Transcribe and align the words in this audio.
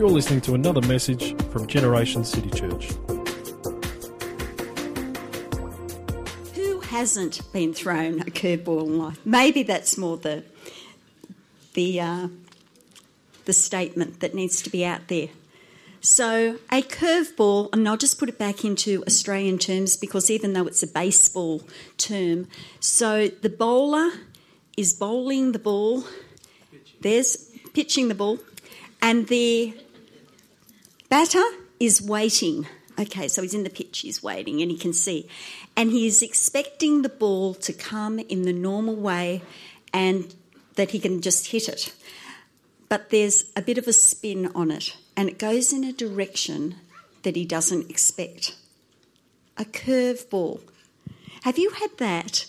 You're 0.00 0.08
listening 0.08 0.40
to 0.42 0.54
another 0.54 0.80
message 0.88 1.38
from 1.50 1.66
Generation 1.66 2.24
City 2.24 2.48
Church. 2.48 2.86
Who 6.54 6.80
hasn't 6.80 7.42
been 7.52 7.74
thrown 7.74 8.22
a 8.22 8.24
curveball 8.24 8.86
in 8.86 8.98
life? 8.98 9.20
Maybe 9.26 9.62
that's 9.62 9.98
more 9.98 10.16
the 10.16 10.42
the 11.74 12.00
uh, 12.00 12.28
the 13.44 13.52
statement 13.52 14.20
that 14.20 14.34
needs 14.34 14.62
to 14.62 14.70
be 14.70 14.86
out 14.86 15.08
there. 15.08 15.28
So 16.00 16.56
a 16.72 16.80
curveball, 16.80 17.68
and 17.74 17.86
I'll 17.86 17.98
just 17.98 18.18
put 18.18 18.30
it 18.30 18.38
back 18.38 18.64
into 18.64 19.04
Australian 19.06 19.58
terms 19.58 19.98
because 19.98 20.30
even 20.30 20.54
though 20.54 20.66
it's 20.66 20.82
a 20.82 20.86
baseball 20.86 21.62
term, 21.98 22.48
so 22.80 23.28
the 23.28 23.50
bowler 23.50 24.12
is 24.78 24.94
bowling 24.94 25.52
the 25.52 25.58
ball. 25.58 26.04
There's 27.02 27.36
pitching 27.74 28.08
the 28.08 28.14
ball, 28.14 28.38
and 29.02 29.28
the 29.28 29.74
batter 31.10 31.44
is 31.78 32.00
waiting. 32.00 32.66
Okay, 32.98 33.28
so 33.28 33.42
he's 33.42 33.54
in 33.54 33.64
the 33.64 33.70
pitch, 33.70 34.00
he's 34.00 34.22
waiting, 34.22 34.62
and 34.62 34.70
he 34.70 34.78
can 34.78 34.94
see. 34.94 35.28
And 35.76 35.90
he 35.90 36.06
is 36.06 36.22
expecting 36.22 37.02
the 37.02 37.08
ball 37.08 37.54
to 37.54 37.72
come 37.72 38.18
in 38.18 38.42
the 38.42 38.52
normal 38.52 38.96
way 38.96 39.42
and 39.92 40.34
that 40.76 40.92
he 40.92 40.98
can 40.98 41.20
just 41.20 41.48
hit 41.48 41.68
it. 41.68 41.92
But 42.88 43.10
there's 43.10 43.44
a 43.54 43.62
bit 43.62 43.78
of 43.78 43.86
a 43.86 43.92
spin 43.92 44.50
on 44.54 44.70
it, 44.70 44.96
and 45.16 45.28
it 45.28 45.38
goes 45.38 45.72
in 45.72 45.84
a 45.84 45.92
direction 45.92 46.76
that 47.22 47.36
he 47.36 47.44
doesn't 47.44 47.90
expect. 47.90 48.56
A 49.56 49.64
curve 49.64 50.28
ball. 50.30 50.60
Have 51.42 51.58
you 51.58 51.70
had 51.70 51.96
that 51.98 52.46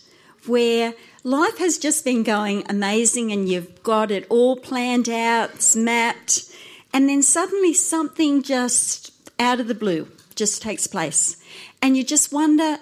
where 0.47 0.93
life 1.23 1.59
has 1.59 1.77
just 1.77 2.03
been 2.03 2.23
going 2.23 2.63
amazing 2.67 3.31
and 3.31 3.47
you've 3.47 3.83
got 3.83 4.11
it 4.11 4.25
all 4.29 4.55
planned 4.55 5.07
out, 5.07 5.51
it's 5.55 5.75
mapped, 5.75 6.50
and 6.93 7.07
then 7.07 7.21
suddenly 7.21 7.73
something 7.73 8.43
just 8.43 9.11
out 9.39 9.59
of 9.59 9.67
the 9.67 9.75
blue 9.75 10.07
just 10.35 10.61
takes 10.61 10.87
place. 10.87 11.37
And 11.81 11.95
you 11.97 12.03
just 12.03 12.31
wonder, 12.31 12.79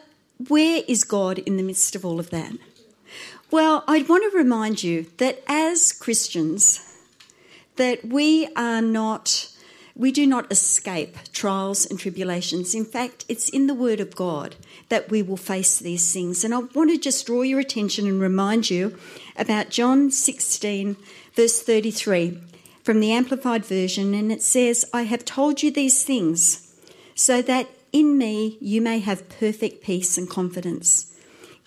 where 0.48 0.84
is 0.88 1.04
God 1.04 1.40
in 1.40 1.58
the 1.58 1.64
midst 1.64 1.96
of 1.96 2.06
all 2.06 2.20
of 2.20 2.30
that? 2.30 2.54
Well, 3.52 3.84
I 3.88 4.04
want 4.04 4.32
to 4.32 4.38
remind 4.38 4.84
you 4.84 5.08
that 5.18 5.44
as 5.48 5.92
Christians, 5.92 6.98
that 7.78 8.06
we 8.06 8.48
are 8.56 8.82
not 8.82 9.50
we 10.00 10.14
do 10.14 10.26
not 10.26 10.50
escape 10.50 11.18
trials 11.34 11.86
and 11.86 12.00
tribulations. 12.00 12.74
In 12.74 12.86
fact, 12.86 13.26
it's 13.28 13.50
in 13.50 13.68
the 13.68 13.74
Word 13.74 14.00
of 14.00 14.16
God 14.16 14.56
that 14.88 15.12
we 15.12 15.22
will 15.22 15.36
face 15.36 15.78
these 15.78 16.14
things. 16.14 16.46
And 16.46 16.54
I 16.54 16.60
want 16.60 16.90
to 16.90 16.98
just 16.98 17.26
draw 17.26 17.42
your 17.42 17.60
attention 17.60 18.08
and 18.08 18.22
remind 18.22 18.70
you 18.70 18.98
about 19.36 19.72
John 19.72 20.10
16, 20.10 20.96
verse 21.34 21.62
33 21.62 22.40
from 22.90 23.02
the 23.02 23.12
Amplified 23.12 23.64
Version. 23.64 24.16
And 24.16 24.32
it 24.32 24.42
says, 24.42 24.84
I 24.92 25.04
have 25.04 25.24
told 25.24 25.62
you 25.62 25.70
these 25.70 26.04
things 26.04 26.74
so 27.14 27.40
that 27.44 27.70
in 27.94 28.18
me 28.18 28.58
you 28.60 28.82
may 28.82 28.98
have 28.98 29.30
perfect 29.30 29.84
peace 29.84 30.18
and 30.18 30.28
confidence. 30.28 31.16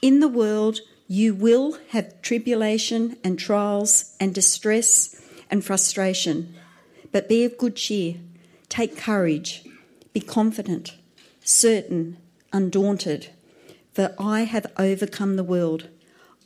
In 0.03 0.19
the 0.19 0.27
world, 0.27 0.81
you 1.07 1.33
will 1.33 1.79
have 1.91 2.21
tribulation 2.23 3.19
and 3.23 3.39
trials 3.39 4.17
and 4.19 4.35
distress 4.35 5.15
and 5.49 5.65
frustration. 5.65 6.57
But 7.13 7.29
be 7.29 7.45
of 7.45 7.57
good 7.57 7.77
cheer, 7.77 8.17
take 8.69 8.97
courage, 8.97 9.65
be 10.13 10.19
confident, 10.19 10.97
certain, 11.45 12.17
undaunted, 12.53 13.29
for 13.93 14.13
I 14.19 14.41
have 14.41 14.67
overcome 14.77 15.37
the 15.37 15.45
world. 15.45 15.89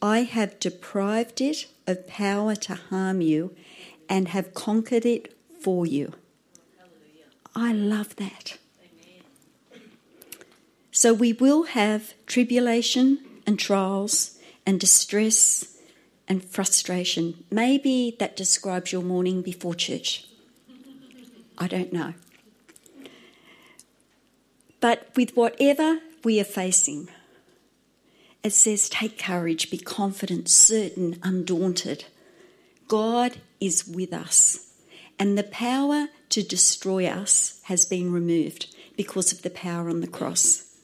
I 0.03 0.25
have 0.25 0.61
deprived 0.61 1.41
it 1.41 1.67
of 1.87 2.07
power 2.07 2.55
to 2.57 2.75
harm 2.75 3.23
you 3.23 3.57
and 4.09 4.29
have 4.29 4.55
conquered 4.55 5.05
it 5.05 5.37
for 5.61 5.87
you. 5.87 6.13
I 7.55 7.73
love 7.73 8.17
that. 8.17 8.59
So 10.91 11.13
we 11.13 11.33
will 11.33 11.65
have 11.65 12.15
tribulation 12.27 13.19
and 13.47 13.59
trials 13.59 14.39
and 14.65 14.81
distress 14.81 15.77
and 16.29 16.45
frustration. 16.45 17.45
Maybe 17.51 18.17
that 18.19 18.37
describes 18.37 18.93
your 18.93 19.03
morning 19.03 19.43
before 19.43 19.75
church. 19.75 20.27
I 21.59 21.69
don't 21.69 21.93
know. 21.93 22.15
But 24.81 25.11
with 25.17 25.37
whatever 25.37 26.01
we 26.25 26.41
are 26.41 26.45
facing, 26.45 27.09
it 28.43 28.53
says, 28.53 28.89
take 28.89 29.19
courage, 29.19 29.71
be 29.71 29.79
confident, 29.79 30.49
certain, 30.49 31.19
undaunted. 31.23 32.05
God 32.89 33.41
is 33.61 33.87
with 33.87 34.13
us, 34.13 34.73
and 35.19 35.37
the 35.37 35.43
power 35.45 36.09
to 36.31 36.43
destroy 36.43 37.07
us 37.07 37.61
has 37.65 37.85
been 37.85 38.13
removed 38.13 38.75
because 38.97 39.33
of 39.33 39.43
the 39.43 39.51
power 39.51 39.89
on 39.89 40.01
the 40.01 40.07
cross. 40.07 40.75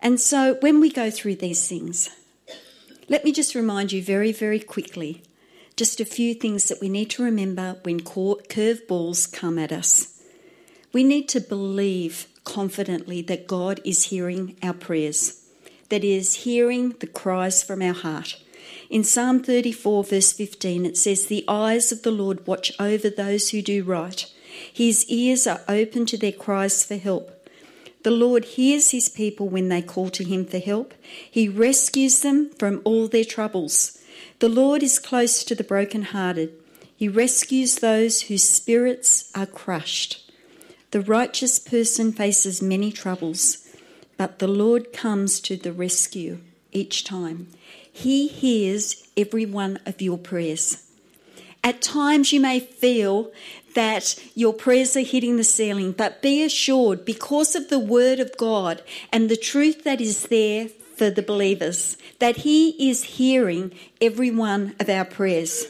And 0.00 0.20
so 0.20 0.54
when 0.60 0.80
we 0.80 0.90
go 0.90 1.10
through 1.10 1.36
these 1.36 1.68
things, 1.68 2.10
let 3.08 3.24
me 3.24 3.32
just 3.32 3.54
remind 3.54 3.92
you 3.92 4.02
very, 4.02 4.32
very 4.32 4.60
quickly 4.60 5.22
just 5.76 6.00
a 6.00 6.06
few 6.06 6.32
things 6.32 6.68
that 6.68 6.80
we 6.80 6.88
need 6.88 7.10
to 7.10 7.22
remember 7.22 7.76
when 7.82 8.00
curveballs 8.00 9.30
come 9.30 9.58
at 9.58 9.72
us. 9.72 10.22
We 10.92 11.04
need 11.04 11.28
to 11.30 11.40
believe 11.40 12.26
confidently 12.44 13.20
that 13.22 13.46
God 13.46 13.80
is 13.84 14.04
hearing 14.04 14.56
our 14.62 14.72
prayers, 14.72 15.44
that 15.90 16.02
He 16.02 16.16
is 16.16 16.34
hearing 16.34 16.90
the 17.00 17.06
cries 17.06 17.62
from 17.62 17.82
our 17.82 17.92
heart. 17.92 18.42
In 18.88 19.04
Psalm 19.04 19.42
34, 19.42 20.04
verse 20.04 20.32
15, 20.32 20.86
it 20.86 20.96
says, 20.96 21.26
The 21.26 21.44
eyes 21.48 21.92
of 21.92 22.02
the 22.02 22.10
Lord 22.10 22.46
watch 22.46 22.72
over 22.78 23.10
those 23.10 23.50
who 23.50 23.62
do 23.62 23.82
right. 23.82 24.32
His 24.72 25.04
ears 25.06 25.46
are 25.46 25.62
open 25.68 26.06
to 26.06 26.16
their 26.16 26.32
cries 26.32 26.84
for 26.84 26.96
help. 26.96 27.32
The 28.02 28.10
Lord 28.12 28.44
hears 28.44 28.90
his 28.90 29.08
people 29.08 29.48
when 29.48 29.68
they 29.68 29.82
call 29.82 30.10
to 30.10 30.22
him 30.22 30.44
for 30.44 30.58
help. 30.58 30.94
He 31.28 31.48
rescues 31.48 32.20
them 32.20 32.50
from 32.50 32.80
all 32.84 33.08
their 33.08 33.24
troubles. 33.24 33.98
The 34.38 34.48
Lord 34.48 34.82
is 34.82 34.98
close 34.98 35.42
to 35.44 35.54
the 35.54 35.64
brokenhearted. 35.64 36.52
He 36.96 37.08
rescues 37.08 37.76
those 37.76 38.22
whose 38.22 38.48
spirits 38.48 39.30
are 39.34 39.46
crushed. 39.46 40.30
The 40.92 41.00
righteous 41.00 41.58
person 41.58 42.12
faces 42.12 42.62
many 42.62 42.92
troubles, 42.92 43.66
but 44.16 44.38
the 44.38 44.48
Lord 44.48 44.92
comes 44.92 45.40
to 45.40 45.56
the 45.56 45.72
rescue 45.72 46.38
each 46.72 47.04
time. 47.04 47.48
He 47.96 48.28
hears 48.28 49.08
every 49.16 49.46
one 49.46 49.78
of 49.86 50.02
your 50.02 50.18
prayers. 50.18 50.84
At 51.64 51.80
times, 51.80 52.30
you 52.30 52.40
may 52.40 52.60
feel 52.60 53.32
that 53.74 54.22
your 54.34 54.52
prayers 54.52 54.98
are 54.98 55.00
hitting 55.00 55.38
the 55.38 55.44
ceiling, 55.44 55.92
but 55.92 56.20
be 56.20 56.42
assured 56.42 57.06
because 57.06 57.56
of 57.56 57.70
the 57.70 57.78
Word 57.78 58.20
of 58.20 58.36
God 58.36 58.82
and 59.10 59.30
the 59.30 59.36
truth 59.36 59.84
that 59.84 60.02
is 60.02 60.24
there 60.24 60.68
for 60.68 61.08
the 61.08 61.22
believers, 61.22 61.96
that 62.18 62.36
He 62.36 62.90
is 62.90 63.16
hearing 63.16 63.72
every 63.98 64.30
one 64.30 64.76
of 64.78 64.90
our 64.90 65.06
prayers. 65.06 65.64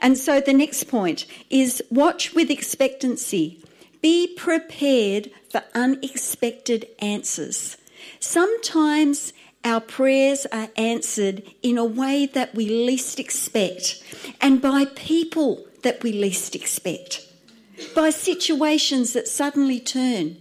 And 0.00 0.16
so 0.16 0.40
the 0.40 0.54
next 0.54 0.84
point 0.84 1.26
is 1.50 1.82
watch 1.90 2.32
with 2.34 2.50
expectancy. 2.50 3.62
Be 4.00 4.26
prepared 4.34 5.30
for 5.50 5.62
unexpected 5.74 6.88
answers. 7.00 7.76
Sometimes 8.18 9.34
our 9.64 9.80
prayers 9.80 10.46
are 10.46 10.68
answered 10.76 11.42
in 11.62 11.76
a 11.76 11.84
way 11.84 12.26
that 12.26 12.54
we 12.54 12.68
least 12.68 13.20
expect 13.20 14.02
and 14.40 14.62
by 14.62 14.86
people 14.86 15.66
that 15.82 16.02
we 16.02 16.12
least 16.12 16.54
expect 16.54 17.26
by 17.94 18.10
situations 18.10 19.12
that 19.12 19.28
suddenly 19.28 19.80
turn. 19.80 20.36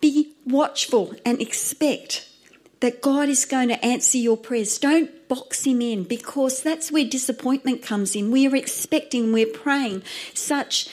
Be 0.00 0.32
watchful 0.46 1.14
and 1.24 1.40
expect 1.40 2.28
that 2.80 3.02
God 3.02 3.28
is 3.28 3.44
going 3.44 3.68
to 3.68 3.84
answer 3.84 4.18
your 4.18 4.36
prayers. 4.36 4.78
Don't 4.78 5.28
box 5.28 5.64
Him 5.64 5.82
in 5.82 6.04
because 6.04 6.62
that's 6.62 6.90
where 6.90 7.04
disappointment 7.04 7.82
comes 7.82 8.16
in. 8.16 8.30
We're 8.30 8.56
expecting, 8.56 9.32
we're 9.32 9.46
praying 9.46 10.02
such 10.32 10.88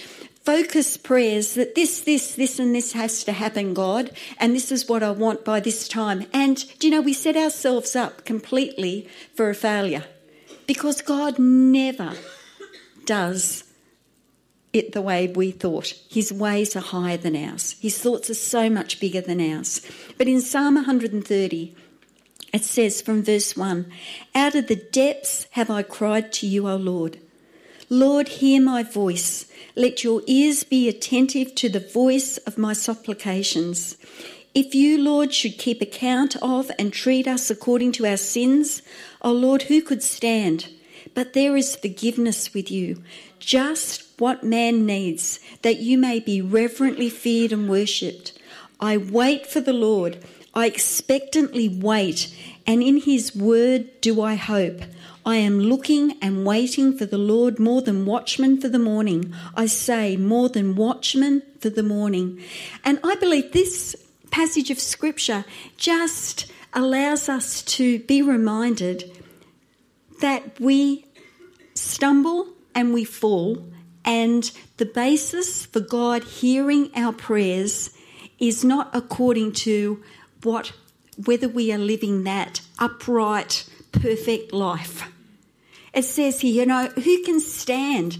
focused 0.47 1.03
prayers 1.03 1.55
that 1.55 1.75
this, 1.75 1.99
this, 1.99 2.35
this, 2.35 2.57
and 2.57 2.73
this 2.73 2.93
has 2.93 3.21
to 3.25 3.33
happen, 3.33 3.73
God, 3.73 4.11
and 4.37 4.55
this 4.55 4.71
is 4.71 4.87
what 4.87 5.03
I 5.03 5.11
want 5.11 5.43
by 5.43 5.59
this 5.59 5.89
time. 5.89 6.25
And, 6.31 6.55
do 6.79 6.87
you 6.87 6.91
know, 6.91 7.01
we 7.01 7.11
set 7.11 7.35
ourselves 7.35 7.97
up 7.97 8.23
completely 8.23 9.09
for 9.35 9.49
a 9.49 9.53
failure 9.53 10.05
because 10.65 11.01
God 11.01 11.37
never 11.37 12.13
does 13.03 13.65
it 14.71 14.93
the 14.93 15.01
way 15.01 15.27
we 15.27 15.51
thought. 15.51 15.93
His 16.09 16.31
ways 16.31 16.77
are 16.77 16.91
higher 16.95 17.17
than 17.17 17.35
ours, 17.35 17.75
His 17.81 17.99
thoughts 17.99 18.29
are 18.29 18.41
so 18.55 18.69
much 18.69 19.01
bigger 19.01 19.19
than 19.19 19.41
ours. 19.41 19.81
But 20.17 20.29
in 20.29 20.39
Psalm 20.39 20.75
130, 20.75 21.75
it 22.53 22.63
says 22.63 23.01
from 23.01 23.21
verse 23.21 23.57
1 23.57 23.91
Out 24.33 24.55
of 24.55 24.67
the 24.67 24.77
depths 24.77 25.47
have 25.51 25.69
I 25.69 25.83
cried 25.83 26.31
to 26.39 26.47
you, 26.47 26.69
O 26.69 26.77
Lord. 26.77 27.19
Lord, 27.89 28.27
hear 28.27 28.61
my 28.61 28.83
voice. 28.83 29.45
Let 29.73 30.03
your 30.03 30.21
ears 30.27 30.65
be 30.65 30.89
attentive 30.89 31.55
to 31.55 31.69
the 31.69 31.79
voice 31.79 32.35
of 32.39 32.57
my 32.57 32.73
supplications. 32.73 33.95
If 34.53 34.75
you, 34.75 34.97
Lord, 34.97 35.33
should 35.33 35.57
keep 35.57 35.81
account 35.81 36.35
of 36.41 36.69
and 36.77 36.91
treat 36.91 37.29
us 37.29 37.49
according 37.49 37.93
to 37.93 38.05
our 38.05 38.17
sins, 38.17 38.81
O 39.21 39.31
Lord, 39.31 39.63
who 39.63 39.81
could 39.81 40.03
stand? 40.03 40.67
But 41.13 41.31
there 41.31 41.55
is 41.55 41.77
forgiveness 41.77 42.53
with 42.53 42.69
you, 42.69 43.01
just 43.39 44.03
what 44.19 44.43
man 44.43 44.85
needs, 44.85 45.39
that 45.61 45.79
you 45.79 45.97
may 45.97 46.19
be 46.19 46.41
reverently 46.41 47.09
feared 47.09 47.53
and 47.53 47.69
worshipped. 47.69 48.37
I 48.81 48.97
wait 48.97 49.47
for 49.47 49.61
the 49.61 49.71
Lord. 49.71 50.17
I 50.53 50.65
expectantly 50.65 51.69
wait, 51.69 52.35
and 52.65 52.83
in 52.83 52.97
his 52.97 53.33
word 53.33 54.01
do 54.01 54.21
I 54.21 54.35
hope. 54.35 54.81
I 55.27 55.35
am 55.35 55.59
looking 55.59 56.17
and 56.21 56.45
waiting 56.45 56.97
for 56.97 57.05
the 57.05 57.17
Lord 57.17 57.59
more 57.59 57.81
than 57.81 58.05
watchmen 58.05 58.61
for 58.61 58.69
the 58.69 58.79
morning. 58.79 59.33
I 59.55 59.65
say, 59.65 60.15
more 60.15 60.47
than 60.47 60.77
watchmen 60.77 61.43
for 61.59 61.69
the 61.69 61.83
morning. 61.83 62.41
And 62.85 62.97
I 63.03 63.15
believe 63.15 63.51
this 63.51 63.93
passage 64.31 64.71
of 64.71 64.79
scripture 64.79 65.43
just 65.75 66.49
allows 66.71 67.27
us 67.27 67.61
to 67.63 67.99
be 67.99 68.21
reminded 68.21 69.11
that 70.21 70.57
we 70.61 71.07
stumble 71.73 72.47
and 72.73 72.93
we 72.93 73.03
fall, 73.03 73.67
and 74.05 74.49
the 74.77 74.85
basis 74.85 75.65
for 75.65 75.81
God 75.81 76.23
hearing 76.23 76.89
our 76.95 77.11
prayers 77.11 77.89
is 78.39 78.63
not 78.63 78.89
according 78.93 79.51
to 79.67 80.01
what 80.43 80.71
whether 81.25 81.49
we 81.49 81.73
are 81.73 81.77
living 81.77 82.23
that 82.23 82.61
upright, 82.79 83.69
perfect 83.91 84.53
life. 84.53 85.11
It 85.97 86.05
says 86.05 86.41
here, 86.41 86.53
you 86.53 86.65
know, 86.67 86.89
who 86.89 87.23
can 87.23 87.39
stand? 87.39 88.19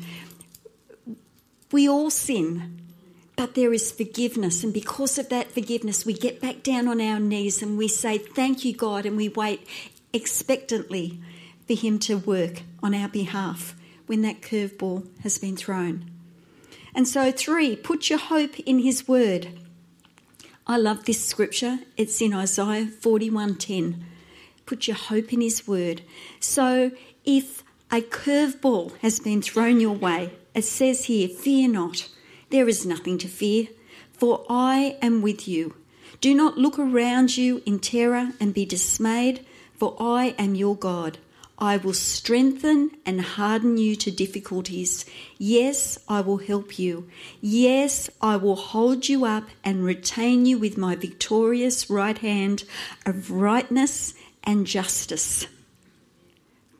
We 1.71 1.87
all 1.87 2.09
sin, 2.09 2.81
but 3.35 3.53
there 3.53 3.71
is 3.71 3.91
forgiveness. 3.91 4.63
And 4.63 4.73
because 4.73 5.19
of 5.19 5.29
that 5.29 5.51
forgiveness, 5.51 6.03
we 6.03 6.15
get 6.15 6.41
back 6.41 6.63
down 6.63 6.87
on 6.87 6.99
our 6.99 7.19
knees 7.19 7.61
and 7.61 7.77
we 7.77 7.87
say, 7.87 8.17
Thank 8.17 8.65
you, 8.65 8.75
God, 8.75 9.05
and 9.05 9.15
we 9.15 9.29
wait 9.29 9.67
expectantly 10.11 11.19
for 11.67 11.75
Him 11.75 11.99
to 11.99 12.17
work 12.17 12.63
on 12.81 12.95
our 12.95 13.09
behalf 13.09 13.75
when 14.07 14.23
that 14.23 14.41
curveball 14.41 15.07
has 15.21 15.37
been 15.37 15.55
thrown. 15.55 16.09
And 16.95 17.07
so, 17.07 17.31
three, 17.31 17.75
put 17.75 18.09
your 18.09 18.17
hope 18.17 18.59
in 18.61 18.79
His 18.79 19.07
word. 19.07 19.49
I 20.65 20.77
love 20.77 21.05
this 21.05 21.23
scripture. 21.23 21.81
It's 21.95 22.19
in 22.23 22.33
Isaiah 22.33 22.87
41:10. 22.87 24.03
Put 24.65 24.87
your 24.87 24.97
hope 24.97 25.31
in 25.31 25.39
his 25.39 25.65
word. 25.65 26.01
So 26.41 26.91
if 27.23 27.63
a 27.91 28.01
curveball 28.01 28.97
has 28.97 29.19
been 29.19 29.41
thrown 29.41 29.79
your 29.79 29.95
way, 29.95 30.33
it 30.53 30.63
says 30.63 31.05
here, 31.05 31.29
fear 31.29 31.69
not. 31.69 32.09
There 32.49 32.67
is 32.67 32.85
nothing 32.85 33.17
to 33.19 33.27
fear, 33.27 33.67
for 34.11 34.45
I 34.49 34.97
am 35.01 35.21
with 35.21 35.47
you. 35.47 35.75
Do 36.19 36.33
not 36.33 36.57
look 36.57 36.79
around 36.79 37.37
you 37.37 37.61
in 37.65 37.79
terror 37.79 38.31
and 38.39 38.53
be 38.53 38.65
dismayed, 38.65 39.45
for 39.75 39.95
I 39.99 40.35
am 40.37 40.55
your 40.55 40.75
God. 40.75 41.17
I 41.59 41.77
will 41.77 41.93
strengthen 41.93 42.91
and 43.05 43.19
harden 43.21 43.77
you 43.77 43.95
to 43.97 44.11
difficulties. 44.11 45.05
Yes, 45.37 45.97
I 46.07 46.21
will 46.21 46.37
help 46.37 46.77
you. 46.77 47.09
Yes, 47.41 48.09
I 48.21 48.35
will 48.35 48.55
hold 48.55 49.09
you 49.09 49.25
up 49.25 49.45
and 49.63 49.83
retain 49.83 50.45
you 50.45 50.59
with 50.59 50.77
my 50.77 50.95
victorious 50.95 51.89
right 51.89 52.17
hand 52.17 52.63
of 53.05 53.31
rightness 53.31 54.13
and 54.43 54.67
justice. 54.67 55.47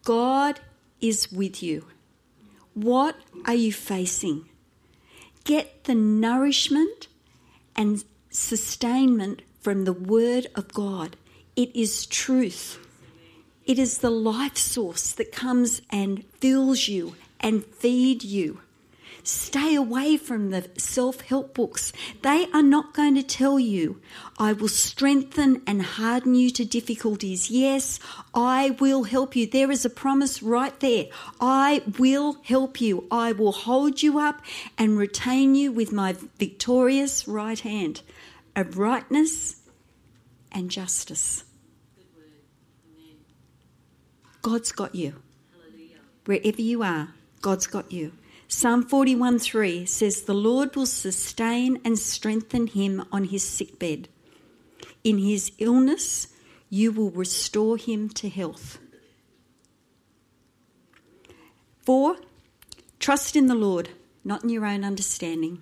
God 0.04 0.60
is 1.02 1.32
with 1.32 1.62
you. 1.62 1.86
What 2.74 3.16
are 3.46 3.54
you 3.54 3.74
facing? 3.74 4.50
Get 5.44 5.86
the 5.86 5.96
nourishment 5.96 7.08
and 7.76 8.04
sustainment 8.30 9.42
from 9.62 9.86
the 9.86 9.94
Word 9.94 10.48
of 10.56 10.74
God. 10.74 11.16
It 11.56 11.76
is 11.76 12.06
truth. 12.06 12.80
It 13.66 13.80
is 13.80 13.98
the 13.98 14.10
life 14.10 14.58
source 14.58 15.12
that 15.14 15.32
comes 15.32 15.82
and 15.90 16.24
fills 16.40 16.88
you 16.88 17.16
and 17.40 17.66
feed 17.66 18.24
you. 18.24 18.62
Stay 19.28 19.76
away 19.76 20.16
from 20.16 20.52
the 20.52 20.70
self 20.78 21.20
help 21.20 21.54
books. 21.54 21.92
They 22.22 22.48
are 22.54 22.64
not 22.64 22.94
going 22.94 23.16
to 23.16 23.24
tell 23.24 23.60
you, 23.60 24.00
I 24.40 24.54
will 24.54 24.70
strengthen 24.70 25.62
and 25.68 25.82
harden 25.82 26.34
you 26.34 26.50
to 26.52 26.64
difficulties. 26.64 27.52
Yes, 27.52 28.00
I 28.34 28.70
will 28.80 29.04
help 29.04 29.36
you. 29.36 29.46
There 29.46 29.70
is 29.70 29.84
a 29.84 29.90
promise 29.90 30.42
right 30.42 30.80
there. 30.80 31.08
I 31.42 31.82
will 32.00 32.38
help 32.46 32.80
you. 32.80 33.06
I 33.12 33.34
will 33.34 33.52
hold 33.52 34.02
you 34.02 34.18
up 34.18 34.46
and 34.78 34.98
retain 34.98 35.56
you 35.56 35.74
with 35.74 35.92
my 35.92 36.16
victorious 36.40 37.28
right 37.28 37.60
hand 37.60 38.04
of 38.56 38.78
rightness 38.78 39.58
and 40.54 40.72
justice. 40.72 41.44
God's 44.42 44.72
got 44.72 44.96
you. 44.96 45.16
Wherever 46.24 46.62
you 46.62 46.82
are, 46.82 47.10
God's 47.42 47.68
got 47.68 47.92
you. 47.92 48.14
Psalm 48.50 48.84
41:3 48.84 49.88
says, 49.88 50.22
The 50.22 50.34
Lord 50.34 50.76
will 50.76 50.86
sustain 50.86 51.82
and 51.84 52.00
strengthen 52.00 52.68
him 52.68 53.04
on 53.12 53.26
his 53.26 53.44
sickbed. 53.44 54.08
In 55.04 55.18
his 55.18 55.52
illness, 55.58 56.28
you 56.70 56.92
will 56.94 57.12
restore 57.12 57.78
him 57.78 58.10
to 58.10 58.30
health. 58.30 58.80
Four, 61.82 62.18
trust 63.00 63.36
in 63.36 63.48
the 63.48 63.56
Lord, 63.56 63.90
not 64.24 64.44
in 64.44 64.50
your 64.50 64.66
own 64.66 64.84
understanding. 64.84 65.62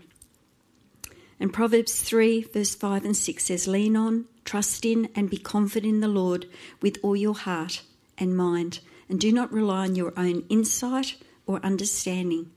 And 1.40 1.54
Proverbs 1.54 2.02
3, 2.02 2.44
verse 2.44 2.76
5 2.76 3.04
and 3.04 3.18
6 3.18 3.44
says, 3.44 3.68
Lean 3.68 3.96
on, 3.96 4.26
trust 4.44 4.86
in, 4.86 5.10
and 5.16 5.30
be 5.30 5.38
confident 5.38 5.96
in 5.96 6.00
the 6.02 6.08
Lord 6.08 6.48
with 6.82 6.98
all 7.04 7.16
your 7.16 7.36
heart 7.36 7.82
and 8.18 8.38
mind, 8.38 8.80
and 9.10 9.20
do 9.20 9.32
not 9.32 9.52
rely 9.52 9.86
on 9.86 9.96
your 9.96 10.14
own 10.16 10.46
insight 10.50 11.18
or 11.46 11.60
understanding. 11.64 12.52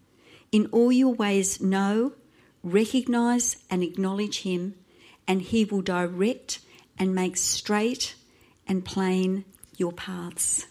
In 0.51 0.67
all 0.67 0.91
your 0.91 1.15
ways, 1.15 1.61
know, 1.61 2.13
recognize, 2.63 3.57
and 3.71 3.83
acknowledge 3.83 4.43
Him, 4.43 4.75
and 5.27 5.43
He 5.43 5.65
will 5.65 5.83
direct 5.83 6.61
and 6.99 7.15
make 7.15 7.37
straight 7.37 8.15
and 8.67 8.85
plain 8.85 9.45
your 9.77 9.93
paths. 9.93 10.67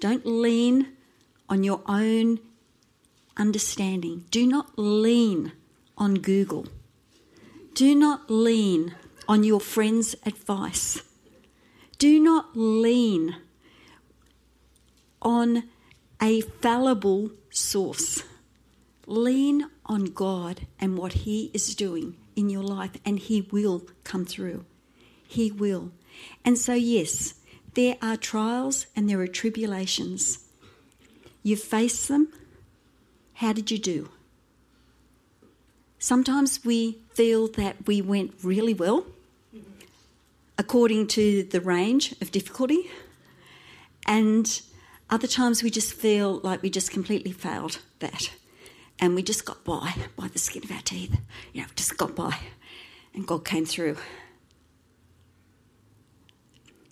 Don't 0.00 0.26
lean 0.26 0.88
on 1.48 1.62
your 1.62 1.82
own 1.86 2.40
understanding. 3.36 4.24
Do 4.30 4.46
not 4.46 4.78
lean 4.78 5.52
on 5.96 6.14
Google. 6.14 6.66
Do 7.74 7.94
not 7.94 8.30
lean 8.30 8.94
on 9.28 9.44
your 9.44 9.60
friend's 9.60 10.14
advice. 10.26 11.02
Do 11.98 12.18
not 12.18 12.56
lean 12.56 13.36
on 15.20 15.64
a 16.20 16.40
fallible 16.40 17.30
source. 17.50 18.24
Lean 19.06 19.66
on 19.86 20.06
God 20.06 20.66
and 20.78 20.96
what 20.96 21.12
He 21.12 21.50
is 21.52 21.74
doing 21.74 22.16
in 22.36 22.48
your 22.50 22.62
life, 22.62 22.92
and 23.04 23.18
He 23.18 23.42
will 23.50 23.82
come 24.04 24.24
through. 24.24 24.64
He 25.26 25.50
will. 25.50 25.92
And 26.44 26.58
so, 26.58 26.74
yes, 26.74 27.34
there 27.74 27.96
are 28.02 28.16
trials 28.16 28.86
and 28.94 29.08
there 29.08 29.20
are 29.20 29.26
tribulations. 29.26 30.44
You 31.42 31.56
face 31.56 32.06
them. 32.06 32.28
How 33.34 33.52
did 33.52 33.70
you 33.70 33.78
do? 33.78 34.10
Sometimes 35.98 36.64
we 36.64 36.98
feel 37.14 37.48
that 37.48 37.86
we 37.86 38.02
went 38.02 38.34
really 38.42 38.74
well 38.74 39.06
according 40.58 41.06
to 41.08 41.42
the 41.44 41.60
range 41.60 42.12
of 42.20 42.30
difficulty. 42.30 42.90
And 44.06 44.60
other 45.10 45.26
times 45.26 45.62
we 45.62 45.70
just 45.70 45.94
feel 45.94 46.40
like 46.42 46.62
we 46.62 46.70
just 46.70 46.90
completely 46.90 47.32
failed 47.32 47.78
that. 48.00 48.30
And 49.02 49.16
we 49.16 49.24
just 49.24 49.44
got 49.44 49.64
by, 49.64 49.96
by 50.14 50.28
the 50.28 50.38
skin 50.38 50.62
of 50.62 50.70
our 50.70 50.80
teeth. 50.80 51.20
You 51.52 51.62
know, 51.62 51.66
just 51.74 51.98
got 51.98 52.14
by. 52.14 52.38
And 53.12 53.26
God 53.26 53.44
came 53.44 53.66
through. 53.66 53.96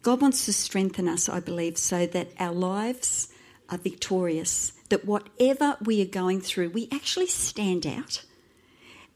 God 0.02 0.20
wants 0.20 0.44
to 0.46 0.52
strengthen 0.52 1.06
us, 1.06 1.28
I 1.28 1.38
believe, 1.38 1.78
so 1.78 2.06
that 2.06 2.32
our 2.40 2.52
lives 2.52 3.28
are 3.68 3.78
victorious. 3.78 4.72
That 4.88 5.04
whatever 5.04 5.76
we 5.84 6.02
are 6.02 6.06
going 6.06 6.40
through, 6.40 6.70
we 6.70 6.88
actually 6.90 7.28
stand 7.28 7.86
out. 7.86 8.24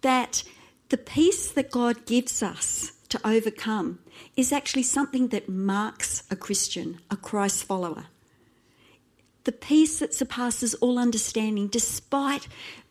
That 0.03 0.45
the 0.91 0.97
peace 0.97 1.51
that 1.51 1.73
God 1.73 2.07
gives 2.07 2.45
us 2.45 2.93
to 3.09 3.21
overcome 3.27 3.99
is 4.37 4.53
actually 4.53 4.85
something 4.85 5.29
that 5.29 5.49
marks 5.49 6.23
a 6.31 6.37
Christian, 6.37 7.01
a 7.11 7.17
Christ 7.17 7.65
follower 7.65 8.07
the 9.45 9.53
peace 9.53 9.99
that 9.99 10.15
surpasses 10.15 10.75
all 10.75 10.99
understanding, 10.99 11.69
despite 11.69 12.49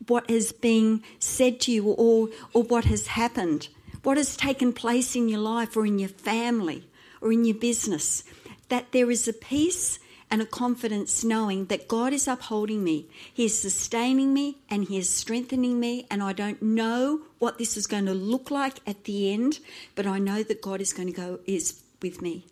what 0.08 0.30
is 0.30 0.52
being 0.52 1.04
said 1.20 1.60
to 1.62 1.72
you 1.72 1.92
or, 1.92 2.30
or 2.54 2.64
what 2.64 2.86
has 2.86 3.08
happened, 3.08 3.68
what 4.04 4.18
has 4.18 4.38
taken 4.38 4.74
place 4.74 5.16
in 5.16 5.30
your 5.30 5.40
life 5.40 5.76
or 5.76 5.86
in 5.86 6.00
your 6.00 6.10
family 6.10 6.88
or 7.22 7.32
in 7.32 7.46
your 7.46 7.56
business, 7.56 8.24
that 8.70 8.92
there 8.92 9.10
is 9.10 9.28
a 9.28 9.34
peace 9.34 10.00
and 10.30 10.42
a 10.42 10.46
confidence 10.46 11.24
knowing 11.24 11.66
that 11.66 11.88
God 11.88 12.12
is 12.12 12.28
upholding 12.28 12.84
me. 12.84 13.08
He 13.32 13.46
is 13.46 13.60
sustaining 13.60 14.34
me 14.34 14.58
and 14.70 14.86
He 14.86 14.98
is 14.98 15.10
strengthening 15.10 15.80
me. 15.80 16.08
And 16.10 16.24
I 16.24 16.34
don't 16.34 16.62
know 16.62 17.22
what 17.40 17.60
this 17.60 17.78
is 17.78 17.86
going 17.86 18.06
to 18.08 18.14
look 18.14 18.50
like 18.50 18.80
at 18.88 19.04
the 19.04 19.32
end, 19.32 19.60
but 19.94 20.08
I 20.08 20.18
know 20.18 20.42
that 20.42 20.62
God 20.62 20.82
is 20.82 20.92
going 20.92 21.08
to 21.08 21.14
go 21.14 21.40
is 21.46 21.84
with 22.02 22.22
me. 22.22 22.48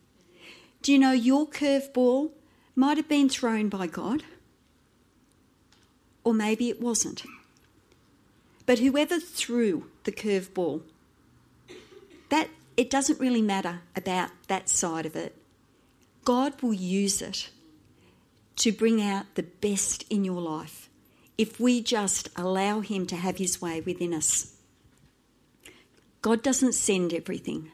Do 0.84 0.94
you 0.94 1.00
know 1.00 1.12
your 1.12 1.48
curveball 1.48 2.32
might 2.82 2.98
have 2.98 3.08
been 3.08 3.30
thrown 3.30 3.70
by 3.70 3.86
God, 3.86 4.24
or 6.24 6.34
maybe 6.34 6.68
it 6.68 6.82
wasn't. 6.82 7.24
But 8.66 8.80
whoever 8.80 9.20
threw 9.20 9.86
the 10.04 10.12
curveball, 10.12 10.82
that 12.30 12.50
it 12.76 12.90
doesn't 12.90 13.20
really 13.20 13.44
matter 13.44 13.82
about 13.96 14.32
that 14.48 14.68
side 14.68 15.06
of 15.06 15.16
it. 15.16 15.36
God 16.26 16.60
will 16.64 16.74
use 16.74 17.22
it 17.22 17.52
to 18.56 18.72
bring 18.72 19.00
out 19.00 19.28
the 19.36 19.44
best 19.44 20.04
in 20.10 20.26
your 20.26 20.42
life 20.42 20.90
if 21.38 21.60
we 21.60 21.84
just 21.84 22.30
allow 22.36 22.80
Him 22.80 23.06
to 23.06 23.16
have 23.16 23.38
His 23.38 23.62
way 23.62 23.82
within 23.82 24.12
us. 24.12 24.56
God 26.24 26.42
doesn't 26.42 26.74
send 26.74 27.14
everything, 27.14 27.70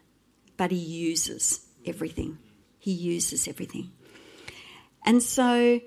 but 0.57 0.71
He 0.71 0.77
uses 0.77 1.65
everything. 1.85 2.39
He 2.77 2.91
uses 2.91 3.47
everything. 3.47 3.91
And 5.07 5.23
so, 5.23 5.79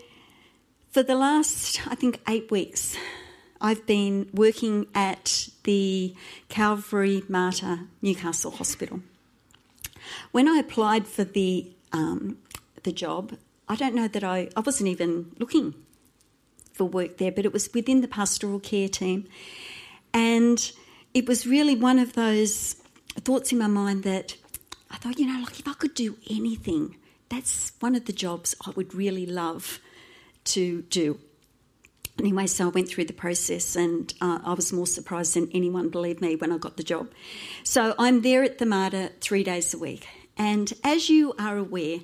for 0.93 1.03
the 1.03 1.15
last, 1.15 1.87
I 1.87 1.95
think, 1.95 2.23
eight 2.27 2.51
weeks, 2.51 2.97
I've 3.61 3.85
been 3.85 4.31
working 4.33 4.87
at 4.95 5.51
the 5.65 6.15
Calvary 6.49 7.23
Mater 7.29 7.81
Newcastle 8.01 8.53
Hospital. 8.53 9.03
When 10.33 10.49
I 10.49 10.57
applied 10.57 11.07
for 11.07 11.25
the 11.25 11.71
um, 11.93 12.39
the 12.83 12.93
job, 12.93 13.37
I 13.69 13.77
don't 13.77 13.95
know 13.95 14.09
that 14.09 14.25
I 14.25 14.49
I 14.57 14.61
wasn't 14.61 14.89
even 14.89 15.33
looking 15.39 15.75
for 16.73 16.85
work 16.85 17.19
there, 17.19 17.31
but 17.31 17.45
it 17.45 17.53
was 17.53 17.69
within 17.75 18.01
the 18.01 18.09
pastoral 18.09 18.59
care 18.59 18.89
team, 18.89 19.29
and 20.15 20.73
it 21.13 21.29
was 21.29 21.47
really 21.47 21.75
one 21.75 21.99
of 21.99 22.15
those 22.15 22.77
thoughts 23.17 23.53
in 23.53 23.59
my 23.59 23.67
mind 23.67 24.03
that 24.05 24.39
I 24.91 24.97
thought, 24.97 25.19
you 25.19 25.27
know, 25.27 25.41
like 25.41 25.61
if 25.61 25.69
I 25.69 25.75
could 25.75 25.93
do 25.93 26.17
anything, 26.31 26.97
that's 27.31 27.73
one 27.81 27.95
of 27.95 28.05
the 28.05 28.13
jobs 28.13 28.55
I 28.67 28.71
would 28.71 28.95
really 28.95 29.25
love 29.25 29.81
to 30.45 30.83
do. 30.83 31.19
Anyway, 32.19 32.47
so 32.47 32.67
I 32.67 32.69
went 32.69 32.89
through 32.89 33.07
the 33.07 33.15
process 33.15 33.77
and 33.77 34.13
uh, 34.21 34.41
I 34.45 34.53
was 34.53 34.73
more 34.73 34.87
surprised 34.87 35.35
than 35.35 35.49
anyone 35.55 35.89
believed 35.89 36.21
me 36.21 36.37
when 36.37 36.53
I 36.53 36.59
got 36.59 36.77
the 36.77 36.83
job. 36.83 37.11
So 37.65 37.95
I'm 37.99 38.21
there 38.21 38.43
at 38.43 38.59
the 38.59 38.67
Mater 38.67 39.11
three 39.21 39.43
days 39.43 39.73
a 39.73 39.79
week. 39.79 40.07
And 40.37 40.73
as 40.85 41.09
you 41.09 41.35
are 41.39 41.57
aware, 41.57 42.01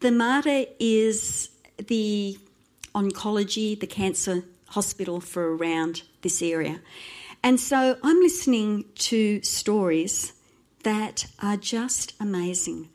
the 0.00 0.10
Mater 0.10 0.64
is 0.80 1.50
the 1.76 2.38
oncology, 2.94 3.78
the 3.78 3.86
cancer 3.86 4.44
hospital 4.68 5.20
for 5.20 5.56
around 5.56 6.02
this 6.22 6.42
area. 6.42 6.80
And 7.42 7.60
so 7.60 7.96
I'm 8.02 8.20
listening 8.20 8.86
to 8.96 9.42
stories 9.42 10.32
that 10.82 11.26
are 11.40 11.56
just 11.56 12.14
amazing. 12.18 12.88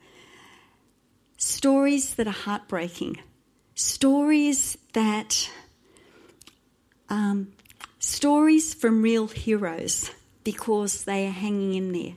Stories 1.36 2.14
that 2.14 2.26
are 2.26 2.30
heartbreaking. 2.30 3.18
Stories 3.74 4.78
that. 4.92 5.50
Um, 7.08 7.52
stories 8.06 8.72
from 8.72 9.02
real 9.02 9.26
heroes 9.26 10.10
because 10.44 11.04
they 11.04 11.26
are 11.26 11.32
hanging 11.32 11.74
in 11.74 11.92
there. 11.92 12.14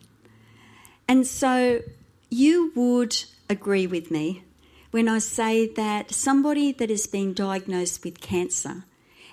And 1.08 1.26
so 1.26 1.82
you 2.30 2.72
would 2.76 3.16
agree 3.50 3.88
with 3.88 4.12
me 4.12 4.44
when 4.92 5.10
I 5.10 5.18
say 5.18 5.68
that 5.74 6.12
somebody 6.12 6.72
that 6.74 6.90
has 6.90 7.08
been 7.08 7.34
diagnosed 7.34 8.04
with 8.04 8.22
cancer 8.22 8.86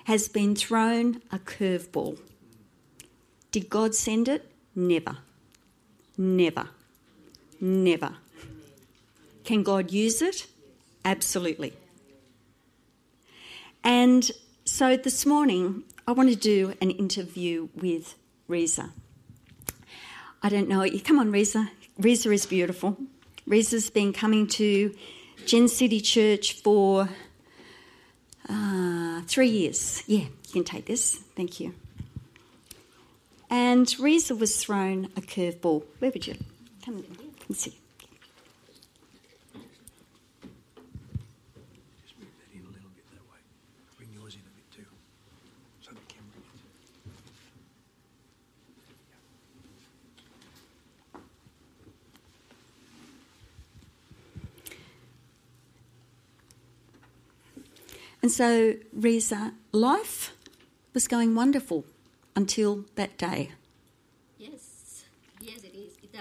has 0.05 0.27
been 0.27 0.55
thrown 0.55 1.21
a 1.31 1.37
curveball. 1.37 2.17
Did 3.51 3.69
God 3.69 3.93
send 3.93 4.27
it? 4.27 4.51
Never. 4.75 5.17
Never. 6.17 6.69
Never. 7.59 8.15
Can 9.47 9.63
God 9.63 9.91
use 9.93 10.21
it? 10.21 10.45
Absolutely. 11.05 11.71
And 13.81 14.29
so 14.65 14.97
this 14.97 15.25
morning, 15.25 15.83
I 16.05 16.11
want 16.11 16.27
to 16.29 16.35
do 16.35 16.73
an 16.81 16.91
interview 16.91 17.69
with 17.73 18.15
Riza. 18.49 18.91
I 20.43 20.49
don't 20.49 20.67
know. 20.67 20.85
Come 20.99 21.17
on, 21.17 21.31
Riza. 21.31 21.71
Riza 21.97 22.29
is 22.31 22.45
beautiful. 22.45 22.97
Riza's 23.45 23.89
been 23.89 24.11
coming 24.11 24.47
to 24.47 24.93
Gen 25.45 25.69
City 25.69 26.01
Church 26.01 26.61
for 26.61 27.07
uh, 28.49 29.21
three 29.27 29.47
years. 29.47 30.03
Yeah, 30.07 30.25
you 30.25 30.51
can 30.51 30.65
take 30.65 30.87
this. 30.87 31.15
Thank 31.37 31.61
you. 31.61 31.73
And 33.49 33.87
Riza 33.97 34.35
was 34.35 34.61
thrown 34.61 35.05
a 35.15 35.21
curveball. 35.21 35.85
Where 35.99 36.11
would 36.11 36.27
you 36.27 36.35
come 36.83 37.05
and 37.47 37.55
sit? 37.55 37.75
Just 42.03 42.19
move 42.19 42.27
that 42.39 42.51
in 42.53 42.61
a 42.61 42.67
little 42.67 42.89
bit 42.93 43.05
that 43.11 43.23
way. 43.31 43.39
Bring 43.97 44.09
yours 44.13 44.35
in 44.35 44.41
a 44.41 44.51
bit 44.55 44.69
too. 44.75 44.85
So 45.81 45.91
the 45.91 46.01
camera 46.13 46.35
gets 46.43 46.61
it. 46.61 46.71
And 58.27 58.31
so, 58.33 58.73
Riza, 58.91 59.53
life 59.71 60.35
was 60.93 61.07
going 61.07 61.33
wonderful 61.33 61.85
until 62.35 62.83
that 62.95 63.17
day. 63.17 63.51
Yes, 64.37 65.05
yes, 65.39 65.63
it 65.63 65.73
is. 65.73 65.93
It, 66.03 66.13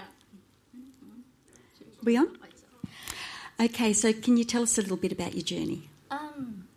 We 2.04 2.16
on? 2.16 2.28
Okay, 3.58 3.92
so 3.92 4.12
can 4.12 4.36
you 4.36 4.44
tell 4.44 4.62
us 4.62 4.78
a 4.78 4.82
little 4.82 4.96
bit 4.96 5.10
about 5.10 5.34
your 5.34 5.42
journey? 5.42 5.88
Um, 6.12 6.68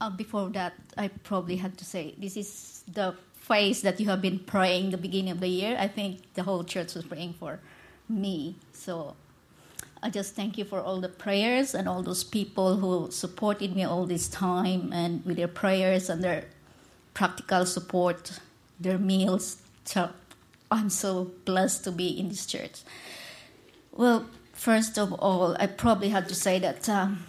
uh, 0.00 0.08
before 0.08 0.48
that, 0.48 0.72
I 0.96 1.08
probably 1.08 1.56
had 1.56 1.76
to 1.76 1.84
say 1.84 2.14
this 2.16 2.38
is 2.38 2.84
the 2.90 3.16
phase 3.34 3.82
that 3.82 4.00
you 4.00 4.06
have 4.06 4.22
been 4.22 4.38
praying 4.38 4.92
the 4.92 4.96
beginning 4.96 5.30
of 5.30 5.40
the 5.40 5.48
year. 5.48 5.76
I 5.78 5.88
think 5.88 6.32
the 6.32 6.42
whole 6.42 6.64
church 6.64 6.94
was 6.94 7.04
praying 7.04 7.34
for 7.34 7.60
me. 8.08 8.56
So 8.72 9.14
I 10.02 10.10
just 10.10 10.34
thank 10.34 10.56
you 10.56 10.64
for 10.64 10.80
all 10.80 11.00
the 11.00 11.08
prayers 11.08 11.74
and 11.74 11.88
all 11.88 12.02
those 12.02 12.22
people 12.22 12.76
who 12.76 13.10
supported 13.10 13.74
me 13.74 13.84
all 13.84 14.06
this 14.06 14.28
time 14.28 14.92
and 14.92 15.24
with 15.24 15.36
their 15.36 15.48
prayers 15.48 16.08
and 16.08 16.22
their 16.22 16.44
practical 17.14 17.66
support, 17.66 18.38
their 18.78 18.98
meals. 18.98 19.60
So 19.84 20.10
I'm 20.70 20.90
so 20.90 21.32
blessed 21.44 21.84
to 21.84 21.92
be 21.92 22.08
in 22.08 22.28
this 22.28 22.46
church. 22.46 22.82
Well, 23.90 24.26
first 24.52 24.98
of 24.98 25.12
all, 25.14 25.56
I 25.58 25.66
probably 25.66 26.10
had 26.10 26.28
to 26.28 26.34
say 26.34 26.60
that 26.60 26.88
um, 26.88 27.24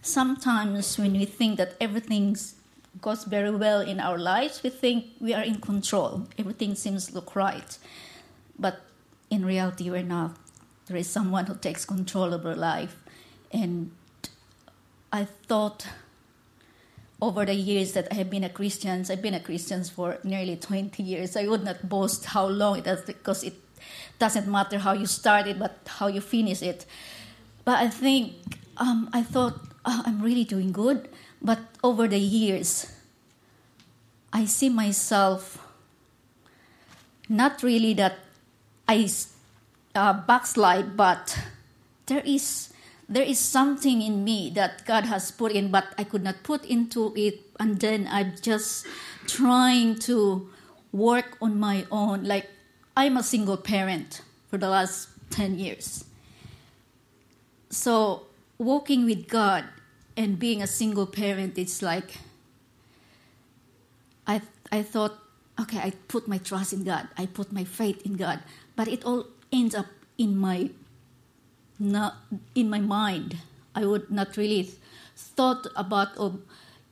sometimes 0.00 0.98
when 0.98 1.12
we 1.12 1.26
think 1.26 1.58
that 1.58 1.74
everything 1.78 2.36
goes 3.02 3.24
very 3.24 3.50
well 3.50 3.80
in 3.82 4.00
our 4.00 4.16
lives, 4.16 4.62
we 4.62 4.70
think 4.70 5.06
we 5.20 5.34
are 5.34 5.42
in 5.42 5.60
control. 5.60 6.26
Everything 6.38 6.74
seems 6.74 7.12
look 7.12 7.36
right. 7.36 7.76
But 8.58 8.80
in 9.28 9.44
reality, 9.44 9.90
we're 9.90 10.02
not. 10.02 10.36
There 10.92 11.00
is 11.00 11.08
someone 11.08 11.46
who 11.46 11.54
takes 11.54 11.86
control 11.86 12.34
of 12.34 12.44
our 12.44 12.54
life. 12.54 12.94
And 13.50 13.92
I 15.10 15.24
thought 15.24 15.86
over 17.18 17.46
the 17.46 17.54
years 17.54 17.92
that 17.92 18.08
I 18.10 18.16
have 18.16 18.28
been 18.28 18.44
a 18.44 18.50
Christian, 18.50 19.02
I've 19.08 19.22
been 19.22 19.32
a 19.32 19.40
Christian 19.40 19.84
for 19.84 20.18
nearly 20.22 20.56
20 20.56 21.02
years. 21.02 21.34
I 21.34 21.48
would 21.48 21.64
not 21.64 21.88
boast 21.88 22.26
how 22.26 22.44
long 22.46 22.80
it 22.80 22.86
is 22.86 23.00
because 23.06 23.42
it 23.42 23.54
doesn't 24.18 24.46
matter 24.46 24.76
how 24.76 24.92
you 24.92 25.06
start 25.06 25.46
it, 25.46 25.58
but 25.58 25.78
how 25.86 26.08
you 26.08 26.20
finish 26.20 26.60
it. 26.60 26.84
But 27.64 27.78
I 27.78 27.88
think 27.88 28.34
um, 28.76 29.08
I 29.14 29.22
thought 29.22 29.58
oh, 29.86 30.02
I'm 30.04 30.20
really 30.20 30.44
doing 30.44 30.72
good. 30.72 31.08
But 31.40 31.60
over 31.82 32.06
the 32.06 32.20
years, 32.20 32.92
I 34.30 34.44
see 34.44 34.68
myself 34.68 35.56
not 37.30 37.62
really 37.62 37.94
that 37.94 38.18
I 38.86 39.06
uh, 39.94 40.12
backslide, 40.12 40.96
but 40.96 41.38
there 42.06 42.22
is 42.24 42.72
there 43.08 43.24
is 43.24 43.38
something 43.38 44.00
in 44.00 44.24
me 44.24 44.50
that 44.54 44.86
God 44.86 45.04
has 45.04 45.30
put 45.30 45.52
in, 45.52 45.70
but 45.70 45.92
I 45.98 46.04
could 46.04 46.22
not 46.22 46.42
put 46.42 46.64
into 46.64 47.12
it, 47.16 47.40
and 47.60 47.78
then 47.78 48.08
I'm 48.10 48.34
just 48.40 48.86
trying 49.26 49.98
to 50.08 50.48
work 50.92 51.36
on 51.42 51.60
my 51.60 51.84
own. 51.90 52.24
Like 52.24 52.48
I'm 52.96 53.16
a 53.16 53.22
single 53.22 53.56
parent 53.56 54.22
for 54.48 54.56
the 54.56 54.68
last 54.68 55.08
ten 55.30 55.58
years, 55.58 56.04
so 57.70 58.26
walking 58.58 59.04
with 59.04 59.28
God 59.28 59.64
and 60.16 60.38
being 60.38 60.62
a 60.62 60.66
single 60.66 61.06
parent, 61.06 61.58
it's 61.58 61.82
like 61.82 62.18
I 64.26 64.40
I 64.70 64.82
thought, 64.82 65.18
okay, 65.60 65.78
I 65.78 65.92
put 66.08 66.28
my 66.28 66.38
trust 66.38 66.72
in 66.72 66.84
God, 66.84 67.08
I 67.18 67.26
put 67.26 67.52
my 67.52 67.64
faith 67.64 68.00
in 68.06 68.16
God, 68.16 68.40
but 68.76 68.88
it 68.88 69.04
all 69.04 69.26
ends 69.52 69.74
up 69.74 69.86
in 70.18 70.36
my 70.36 70.70
not 71.78 72.16
in 72.54 72.70
my 72.70 72.80
mind. 72.80 73.38
I 73.74 73.86
would 73.86 74.10
not 74.10 74.36
really 74.36 74.70
thought 75.16 75.66
about 75.76 76.18
or 76.18 76.38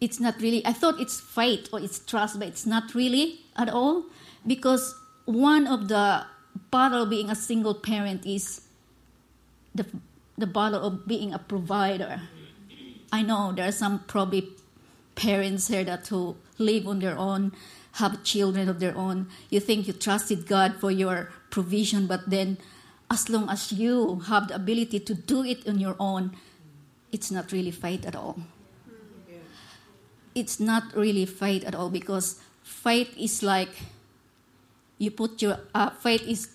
it's 0.00 0.20
not 0.20 0.40
really 0.40 0.64
I 0.66 0.72
thought 0.72 1.00
it's 1.00 1.20
faith 1.20 1.68
or 1.72 1.80
it's 1.80 1.98
trust, 1.98 2.38
but 2.38 2.48
it's 2.48 2.66
not 2.66 2.94
really 2.94 3.40
at 3.56 3.68
all 3.68 4.04
because 4.46 4.94
one 5.24 5.66
of 5.66 5.88
the 5.88 6.24
battle 6.70 7.06
being 7.06 7.30
a 7.30 7.34
single 7.34 7.74
parent 7.74 8.26
is 8.26 8.62
the 9.74 9.86
the 10.36 10.46
battle 10.46 10.82
of 10.82 11.06
being 11.06 11.32
a 11.32 11.38
provider. 11.38 12.22
I 13.12 13.22
know 13.22 13.52
there 13.52 13.68
are 13.68 13.72
some 13.72 14.00
probably 14.06 14.48
parents 15.14 15.68
here 15.68 15.84
that 15.84 16.06
who 16.08 16.36
live 16.58 16.86
on 16.86 17.00
their 17.00 17.18
own 17.18 17.52
have 17.92 18.22
children 18.22 18.68
of 18.68 18.80
their 18.80 18.96
own. 18.96 19.28
You 19.50 19.60
think 19.60 19.86
you 19.86 19.92
trusted 19.92 20.46
God 20.46 20.76
for 20.76 20.90
your 20.90 21.32
provision, 21.50 22.06
but 22.06 22.30
then 22.30 22.58
as 23.10 23.28
long 23.28 23.48
as 23.50 23.72
you 23.72 24.20
have 24.26 24.48
the 24.48 24.54
ability 24.54 25.00
to 25.00 25.14
do 25.14 25.42
it 25.44 25.66
on 25.66 25.78
your 25.78 25.96
own, 25.98 26.36
it's 27.12 27.30
not 27.30 27.50
really 27.52 27.70
faith 27.70 28.06
at 28.06 28.14
all. 28.14 28.38
It's 30.34 30.60
not 30.60 30.94
really 30.94 31.26
faith 31.26 31.66
at 31.66 31.74
all 31.74 31.90
because 31.90 32.38
faith 32.62 33.10
is 33.18 33.42
like 33.42 33.90
you 34.98 35.10
put 35.10 35.42
your 35.42 35.58
uh, 35.74 35.90
faith 35.90 36.22
is 36.22 36.54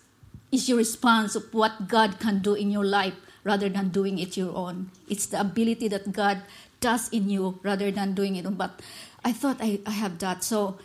is 0.52 0.70
your 0.70 0.78
response 0.78 1.36
of 1.36 1.44
what 1.54 1.88
God 1.92 2.20
can 2.20 2.40
do 2.40 2.54
in 2.54 2.72
your 2.72 2.86
life 2.86 3.14
rather 3.44 3.68
than 3.68 3.90
doing 3.90 4.18
it 4.18 4.38
your 4.38 4.56
own. 4.56 4.92
It's 5.10 5.28
the 5.28 5.40
ability 5.40 5.90
that 5.90 6.12
God 6.12 6.42
does 6.80 7.10
in 7.10 7.30
you 7.30 7.60
rather 7.64 7.92
than 7.92 8.14
doing 8.14 8.36
it. 8.36 8.46
But 8.58 8.82
I 9.24 9.34
thought 9.34 9.58
I, 9.60 9.80
I 9.86 9.92
have 9.92 10.18
that. 10.20 10.44
So 10.44 10.78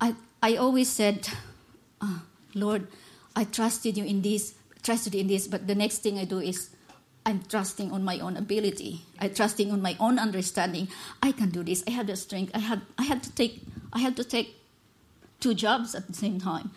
I, 0.00 0.14
I 0.42 0.56
always 0.56 0.88
said, 0.88 1.28
uh, 2.00 2.20
Lord, 2.54 2.86
I 3.36 3.44
trusted 3.44 3.98
you 3.98 4.04
in 4.04 4.22
this, 4.22 4.54
trusted 4.82 5.14
in 5.14 5.26
this, 5.28 5.46
but 5.46 5.66
the 5.66 5.74
next 5.74 5.98
thing 5.98 6.18
I 6.18 6.24
do 6.24 6.38
is 6.38 6.70
I'm 7.26 7.42
trusting 7.42 7.92
on 7.92 8.02
my 8.02 8.18
own 8.20 8.36
ability. 8.36 9.02
I'm 9.20 9.34
trusting 9.34 9.70
on 9.70 9.82
my 9.82 9.96
own 10.00 10.18
understanding. 10.18 10.88
I 11.22 11.32
can 11.32 11.50
do 11.50 11.62
this. 11.62 11.84
I 11.86 11.90
have 11.90 12.06
the 12.06 12.16
strength. 12.16 12.52
I 12.54 12.60
had 12.60 12.80
I 12.96 13.02
had 13.02 13.22
to 13.24 13.32
take 13.32 13.62
I 13.92 13.98
had 13.98 14.16
to 14.16 14.24
take 14.24 14.56
two 15.40 15.52
jobs 15.52 15.94
at 15.94 16.06
the 16.06 16.14
same 16.14 16.40
time. 16.40 16.70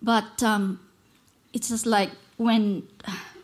But 0.00 0.42
um, 0.42 0.78
it's 1.52 1.68
just 1.68 1.86
like 1.86 2.10
when 2.36 2.86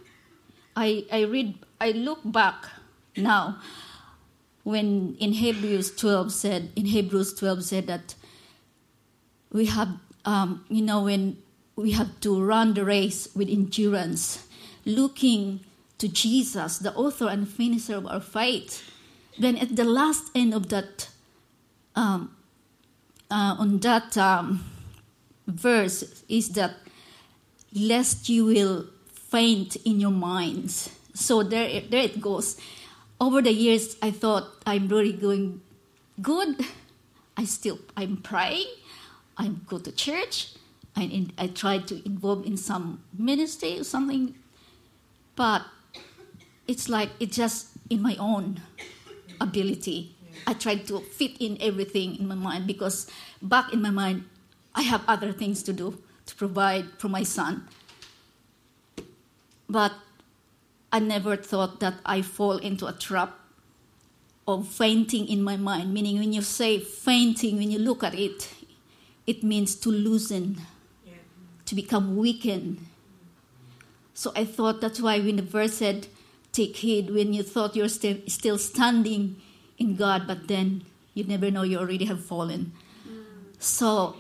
I 0.77 1.07
I 1.11 1.23
read 1.23 1.55
I 1.81 1.91
look 1.91 2.21
back 2.25 2.67
now 3.17 3.59
when 4.65 5.17
in 5.19 5.33
Hebrews 5.33 5.97
12 5.97 6.31
said 6.31 6.71
in 6.77 6.85
Hebrews 6.85 7.35
12 7.35 7.65
said 7.65 7.87
that 7.87 8.15
we 9.51 9.65
have 9.65 9.89
um, 10.27 10.65
you 10.69 10.83
know 10.83 11.05
when 11.05 11.39
we 11.79 11.93
have 11.93 12.21
to 12.21 12.43
run 12.43 12.75
the 12.75 12.85
race 12.85 13.29
with 13.35 13.49
endurance 13.49 14.47
looking 14.85 15.61
to 15.99 16.09
Jesus 16.09 16.79
the 16.79 16.95
author 16.95 17.29
and 17.29 17.49
finisher 17.49 17.97
of 17.97 18.07
our 18.07 18.21
faith 18.21 18.91
then 19.39 19.57
at 19.57 19.77
the 19.77 19.85
last 19.85 20.31
end 20.35 20.55
of 20.55 20.69
that 20.69 21.09
um, 21.95 22.35
uh, 23.31 23.57
on 23.59 23.79
that 23.79 24.17
um, 24.17 24.65
verse 25.47 26.25
is 26.29 26.51
that 26.51 26.75
lest 27.75 28.29
you 28.29 28.47
will 28.47 28.87
faint 29.13 29.77
in 29.85 30.01
your 30.01 30.11
minds 30.11 30.91
so 31.15 31.43
there, 31.43 31.81
there 31.89 32.05
it 32.05 32.21
goes 32.21 32.61
over 33.21 33.43
the 33.43 33.53
years, 33.53 33.97
I 34.01 34.11
thought 34.11 34.63
I'm 34.65 34.89
really 34.89 35.13
going 35.13 35.61
good. 36.23 36.65
I 37.37 37.45
still 37.45 37.79
I'm 37.97 38.19
praying. 38.19 38.67
I 39.37 39.49
go 39.67 39.79
to 39.79 39.93
church. 39.93 40.55
I 40.99 41.03
in, 41.03 41.33
I 41.39 41.47
try 41.47 41.79
to 41.79 42.05
involve 42.05 42.45
in 42.45 42.57
some 42.57 43.05
ministry 43.17 43.79
or 43.79 43.85
something, 43.85 44.35
but 45.37 45.63
it's 46.67 46.89
like 46.89 47.11
it's 47.21 47.37
just 47.37 47.69
in 47.89 48.03
my 48.03 48.17
own 48.19 48.61
ability. 49.41 50.17
I 50.47 50.55
tried 50.55 50.89
to 50.89 50.99
fit 51.01 51.37
in 51.39 51.57
everything 51.61 52.19
in 52.19 52.27
my 52.27 52.35
mind 52.35 52.67
because 52.67 53.07
back 53.41 53.73
in 53.73 53.81
my 53.81 53.91
mind, 53.91 54.25
I 54.75 54.83
have 54.83 55.03
other 55.07 55.33
things 55.33 55.63
to 55.65 55.73
do 55.73 56.03
to 56.27 56.35
provide 56.35 56.87
for 56.99 57.09
my 57.09 57.23
son. 57.23 57.69
But 59.69 59.93
I 60.93 60.99
never 60.99 61.37
thought 61.37 61.79
that 61.81 61.95
I 62.05 62.23
fall 62.23 62.57
into 62.59 62.87
a 62.87 62.93
trap 62.93 63.39
of 64.49 64.67
fainting 64.67 65.29
in 65.29 65.43
my 65.43 65.57
mind. 65.57 65.93
Meaning, 65.95 66.19
when 66.19 66.33
you 66.33 66.43
say 66.43 66.81
fainting, 66.81 67.59
when 67.59 67.71
you 67.71 67.79
look 67.79 68.03
at 68.03 68.15
it, 68.15 68.49
it 69.27 69.45
means 69.45 69.77
to 69.77 69.91
loosen, 69.91 70.57
yeah. 70.57 70.78
To 71.69 71.75
become 71.75 72.17
weakened. 72.17 72.79
So 74.15 74.33
I 74.35 74.45
thought 74.45 74.81
that's 74.81 75.01
why 75.01 75.21
when 75.21 75.37
the 75.37 75.43
verse 75.43 75.75
said, 75.75 76.09
Take 76.51 76.77
heed 76.77 77.11
when 77.11 77.35
you 77.35 77.43
thought 77.43 77.77
you're 77.77 77.91
st- 77.91 78.31
still 78.33 78.57
standing 78.57 79.37
in 79.77 79.97
God, 79.97 80.27
but 80.27 80.49
then 80.49 80.83
you 81.13 81.25
never 81.25 81.51
know 81.51 81.63
you 81.63 81.79
already 81.79 82.07
have 82.07 82.25
fallen. 82.25 82.73
Mm. 83.07 83.23
So, 83.59 84.17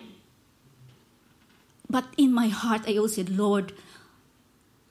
but 1.89 2.05
in 2.19 2.33
my 2.33 2.49
heart, 2.49 2.83
I 2.87 2.97
always 2.97 3.15
said, 3.15 3.31
Lord, 3.31 3.73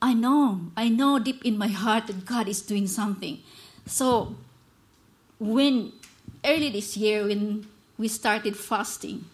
I 0.02 0.14
know, 0.14 0.72
I 0.76 0.88
know 0.88 1.18
deep 1.20 1.44
in 1.44 1.56
my 1.56 1.68
heart 1.68 2.08
that 2.08 2.26
God 2.26 2.48
is 2.48 2.60
doing 2.60 2.88
something. 2.88 3.38
So, 3.86 4.34
when 5.38 5.92
early 6.44 6.70
this 6.70 6.96
year, 6.96 7.24
when 7.24 7.68
we 7.96 8.08
started 8.08 8.56
fasting, 8.56 9.24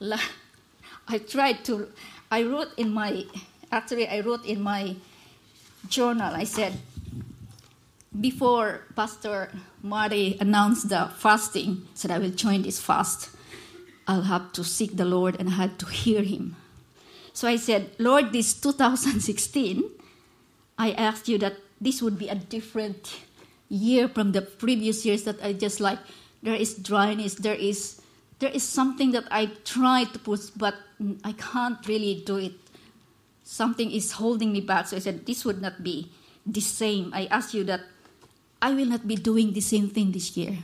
I 0.00 1.18
tried 1.18 1.64
to, 1.66 1.92
I 2.30 2.44
wrote 2.44 2.68
in 2.76 2.92
my, 2.92 3.24
actually, 3.72 4.08
I 4.08 4.20
wrote 4.20 4.44
in 4.44 4.62
my 4.62 4.96
journal, 5.88 6.32
I 6.34 6.44
said, 6.44 6.74
before 8.20 8.82
Pastor 8.94 9.50
Mari 9.82 10.36
announced 10.40 10.88
the 10.88 11.10
fasting, 11.16 11.88
said 11.94 12.10
I 12.10 12.18
will 12.18 12.30
join 12.30 12.62
this 12.62 12.80
fast. 12.80 13.30
I'll 14.06 14.22
have 14.22 14.52
to 14.52 14.64
seek 14.64 14.96
the 14.96 15.04
Lord 15.04 15.36
and 15.38 15.48
I 15.48 15.52
had 15.52 15.78
to 15.80 15.86
hear 15.86 16.22
him. 16.22 16.56
So 17.32 17.48
I 17.48 17.56
said, 17.56 17.90
Lord, 17.98 18.32
this 18.32 18.54
2016, 18.54 19.84
I 20.78 20.92
asked 20.92 21.28
you 21.28 21.38
that 21.38 21.54
this 21.80 22.02
would 22.02 22.18
be 22.18 22.28
a 22.28 22.34
different 22.34 23.20
year 23.68 24.08
from 24.08 24.32
the 24.32 24.42
previous 24.42 25.06
years 25.06 25.22
that 25.24 25.42
I 25.42 25.52
just 25.52 25.80
like 25.80 25.98
there 26.42 26.54
is 26.54 26.74
dryness, 26.74 27.34
there 27.34 27.54
is 27.54 27.99
there 28.40 28.50
is 28.50 28.62
something 28.64 29.12
that 29.12 29.24
I 29.30 29.52
try 29.64 30.04
to 30.04 30.18
push 30.18 30.50
but 30.56 30.74
I 31.24 31.32
can't 31.32 31.78
really 31.86 32.22
do 32.26 32.36
it. 32.36 32.52
Something 33.44 33.90
is 33.90 34.12
holding 34.12 34.52
me 34.52 34.60
back. 34.60 34.88
So 34.88 34.96
I 34.96 35.00
said 35.00 35.26
this 35.26 35.44
would 35.44 35.60
not 35.60 35.82
be 35.82 36.10
the 36.46 36.60
same. 36.60 37.12
I 37.14 37.26
asked 37.26 37.54
you 37.54 37.64
that 37.64 37.82
I 38.60 38.72
will 38.72 38.86
not 38.86 39.06
be 39.06 39.16
doing 39.16 39.52
the 39.52 39.60
same 39.60 39.88
thing 39.88 40.12
this 40.12 40.36
year. 40.36 40.56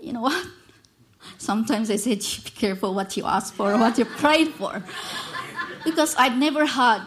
You 0.00 0.12
know 0.12 0.22
what? 0.22 0.46
Sometimes 1.38 1.90
I 1.90 1.96
said, 1.96 2.18
be 2.18 2.50
careful 2.50 2.94
what 2.94 3.16
you 3.16 3.24
ask 3.24 3.54
for, 3.54 3.76
what 3.78 3.98
you 3.98 4.04
prayed 4.04 4.48
for. 4.48 4.82
Because 5.82 6.14
I've 6.16 6.36
never 6.36 6.66
had 6.66 7.00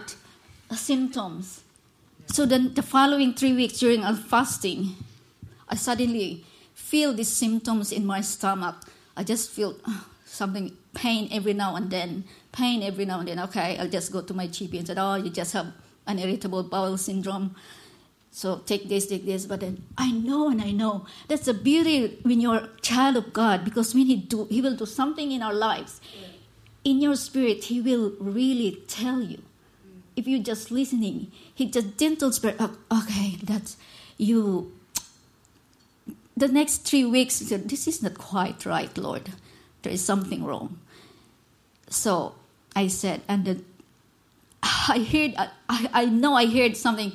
symptoms. 0.73 1.61
So 2.25 2.47
then 2.47 2.73
the 2.73 2.81
following 2.81 3.35
three 3.35 3.53
weeks 3.53 3.77
during 3.77 4.03
our 4.03 4.15
fasting, 4.15 4.95
I 5.69 5.75
suddenly 5.75 6.43
feel 6.93 7.11
these 7.11 7.33
symptoms 7.33 7.91
in 7.91 8.05
my 8.05 8.21
stomach. 8.21 8.75
I 9.17 9.23
just 9.23 9.49
feel 9.49 9.75
uh, 9.83 10.01
something 10.25 10.77
pain 10.93 11.27
every 11.31 11.53
now 11.53 11.75
and 11.75 11.89
then, 11.89 12.23
pain 12.51 12.83
every 12.83 13.05
now 13.05 13.17
and 13.17 13.27
then. 13.27 13.39
Okay, 13.39 13.79
I'll 13.79 13.89
just 13.89 14.11
go 14.11 14.21
to 14.21 14.33
my 14.35 14.45
GP 14.45 14.77
and 14.77 14.85
said, 14.85 14.99
"Oh, 14.99 15.15
you 15.15 15.31
just 15.31 15.53
have 15.53 15.73
an 16.05 16.19
irritable 16.19 16.61
bowel 16.61 16.97
syndrome." 16.97 17.55
So 18.29 18.61
take 18.69 18.89
this, 18.89 19.07
take 19.07 19.25
this. 19.25 19.47
But 19.47 19.61
then 19.61 19.81
I 19.97 20.11
know 20.11 20.49
and 20.49 20.61
I 20.61 20.69
know 20.69 21.07
that's 21.27 21.45
the 21.49 21.55
beauty 21.55 22.19
when 22.21 22.39
you're 22.39 22.61
a 22.61 22.69
child 22.81 23.17
of 23.17 23.33
God 23.33 23.65
because 23.65 23.95
when 23.95 24.05
He 24.05 24.17
do, 24.17 24.45
He 24.53 24.61
will 24.61 24.75
do 24.75 24.85
something 24.85 25.31
in 25.31 25.41
our 25.41 25.53
lives. 25.53 25.99
In 26.83 27.01
your 27.01 27.15
spirit, 27.15 27.63
He 27.73 27.81
will 27.81 28.13
really 28.19 28.83
tell 28.85 29.19
you 29.23 29.41
if 30.15 30.27
you're 30.27 30.45
just 30.45 30.69
listening, 30.69 31.31
he 31.55 31.69
just 31.69 31.97
gentle 31.97 32.31
spirit. 32.31 32.57
Oh, 32.59 32.77
okay, 33.01 33.37
that's 33.41 33.77
you. 34.17 34.72
The 36.35 36.47
next 36.47 36.85
three 36.87 37.05
weeks, 37.05 37.39
he 37.39 37.45
said, 37.45 37.69
"This 37.69 37.87
is 37.87 38.01
not 38.01 38.17
quite 38.17 38.65
right, 38.65 38.95
Lord. 38.97 39.29
There 39.81 39.93
is 39.93 40.03
something 40.03 40.43
wrong." 40.43 40.79
So 41.89 42.35
I 42.75 42.87
said, 42.87 43.21
and 43.27 43.45
then 43.45 43.65
I 44.63 44.99
heard, 44.99 45.33
I, 45.37 45.89
I 45.93 46.05
know 46.05 46.35
I 46.35 46.47
heard 46.47 46.75
something. 46.75 47.11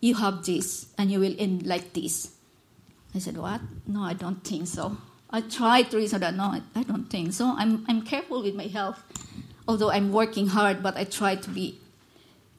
You 0.00 0.14
have 0.14 0.44
this, 0.44 0.86
and 0.96 1.10
you 1.10 1.20
will 1.20 1.34
end 1.38 1.66
like 1.66 1.92
this. 1.92 2.32
I 3.14 3.18
said, 3.18 3.36
"What? 3.36 3.60
No, 3.86 4.02
I 4.02 4.14
don't 4.14 4.42
think 4.42 4.66
so." 4.66 4.96
I 5.28 5.40
tried 5.40 5.90
to 5.90 5.96
reason 5.96 6.20
that. 6.20 6.34
No, 6.34 6.44
I, 6.44 6.62
I 6.74 6.82
don't 6.82 7.10
think 7.10 7.32
so. 7.32 7.54
I'm 7.56 7.84
I'm 7.88 8.02
careful 8.02 8.42
with 8.42 8.54
my 8.54 8.68
health, 8.68 9.02
although 9.66 9.90
I'm 9.90 10.12
working 10.12 10.46
hard, 10.46 10.82
but 10.82 10.96
I 10.96 11.04
try 11.04 11.34
to 11.36 11.50
be 11.50 11.78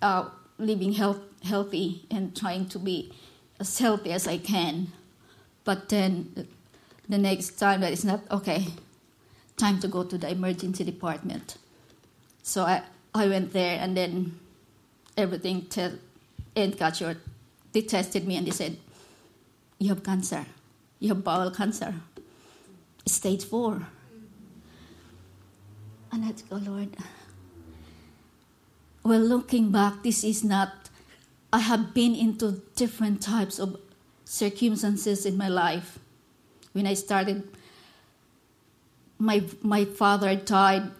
uh, 0.02 0.30
living 0.58 0.94
health, 0.94 1.20
healthy 1.44 2.06
and 2.12 2.36
trying 2.36 2.68
to 2.70 2.80
be 2.80 3.12
as 3.60 3.78
healthy 3.80 4.12
as 4.12 4.28
I 4.28 4.38
can. 4.38 4.92
But 5.68 5.90
then 5.90 6.32
uh, 6.38 6.44
the 7.10 7.18
next 7.18 7.60
time 7.60 7.82
that 7.82 7.92
it's 7.92 8.06
not 8.06 8.22
okay, 8.32 8.68
time 9.58 9.82
to 9.82 9.90
go 9.90 10.06
to 10.06 10.18
the 10.18 10.32
emergency 10.32 10.86
department. 10.86 11.58
So 12.42 12.64
I, 12.64 12.84
I 13.14 13.28
went 13.28 13.52
there 13.52 13.78
and 13.82 13.98
then 13.98 14.40
everything 15.18 15.64
te- 15.64 16.00
and 16.56 16.78
got 16.80 17.02
your 17.02 17.18
they 17.74 17.82
tested 17.82 18.26
me 18.26 18.38
and 18.38 18.48
they 18.48 18.52
said, 18.52 18.78
You 19.78 19.90
have 19.90 20.04
cancer. 20.04 20.46
You 21.02 21.10
have 21.10 21.22
bowel 21.26 21.52
cancer. 21.52 21.94
Stage 23.06 23.44
four. 23.44 23.86
And 26.14 26.24
I 26.24 26.32
go, 26.50 26.56
Lord, 26.56 26.96
well, 29.04 29.20
looking 29.20 29.74
back, 29.74 30.02
this 30.02 30.24
is 30.24 30.46
not, 30.46 30.90
I 31.52 31.60
have 31.60 31.94
been 31.94 32.16
into 32.16 32.62
different 32.78 33.22
types 33.22 33.60
of 33.60 33.76
circumstances 34.28 35.26
in 35.26 35.38
my 35.38 35.48
life. 35.48 36.00
When 36.74 36.86
I 36.86 36.94
started 36.94 37.48
my 39.18 39.42
my 39.64 39.86
father 39.86 40.36
died 40.36 40.92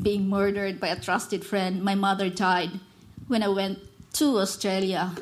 being 0.00 0.28
murdered 0.28 0.78
by 0.78 0.88
a 0.88 1.00
trusted 1.00 1.44
friend. 1.44 1.82
My 1.82 1.94
mother 1.94 2.28
died 2.28 2.78
when 3.26 3.42
I 3.42 3.48
went 3.48 3.78
to 4.14 4.38
Australia. 4.38 5.12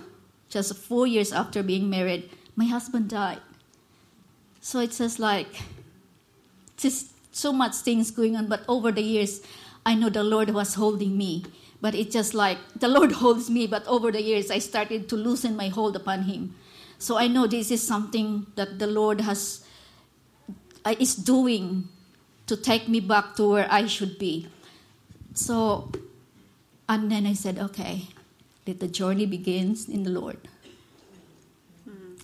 Just 0.51 0.77
four 0.77 1.07
years 1.07 1.33
after 1.33 1.63
being 1.63 1.89
married, 1.89 2.29
my 2.57 2.67
husband 2.67 3.09
died. 3.09 3.41
So 4.61 4.81
it's 4.81 4.99
just 4.99 5.19
like 5.19 5.63
just 6.77 7.15
so 7.33 7.53
much 7.53 7.75
things 7.77 8.11
going 8.11 8.37
on. 8.37 8.49
But 8.49 8.65
over 8.69 8.91
the 8.91 9.03
years, 9.03 9.41
I 9.87 9.95
know 9.95 10.11
the 10.11 10.25
Lord 10.25 10.51
was 10.51 10.75
holding 10.75 11.17
me. 11.17 11.45
But 11.81 11.95
it's 11.95 12.13
just 12.13 12.35
like 12.35 12.59
the 12.77 12.89
Lord 12.89 13.13
holds 13.23 13.49
me. 13.49 13.67
But 13.67 13.87
over 13.87 14.11
the 14.13 14.21
years, 14.21 14.51
I 14.51 14.59
started 14.59 15.09
to 15.09 15.17
loosen 15.17 15.57
my 15.57 15.69
hold 15.69 15.97
upon 15.97 16.25
Him. 16.25 16.55
So 17.01 17.17
I 17.17 17.29
know 17.29 17.47
this 17.47 17.71
is 17.71 17.81
something 17.81 18.47
that 18.57 18.79
the 18.79 18.87
Lord 18.87 19.23
has 19.23 19.65
uh, 20.85 20.95
is 21.01 21.17
doing 21.17 21.89
to 22.47 22.57
take 22.57 22.89
me 22.89 23.01
back 23.01 23.37
to 23.37 23.49
where 23.49 23.67
I 23.71 23.87
should 23.87 24.19
be. 24.19 24.49
So, 25.33 25.91
and 26.89 27.11
then 27.11 27.25
I 27.25 27.33
said, 27.33 27.59
okay, 27.59 28.09
let 28.67 28.81
the 28.81 28.89
journey 28.89 29.25
begins 29.25 29.89
in 29.89 30.05
the 30.05 30.11
Lord. 30.11 30.37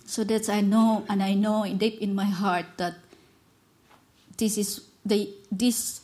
So 0.05 0.23
that's 0.23 0.47
I 0.47 0.61
know, 0.61 1.05
and 1.09 1.23
I 1.23 1.33
know 1.33 1.67
deep 1.73 1.99
in 1.99 2.13
my 2.13 2.29
heart 2.29 2.65
that 2.77 2.95
this 4.37 4.57
is 4.57 4.85
the 5.03 5.33
this 5.51 6.01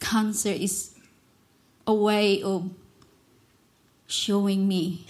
cancer 0.00 0.50
is 0.50 0.98
a 1.86 1.94
way 1.94 2.42
of 2.42 2.68
showing 4.06 4.66
me 4.66 5.06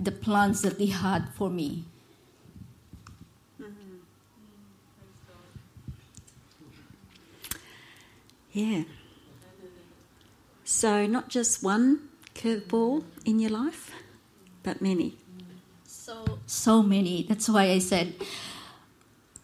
the 0.00 0.12
plans 0.12 0.62
that 0.62 0.78
He 0.78 0.88
had 0.88 1.28
for 1.34 1.50
me. 1.50 1.84
Yeah. 8.52 8.84
So, 10.64 11.06
not 11.06 11.28
just 11.28 11.62
one 11.62 12.08
curveball 12.34 13.04
in 13.24 13.40
your 13.40 13.50
life, 13.50 13.92
but 14.62 14.82
many. 14.82 15.16
So, 15.86 16.38
so 16.46 16.82
many. 16.82 17.24
That's 17.28 17.48
why 17.48 17.70
I 17.70 17.78
said 17.78 18.14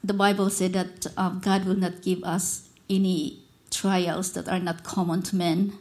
the 0.03 0.15
Bible 0.15 0.51
said 0.51 0.73
that 0.73 1.07
um, 1.17 1.41
God 1.43 1.65
will 1.65 1.77
not 1.77 2.03
give 2.03 2.23
us 2.25 2.69
any 2.89 3.41
trials 3.71 4.33
that 4.33 4.49
are 4.49 4.59
not 4.59 4.85
common 4.85 5.23
to 5.23 5.37
men. 5.37 5.73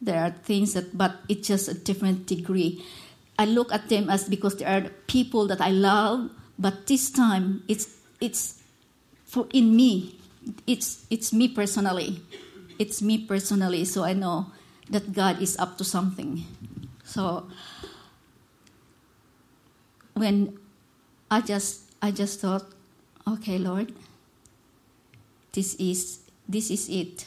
There 0.00 0.20
are 0.20 0.30
things 0.30 0.72
that, 0.74 0.96
but 0.96 1.16
it's 1.28 1.46
just 1.46 1.68
a 1.68 1.74
different 1.74 2.26
degree. 2.26 2.84
I 3.40 3.46
look 3.48 3.72
at 3.72 3.88
them 3.88 4.12
as 4.12 4.28
because 4.28 4.60
they 4.60 4.66
are 4.68 4.92
people 5.08 5.48
that 5.48 5.62
I 5.64 5.72
love, 5.72 6.28
but 6.58 6.86
this 6.86 7.08
time 7.08 7.64
it's 7.72 7.88
it's 8.20 8.60
for 9.24 9.48
in 9.48 9.74
me. 9.74 10.20
It's 10.68 11.08
it's 11.08 11.32
me 11.32 11.48
personally. 11.48 12.20
It's 12.78 13.00
me 13.00 13.24
personally. 13.24 13.88
So 13.88 14.04
I 14.04 14.12
know 14.12 14.52
that 14.92 15.16
God 15.16 15.40
is 15.40 15.56
up 15.56 15.80
to 15.80 15.84
something. 15.84 16.44
So 17.02 17.48
when 20.12 20.60
I 21.30 21.40
just 21.40 21.88
I 22.04 22.12
just 22.12 22.44
thought, 22.44 22.68
okay, 23.24 23.56
Lord, 23.56 23.96
this 25.56 25.80
is 25.80 26.28
this 26.44 26.68
is 26.68 26.92
it. 26.92 27.24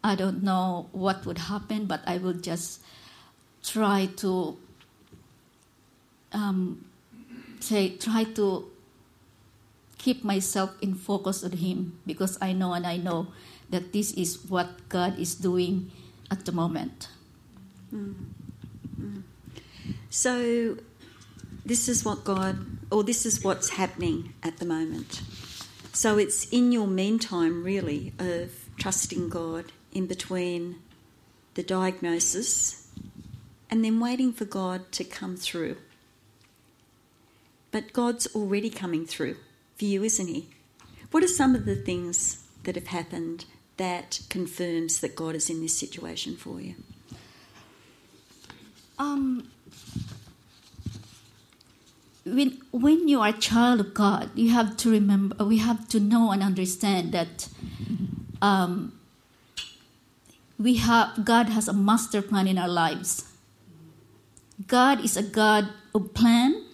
I 0.00 0.14
don't 0.14 0.40
know 0.42 0.88
what 0.96 1.26
would 1.26 1.52
happen, 1.52 1.84
but 1.84 2.00
I 2.08 2.16
will 2.16 2.40
just 2.40 2.80
try 3.66 4.06
to 4.16 4.56
um, 6.32 6.84
say 7.60 7.96
try 7.96 8.24
to 8.24 8.70
keep 9.98 10.24
myself 10.24 10.70
in 10.80 10.94
focus 10.94 11.42
on 11.42 11.52
Him 11.52 11.98
because 12.06 12.38
I 12.40 12.52
know 12.52 12.72
and 12.72 12.86
I 12.86 12.96
know 12.96 13.28
that 13.70 13.92
this 13.92 14.12
is 14.12 14.38
what 14.48 14.88
God 14.88 15.18
is 15.18 15.34
doing 15.34 15.90
at 16.30 16.44
the 16.44 16.52
moment. 16.52 17.08
So, 20.10 20.76
this 21.64 21.88
is 21.88 22.04
what 22.04 22.24
God, 22.24 22.58
or 22.90 23.02
this 23.02 23.26
is 23.26 23.42
what's 23.44 23.70
happening 23.70 24.34
at 24.42 24.58
the 24.58 24.64
moment. 24.64 25.22
So, 25.92 26.18
it's 26.18 26.46
in 26.50 26.72
your 26.72 26.86
meantime, 26.86 27.64
really, 27.64 28.12
of 28.18 28.52
trusting 28.78 29.28
God 29.28 29.72
in 29.92 30.06
between 30.06 30.76
the 31.54 31.62
diagnosis 31.62 32.85
and 33.70 33.84
then 33.84 34.00
waiting 34.00 34.32
for 34.32 34.44
God 34.44 34.92
to 34.92 35.04
come 35.04 35.36
through. 35.36 35.76
But 37.70 37.92
God's 37.92 38.26
already 38.34 38.70
coming 38.70 39.06
through 39.06 39.36
for 39.76 39.84
you, 39.84 40.02
isn't 40.02 40.26
He? 40.26 40.48
What 41.10 41.22
are 41.22 41.28
some 41.28 41.54
of 41.54 41.64
the 41.64 41.76
things 41.76 42.42
that 42.64 42.74
have 42.74 42.88
happened 42.88 43.44
that 43.76 44.20
confirms 44.28 45.00
that 45.00 45.14
God 45.16 45.34
is 45.34 45.50
in 45.50 45.60
this 45.60 45.76
situation 45.76 46.36
for 46.36 46.60
you? 46.60 46.74
Um, 48.98 49.50
when 52.24 52.58
when 52.72 53.08
you 53.08 53.20
are 53.20 53.28
a 53.28 53.32
child 53.32 53.80
of 53.80 53.94
God, 53.94 54.30
you 54.34 54.50
have 54.50 54.76
to 54.78 54.90
remember. 54.90 55.44
We 55.44 55.58
have 55.58 55.86
to 55.88 56.00
know 56.00 56.32
and 56.32 56.42
understand 56.42 57.12
that 57.12 57.48
um, 58.42 58.98
we 60.58 60.76
have 60.76 61.24
God 61.24 61.48
has 61.50 61.68
a 61.68 61.72
master 61.72 62.22
plan 62.22 62.48
in 62.48 62.58
our 62.58 62.68
lives. 62.68 63.30
God 64.66 65.04
is 65.04 65.16
a 65.16 65.22
God 65.22 65.68
of 65.94 66.14
plan. 66.14 66.64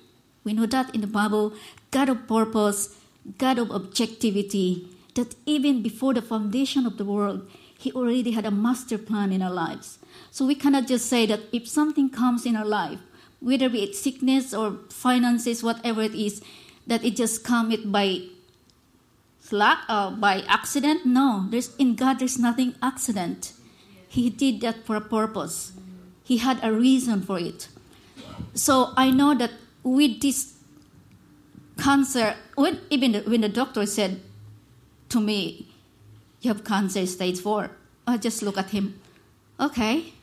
We 0.44 0.52
know 0.52 0.66
that 0.66 0.94
in 0.94 1.00
the 1.00 1.06
Bible. 1.06 1.52
God 1.90 2.08
of 2.08 2.28
purpose, 2.28 2.96
God 3.38 3.58
of 3.58 3.70
objectivity. 3.70 4.88
That 5.14 5.34
even 5.46 5.82
before 5.82 6.14
the 6.14 6.22
foundation 6.22 6.86
of 6.86 6.96
the 6.96 7.04
world, 7.04 7.48
He 7.78 7.92
already 7.92 8.30
had 8.30 8.46
a 8.46 8.50
master 8.50 8.98
plan 8.98 9.32
in 9.32 9.42
our 9.42 9.52
lives. 9.52 9.98
So 10.30 10.46
we 10.46 10.54
cannot 10.54 10.86
just 10.86 11.06
say 11.06 11.26
that 11.26 11.40
if 11.52 11.68
something 11.68 12.08
comes 12.08 12.46
in 12.46 12.56
our 12.56 12.64
life, 12.64 13.00
whether 13.40 13.68
be 13.68 13.82
it 13.82 13.96
sickness 13.96 14.54
or 14.54 14.78
finances, 14.88 15.62
whatever 15.62 16.02
it 16.02 16.14
is, 16.14 16.40
that 16.86 17.04
it 17.04 17.16
just 17.16 17.44
come 17.44 17.72
it 17.72 17.90
by 17.90 18.22
luck 19.50 19.80
uh, 19.88 20.10
or 20.12 20.16
by 20.16 20.42
accident. 20.48 21.04
No, 21.04 21.46
there's 21.50 21.74
in 21.76 21.94
God 21.94 22.20
there's 22.20 22.38
nothing 22.38 22.74
accident. 22.82 23.52
He 24.08 24.30
did 24.30 24.60
that 24.60 24.84
for 24.86 24.96
a 24.96 25.00
purpose. 25.00 25.72
He 26.32 26.38
had 26.38 26.60
a 26.62 26.72
reason 26.72 27.20
for 27.20 27.38
it. 27.38 27.68
So 28.54 28.94
I 28.96 29.10
know 29.10 29.34
that 29.34 29.50
with 29.82 30.22
this 30.22 30.54
cancer, 31.76 32.36
when 32.54 32.80
even 32.88 33.12
the, 33.12 33.20
when 33.20 33.42
the 33.42 33.50
doctor 33.50 33.84
said 33.84 34.18
to 35.10 35.20
me, 35.20 35.68
"You 36.40 36.48
have 36.54 36.64
cancer 36.64 37.04
stage 37.04 37.38
four, 37.38 37.70
I 38.06 38.16
just 38.16 38.40
look 38.40 38.56
at 38.56 38.70
him. 38.70 38.98
Okay. 39.60 40.14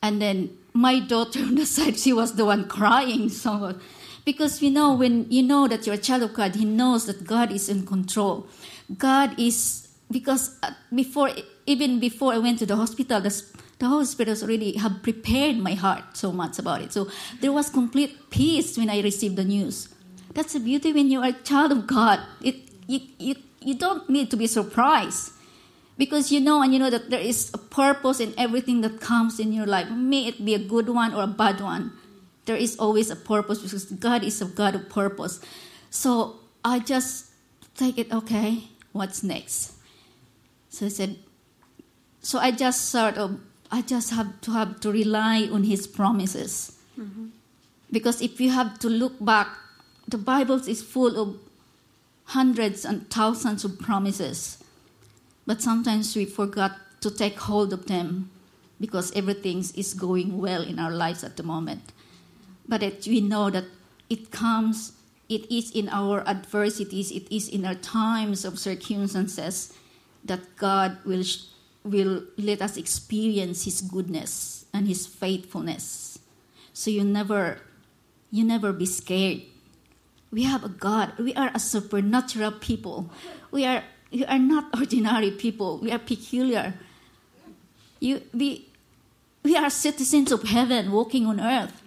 And 0.00 0.22
then 0.22 0.56
my 0.72 1.00
daughter 1.00 1.40
on 1.48 1.56
the 1.56 1.66
side, 1.66 1.98
she 1.98 2.14
was 2.14 2.36
the 2.36 2.46
one 2.46 2.66
crying 2.66 3.28
somewhat. 3.28 3.76
Because 4.24 4.62
you 4.62 4.70
know, 4.70 4.94
when 4.94 5.30
you 5.30 5.42
know 5.42 5.68
that 5.68 5.84
you're 5.84 5.96
a 5.96 6.06
child 6.08 6.22
of 6.22 6.32
God, 6.32 6.54
He 6.54 6.64
knows 6.64 7.04
that 7.04 7.26
God 7.26 7.52
is 7.52 7.68
in 7.68 7.84
control. 7.84 8.48
God 8.96 9.38
is, 9.38 9.88
because 10.10 10.56
uh, 10.62 10.70
before, 10.94 11.28
even 11.66 12.00
before 12.00 12.32
I 12.32 12.38
went 12.38 12.58
to 12.60 12.64
the 12.64 12.76
hospital, 12.76 13.20
the, 13.20 13.34
the 13.80 13.88
Holy 13.88 14.04
Spirit 14.04 14.28
has 14.28 14.42
already 14.42 14.76
have 14.76 15.02
prepared 15.02 15.56
my 15.56 15.72
heart 15.72 16.04
so 16.12 16.30
much 16.30 16.58
about 16.58 16.82
it. 16.82 16.92
So 16.92 17.08
there 17.40 17.50
was 17.50 17.70
complete 17.70 18.30
peace 18.30 18.76
when 18.76 18.90
I 18.90 19.00
received 19.00 19.36
the 19.36 19.44
news. 19.44 19.88
That's 20.34 20.52
the 20.52 20.60
beauty 20.60 20.92
when 20.92 21.10
you 21.10 21.20
are 21.20 21.30
a 21.30 21.32
child 21.32 21.72
of 21.72 21.86
God. 21.86 22.20
It, 22.42 22.56
you, 22.86 23.00
you, 23.18 23.34
you 23.60 23.74
don't 23.74 24.08
need 24.08 24.30
to 24.30 24.36
be 24.36 24.46
surprised 24.46 25.32
because 25.96 26.30
you 26.30 26.40
know 26.40 26.62
and 26.62 26.72
you 26.72 26.78
know 26.78 26.90
that 26.90 27.08
there 27.08 27.20
is 27.20 27.50
a 27.54 27.58
purpose 27.58 28.20
in 28.20 28.34
everything 28.36 28.82
that 28.82 29.00
comes 29.00 29.40
in 29.40 29.52
your 29.52 29.66
life 29.66 29.90
may 29.90 30.26
it 30.26 30.44
be 30.44 30.54
a 30.54 30.58
good 30.58 30.88
one 30.88 31.12
or 31.12 31.24
a 31.24 31.26
bad 31.26 31.60
one 31.60 31.92
there 32.46 32.56
is 32.56 32.74
always 32.78 33.10
a 33.10 33.16
purpose 33.16 33.60
because 33.60 33.84
god 34.00 34.24
is 34.24 34.40
a 34.40 34.46
god 34.46 34.74
of 34.74 34.88
purpose 34.88 35.44
so 35.90 36.40
i 36.64 36.78
just 36.78 37.26
take 37.76 37.98
it 37.98 38.10
okay 38.10 38.64
what's 38.92 39.22
next 39.22 39.74
so 40.70 40.86
i 40.86 40.88
said 40.88 41.16
so 42.22 42.38
i 42.38 42.50
just 42.50 42.88
sort 42.88 43.18
of 43.18 43.38
i 43.70 43.82
just 43.82 44.10
have 44.10 44.40
to 44.40 44.50
have 44.50 44.80
to 44.80 44.90
rely 44.90 45.48
on 45.52 45.64
his 45.64 45.86
promises. 45.86 46.76
Mm-hmm. 46.98 47.26
Because 47.92 48.20
if 48.20 48.40
you 48.40 48.50
have 48.50 48.78
to 48.80 48.88
look 48.88 49.14
back 49.24 49.48
the 50.08 50.18
bible 50.18 50.56
is 50.68 50.82
full 50.82 51.16
of 51.16 51.36
hundreds 52.30 52.84
and 52.84 53.10
thousands 53.10 53.64
of 53.64 53.78
promises. 53.78 54.62
But 55.46 55.60
sometimes 55.60 56.14
we 56.14 56.24
forgot 56.24 56.78
to 57.00 57.10
take 57.10 57.38
hold 57.38 57.72
of 57.72 57.86
them 57.86 58.30
because 58.80 59.12
everything 59.16 59.58
is 59.74 59.94
going 59.94 60.38
well 60.38 60.62
in 60.62 60.78
our 60.78 60.92
lives 60.92 61.24
at 61.24 61.36
the 61.36 61.42
moment. 61.42 61.92
But 62.68 62.82
that 62.82 63.06
we 63.06 63.20
know 63.20 63.50
that 63.50 63.64
it 64.08 64.30
comes, 64.30 64.92
it 65.28 65.50
is 65.50 65.70
in 65.72 65.88
our 65.88 66.26
adversities, 66.26 67.10
it 67.10 67.30
is 67.30 67.48
in 67.48 67.66
our 67.66 67.74
times 67.74 68.44
of 68.44 68.58
circumstances 68.58 69.74
that 70.24 70.56
God 70.56 70.98
will, 71.04 71.24
will 71.84 72.24
let 72.36 72.62
us 72.62 72.76
experience 72.76 73.64
His 73.64 73.80
goodness 73.80 74.66
and 74.72 74.86
His 74.86 75.06
faithfulness. 75.06 76.18
So 76.72 76.90
you 76.90 77.04
never, 77.04 77.58
you 78.30 78.44
never 78.44 78.72
be 78.72 78.86
scared 78.86 79.42
We 80.30 80.44
have 80.44 80.64
a 80.64 80.68
God. 80.68 81.18
We 81.18 81.34
are 81.34 81.50
a 81.54 81.58
supernatural 81.58 82.52
people. 82.52 83.10
We 83.50 83.66
are, 83.66 83.82
we 84.12 84.24
are 84.26 84.38
not 84.38 84.70
ordinary 84.78 85.32
people. 85.32 85.78
We 85.78 85.90
are 85.90 85.98
peculiar. 85.98 86.74
You, 87.98 88.22
we, 88.32 88.68
we 89.42 89.56
are 89.56 89.68
citizens 89.70 90.32
of 90.32 90.44
heaven 90.44 90.92
walking 90.92 91.26
on 91.26 91.40
earth. 91.40 91.82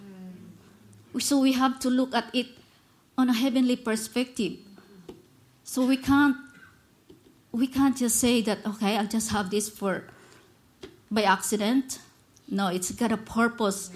So 1.18 1.40
we 1.40 1.52
have 1.52 1.78
to 1.80 1.88
look 1.88 2.14
at 2.14 2.34
it 2.34 2.46
on 3.16 3.30
a 3.30 3.32
heavenly 3.32 3.76
perspective. 3.76 4.58
So 5.62 5.86
we 5.86 5.96
can't 5.96 6.36
we 7.54 7.68
can't 7.68 7.96
just 7.96 8.18
say 8.18 8.42
that 8.42 8.66
okay, 8.66 8.98
I'll 8.98 9.06
just 9.06 9.30
have 9.30 9.48
this 9.48 9.70
for 9.70 10.04
by 11.10 11.22
accident. 11.22 12.00
No, 12.50 12.66
it's 12.66 12.90
got 12.90 13.12
a 13.12 13.16
purpose 13.16 13.90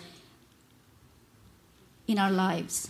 in 2.06 2.18
our 2.18 2.30
lives. 2.30 2.88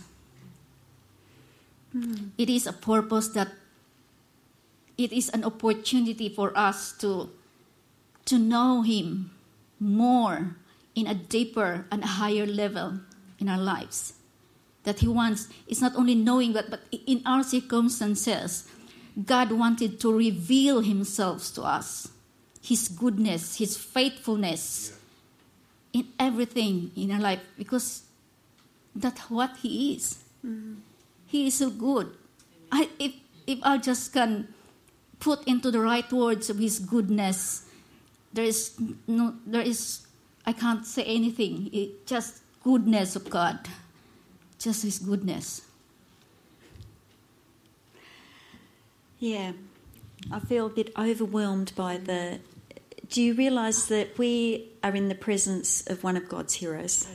Hmm. 1.91 2.37
It 2.37 2.49
is 2.49 2.67
a 2.67 2.73
purpose 2.73 3.29
that 3.29 3.49
it 4.95 5.11
is 5.11 5.29
an 5.29 5.43
opportunity 5.43 6.29
for 6.29 6.53
us 6.55 6.93
to 7.01 7.33
to 8.25 8.37
know 8.37 8.83
him 8.83 9.31
more 9.79 10.55
in 10.93 11.07
a 11.07 11.15
deeper 11.15 11.85
and 11.89 12.05
higher 12.21 12.45
level 12.45 13.01
in 13.39 13.49
our 13.49 13.57
lives 13.57 14.13
that 14.83 14.99
he 14.99 15.07
wants 15.07 15.47
it's 15.67 15.81
not 15.81 15.95
only 15.95 16.13
knowing 16.13 16.51
but 16.51 16.69
but 16.69 16.81
in 16.91 17.23
our 17.25 17.41
circumstances 17.41 18.67
god 19.25 19.51
wanted 19.51 19.99
to 19.99 20.13
reveal 20.13 20.81
himself 20.81 21.53
to 21.53 21.61
us 21.61 22.09
his 22.61 22.87
goodness 22.87 23.57
his 23.57 23.77
faithfulness 23.77 24.99
in 25.93 26.07
everything 26.19 26.91
in 26.95 27.11
our 27.11 27.19
life 27.19 27.39
because 27.57 28.03
that's 28.95 29.29
what 29.29 29.57
he 29.57 29.95
is. 29.95 30.23
Mm-hmm. 30.45 30.75
He 31.27 31.47
is 31.47 31.55
so 31.55 31.69
good. 31.69 32.11
I, 32.71 32.89
if, 32.99 33.13
if 33.47 33.59
i 33.63 33.77
just 33.77 34.13
can 34.13 34.47
put 35.19 35.47
into 35.47 35.71
the 35.71 35.79
right 35.79 36.05
words 36.13 36.51
of 36.51 36.59
his 36.59 36.77
goodness 36.77 37.65
there 38.31 38.45
is 38.45 38.79
no 39.07 39.33
there 39.47 39.63
is 39.63 40.05
i 40.45 40.53
can't 40.53 40.85
say 40.85 41.03
anything. 41.03 41.69
It 41.73 42.05
just 42.05 42.41
goodness 42.63 43.15
of 43.15 43.29
god. 43.29 43.67
Just 44.59 44.83
his 44.83 44.99
goodness 44.99 45.61
Yeah, 49.19 49.51
I 50.31 50.39
feel 50.39 50.67
a 50.67 50.69
bit 50.69 50.91
overwhelmed 50.97 51.73
by 51.75 51.97
the. 51.97 52.39
Do 53.09 53.21
you 53.21 53.33
realise 53.33 53.85
that 53.87 54.17
we 54.17 54.69
are 54.83 54.95
in 54.95 55.09
the 55.09 55.15
presence 55.15 55.85
of 55.87 56.03
one 56.03 56.15
of 56.15 56.29
God's 56.29 56.55
heroes? 56.55 57.07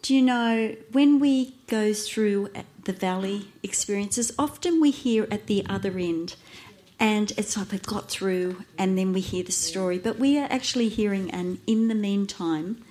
Do 0.00 0.14
you 0.14 0.22
know 0.22 0.74
when 0.90 1.20
we 1.20 1.54
go 1.66 1.92
through 1.92 2.50
the 2.84 2.92
valley 2.92 3.48
experiences, 3.62 4.32
often 4.38 4.80
we 4.80 4.90
hear 4.90 5.28
at 5.30 5.46
the 5.46 5.64
other 5.68 5.98
end, 5.98 6.34
and 6.98 7.32
it's 7.36 7.56
like 7.56 7.72
we've 7.72 7.82
got 7.82 8.10
through, 8.10 8.64
and 8.78 8.98
then 8.98 9.12
we 9.12 9.20
hear 9.20 9.44
the 9.44 9.52
story, 9.52 9.98
but 9.98 10.18
we 10.18 10.38
are 10.38 10.48
actually 10.50 10.88
hearing 10.88 11.30
an 11.30 11.60
in 11.66 11.88
the 11.88 11.94
meantime 11.94 12.82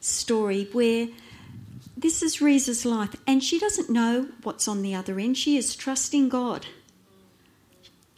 story 0.00 0.68
where 0.72 1.08
this 1.96 2.22
is 2.22 2.40
Riza's 2.40 2.84
life, 2.84 3.14
and 3.26 3.42
she 3.42 3.58
doesn't 3.58 3.90
know 3.90 4.28
what's 4.42 4.68
on 4.68 4.82
the 4.82 4.94
other 4.94 5.18
end. 5.18 5.36
She 5.36 5.56
is 5.56 5.74
trusting 5.76 6.28
God. 6.28 6.66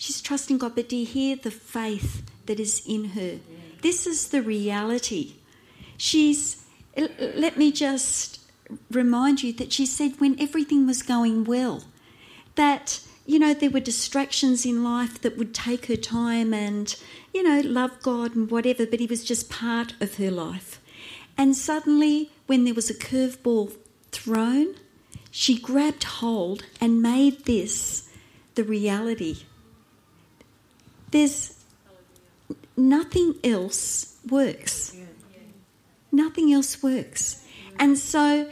She's 0.00 0.22
trusting 0.22 0.56
God, 0.56 0.76
but 0.76 0.88
do 0.88 0.96
you 0.96 1.04
hear 1.04 1.36
the 1.36 1.50
faith 1.50 2.22
that 2.46 2.58
is 2.58 2.80
in 2.86 3.10
her? 3.10 3.38
This 3.82 4.06
is 4.06 4.28
the 4.28 4.40
reality. 4.40 5.34
She's, 5.98 6.64
let 6.96 7.58
me 7.58 7.70
just 7.70 8.40
remind 8.90 9.42
you 9.42 9.52
that 9.52 9.74
she 9.74 9.84
said 9.84 10.18
when 10.18 10.40
everything 10.40 10.86
was 10.86 11.02
going 11.02 11.44
well, 11.44 11.84
that, 12.54 13.00
you 13.26 13.38
know, 13.38 13.52
there 13.52 13.68
were 13.68 13.78
distractions 13.78 14.64
in 14.64 14.82
life 14.82 15.20
that 15.20 15.36
would 15.36 15.54
take 15.54 15.84
her 15.84 15.96
time 15.96 16.54
and, 16.54 16.96
you 17.34 17.42
know, 17.42 17.60
love 17.60 18.00
God 18.00 18.34
and 18.34 18.50
whatever, 18.50 18.86
but 18.86 19.00
He 19.00 19.06
was 19.06 19.22
just 19.22 19.50
part 19.50 19.92
of 20.00 20.14
her 20.14 20.30
life. 20.30 20.80
And 21.36 21.54
suddenly, 21.54 22.30
when 22.46 22.64
there 22.64 22.72
was 22.72 22.88
a 22.88 22.94
curveball 22.94 23.76
thrown, 24.12 24.76
she 25.30 25.58
grabbed 25.58 26.04
hold 26.04 26.64
and 26.80 27.02
made 27.02 27.44
this 27.44 28.08
the 28.54 28.64
reality. 28.64 29.44
There's 31.10 31.58
nothing 32.76 33.34
else 33.42 34.16
works. 34.28 34.96
Nothing 36.12 36.52
else 36.52 36.82
works. 36.82 37.44
And 37.78 37.98
so 37.98 38.50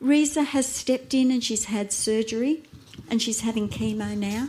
Riza 0.00 0.42
has 0.42 0.66
stepped 0.66 1.14
in 1.14 1.30
and 1.30 1.42
she's 1.42 1.66
had 1.66 1.92
surgery 1.92 2.62
and 3.10 3.20
she's 3.20 3.40
having 3.40 3.68
chemo 3.68 4.16
now. 4.16 4.48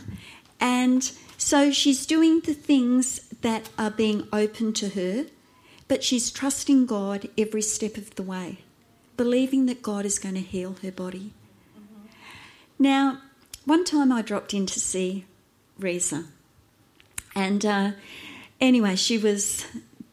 And 0.60 1.10
so 1.36 1.70
she's 1.70 2.06
doing 2.06 2.40
the 2.40 2.54
things 2.54 3.20
that 3.42 3.68
are 3.78 3.90
being 3.90 4.26
open 4.32 4.72
to 4.74 4.90
her, 4.90 5.26
but 5.88 6.02
she's 6.02 6.30
trusting 6.30 6.86
God 6.86 7.28
every 7.36 7.62
step 7.62 7.96
of 7.96 8.14
the 8.14 8.22
way, 8.22 8.58
believing 9.16 9.66
that 9.66 9.82
God 9.82 10.04
is 10.04 10.18
going 10.18 10.34
to 10.34 10.40
heal 10.40 10.76
her 10.82 10.90
body. 10.90 11.32
Mm-hmm. 11.78 12.06
Now, 12.78 13.18
one 13.64 13.84
time 13.84 14.10
I 14.10 14.22
dropped 14.22 14.54
in 14.54 14.66
to 14.66 14.80
see 14.80 15.26
Riza. 15.78 16.26
And 17.36 17.64
uh, 17.66 17.92
anyway, 18.60 18.96
she 18.96 19.18
was 19.18 19.66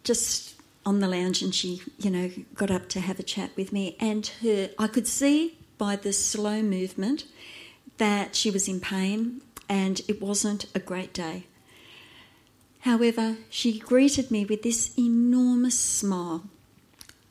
just 0.03 0.55
on 0.85 0.99
the 0.99 1.07
lounge 1.07 1.41
and 1.41 1.55
she, 1.55 1.81
you 1.97 2.11
know, 2.11 2.29
got 2.53 2.69
up 2.69 2.89
to 2.89 2.99
have 2.99 3.17
a 3.17 3.23
chat 3.23 3.51
with 3.55 3.71
me. 3.71 3.95
And 3.99 4.27
her, 4.41 4.69
I 4.77 4.87
could 4.87 5.07
see 5.07 5.57
by 5.77 5.95
the 5.95 6.11
slow 6.11 6.61
movement 6.61 7.23
that 7.97 8.35
she 8.35 8.51
was 8.51 8.67
in 8.67 8.81
pain 8.81 9.41
and 9.69 10.01
it 10.09 10.21
wasn't 10.21 10.65
a 10.75 10.79
great 10.79 11.13
day. 11.13 11.45
However, 12.81 13.37
she 13.49 13.79
greeted 13.79 14.29
me 14.29 14.43
with 14.43 14.61
this 14.63 14.93
enormous 14.99 15.79
smile. 15.79 16.43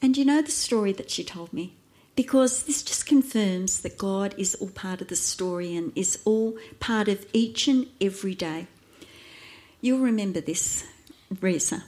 And 0.00 0.16
you 0.16 0.24
know 0.24 0.40
the 0.40 0.50
story 0.50 0.92
that 0.94 1.11
she 1.11 1.22
told 1.22 1.52
me? 1.52 1.74
Because 2.16 2.62
this 2.62 2.83
just 2.83 3.05
confirms 3.05 3.81
that 3.83 3.98
God 3.98 4.35
is 4.38 4.55
all 4.55 4.70
part 4.70 5.02
of 5.02 5.09
the 5.09 5.16
story 5.16 5.76
and 5.76 5.92
is 5.94 6.18
all 6.24 6.57
part 6.81 7.09
of 7.09 7.26
each 7.35 7.68
and 7.68 7.87
every 8.00 8.35
day. 8.35 8.66
You'll 9.83 9.99
remember 9.99 10.40
this, 10.40 10.87
Riza. 11.40 11.83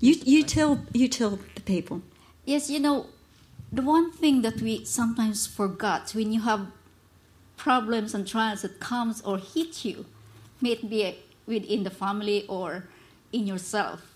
You, 0.00 0.16
you, 0.24 0.42
tell, 0.42 0.84
you 0.92 1.08
tell 1.08 1.38
the 1.54 1.62
people. 1.62 2.02
yes 2.46 2.70
you 2.70 2.78
know 2.80 3.06
the 3.72 3.82
one 3.82 4.10
thing 4.12 4.40
that 4.42 4.62
we 4.62 4.84
sometimes 4.84 5.46
forgot 5.46 6.12
when 6.12 6.32
you 6.32 6.40
have 6.40 6.68
problems 7.56 8.14
and 8.14 8.26
trials 8.26 8.62
that 8.62 8.78
comes 8.80 9.20
or 9.22 9.36
hit 9.36 9.84
you 9.84 10.06
may 10.60 10.70
it 10.72 10.88
be 10.88 11.18
within 11.46 11.82
the 11.82 11.90
family 11.90 12.46
or 12.48 12.84
in 13.32 13.46
yourself 13.46 14.14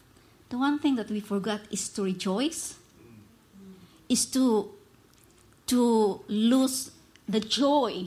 the 0.49 0.57
one 0.57 0.79
thing 0.79 0.95
that 0.97 1.11
we 1.11 1.21
forgot 1.21 1.61
is 1.71 1.88
to 1.88 2.05
rejoice 2.05 2.77
is 4.09 4.25
to 4.27 4.71
to 5.66 6.21
lose 6.29 6.93
the 7.29 7.40
joy 7.40 8.07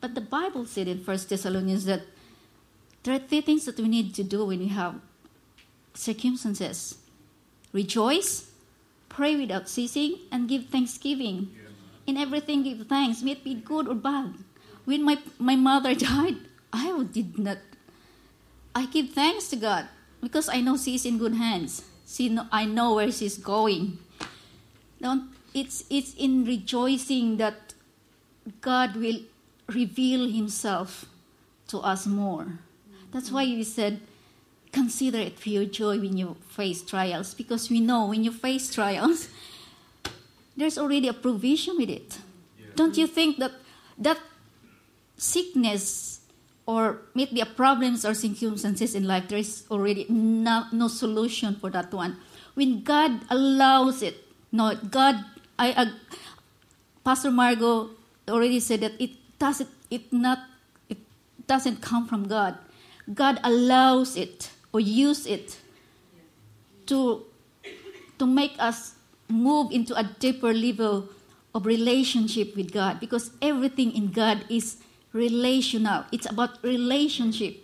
but 0.00 0.14
the 0.14 0.20
bible 0.20 0.64
said 0.64 0.88
in 0.88 1.04
first 1.04 1.28
thessalonians 1.28 1.84
that 1.84 2.02
there 3.02 3.14
are 3.14 3.18
three 3.18 3.40
things 3.40 3.64
that 3.66 3.78
we 3.78 3.88
need 3.88 4.14
to 4.14 4.24
do 4.24 4.46
when 4.46 4.58
we 4.58 4.68
have 4.68 4.96
circumstances. 5.94 6.98
Rejoice 7.72 8.48
pray 9.08 9.34
without 9.36 9.68
ceasing 9.68 10.14
and 10.30 10.48
give 10.48 10.66
thanksgiving. 10.66 11.50
In 12.06 12.16
everything 12.16 12.62
give 12.62 12.86
thanks. 12.86 13.22
May 13.22 13.32
it 13.32 13.44
be 13.44 13.54
good 13.54 13.88
or 13.88 13.94
bad. 13.94 14.34
When 14.84 15.02
my, 15.04 15.18
my 15.38 15.56
mother 15.56 15.94
died 16.10 16.36
i 16.70 16.92
did 17.12 17.38
not 17.38 17.56
i 18.74 18.84
give 18.84 19.08
thanks 19.08 19.48
to 19.48 19.56
god 19.56 19.88
because 20.20 20.50
i 20.50 20.60
know 20.60 20.76
she's 20.76 21.06
in 21.06 21.16
good 21.18 21.34
hands. 21.34 21.82
She 22.06 22.28
know, 22.28 22.46
i 22.52 22.64
know 22.64 22.94
where 22.94 23.10
she's 23.10 23.38
going. 23.38 23.98
Don't, 25.00 25.30
it's, 25.54 25.84
it's 25.90 26.14
in 26.14 26.44
rejoicing 26.44 27.38
that 27.38 27.74
god 28.60 28.96
will 28.96 29.20
reveal 29.68 30.28
himself 30.28 31.06
to 31.68 31.78
us 31.78 32.06
more 32.06 32.58
that's 33.12 33.30
why 33.30 33.44
we 33.44 33.64
said 33.64 34.00
consider 34.72 35.18
it 35.18 35.40
pure 35.40 35.64
joy 35.64 35.98
when 35.98 36.16
you 36.16 36.36
face 36.50 36.82
trials 36.82 37.34
because 37.34 37.70
we 37.70 37.80
know 37.80 38.06
when 38.06 38.24
you 38.24 38.30
face 38.30 38.72
trials 38.72 39.28
there's 40.58 40.76
already 40.76 41.06
a 41.06 41.14
provision 41.14 41.76
with 41.78 41.88
it. 41.88 42.18
Don't 42.74 42.98
you 42.98 43.06
think 43.06 43.38
that 43.38 43.52
that 43.96 44.18
sickness 45.16 46.20
or 46.66 46.98
maybe 47.14 47.40
a 47.40 47.46
problems 47.46 48.04
or 48.04 48.12
circumstances 48.12 48.94
in 48.94 49.06
life 49.06 49.28
there 49.28 49.38
is 49.38 49.64
already 49.70 50.04
no, 50.10 50.66
no 50.72 50.88
solution 50.88 51.54
for 51.54 51.70
that 51.70 51.94
one. 51.94 52.18
When 52.54 52.82
god 52.82 53.22
allows 53.30 54.02
it 54.02 54.18
no 54.50 54.74
god 54.90 55.24
i 55.58 55.72
uh, 55.72 55.86
pastor 57.04 57.30
margot 57.30 57.90
already 58.28 58.60
said 58.60 58.80
that 58.80 58.92
it 58.98 59.10
doesn't 59.38 59.70
it 59.90 60.12
not 60.12 60.38
it 60.88 60.98
doesn't 61.46 61.80
come 61.80 62.06
from 62.06 62.26
god 62.26 62.58
god 63.14 63.40
allows 63.42 64.16
it 64.16 64.50
or 64.72 64.80
use 64.80 65.26
it 65.26 65.58
to 66.86 67.24
to 68.18 68.26
make 68.26 68.54
us 68.58 68.94
move 69.28 69.70
into 69.70 69.94
a 69.94 70.04
deeper 70.18 70.52
level 70.52 71.08
of 71.54 71.66
relationship 71.66 72.56
with 72.56 72.72
God 72.72 73.00
because 73.00 73.30
everything 73.40 73.94
in 73.94 74.10
God 74.10 74.44
is 74.48 74.78
relational. 75.12 76.04
It's 76.12 76.28
about 76.28 76.62
relationship. 76.62 77.56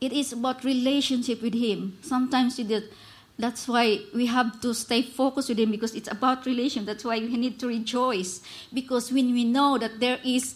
It 0.00 0.12
is 0.12 0.32
about 0.32 0.64
relationship 0.64 1.42
with 1.42 1.54
Him. 1.54 1.98
Sometimes 2.00 2.56
we 2.56 2.64
did, 2.64 2.84
that's 3.38 3.68
why 3.68 4.00
we 4.14 4.26
have 4.26 4.60
to 4.62 4.72
stay 4.72 5.02
focused 5.02 5.48
with 5.48 5.58
Him 5.58 5.70
because 5.70 5.94
it's 5.94 6.10
about 6.10 6.46
relation. 6.46 6.84
That's 6.86 7.04
why 7.04 7.18
we 7.18 7.36
need 7.36 7.58
to 7.60 7.68
rejoice 7.68 8.40
because 8.72 9.12
when 9.12 9.32
we 9.32 9.44
know 9.44 9.76
that 9.78 10.00
there 10.00 10.18
is 10.24 10.54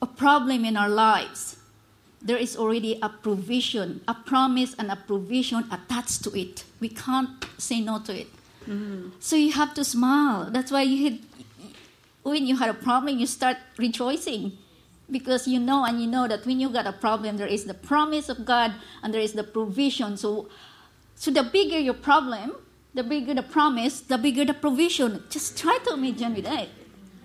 a 0.00 0.06
problem 0.06 0.64
in 0.64 0.76
our 0.76 0.88
lives, 0.88 1.56
there 2.24 2.38
is 2.38 2.56
already 2.56 2.98
a 3.02 3.08
provision, 3.10 4.00
a 4.08 4.14
promise, 4.14 4.74
and 4.78 4.90
a 4.90 4.96
provision 4.96 5.68
attached 5.70 6.24
to 6.24 6.32
it. 6.32 6.64
We 6.80 6.88
can't 6.88 7.44
say 7.58 7.80
no 7.82 8.00
to 8.00 8.20
it. 8.20 8.28
Mm-hmm. 8.64 9.10
So 9.20 9.36
you 9.36 9.52
have 9.52 9.74
to 9.74 9.84
smile. 9.84 10.48
That's 10.50 10.72
why 10.72 10.82
you 10.82 11.04
had, 11.04 11.18
when 12.22 12.46
you 12.46 12.56
had 12.56 12.70
a 12.70 12.74
problem, 12.74 13.18
you 13.18 13.26
start 13.26 13.58
rejoicing 13.76 14.56
because 15.10 15.46
you 15.46 15.60
know 15.60 15.84
and 15.84 16.00
you 16.00 16.06
know 16.06 16.26
that 16.26 16.46
when 16.46 16.60
you 16.60 16.70
got 16.70 16.86
a 16.86 16.92
problem, 16.92 17.36
there 17.36 17.46
is 17.46 17.64
the 17.64 17.74
promise 17.74 18.30
of 18.30 18.46
God 18.46 18.72
and 19.02 19.12
there 19.12 19.20
is 19.20 19.34
the 19.34 19.44
provision. 19.44 20.16
So, 20.16 20.48
so 21.14 21.30
the 21.30 21.42
bigger 21.42 21.78
your 21.78 21.92
problem, 21.92 22.56
the 22.94 23.04
bigger 23.04 23.34
the 23.34 23.42
promise, 23.42 24.00
the 24.00 24.16
bigger 24.16 24.46
the 24.46 24.54
provision. 24.54 25.22
Just 25.28 25.58
try 25.58 25.78
to 25.84 25.92
imagine 25.92 26.34
with 26.34 26.44
that. 26.44 26.68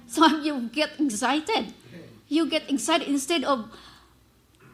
So 0.08 0.28
you 0.44 0.68
get 0.74 1.00
excited. 1.00 1.74
You 2.28 2.50
get 2.50 2.70
excited 2.70 3.08
instead 3.08 3.46
of 3.46 3.72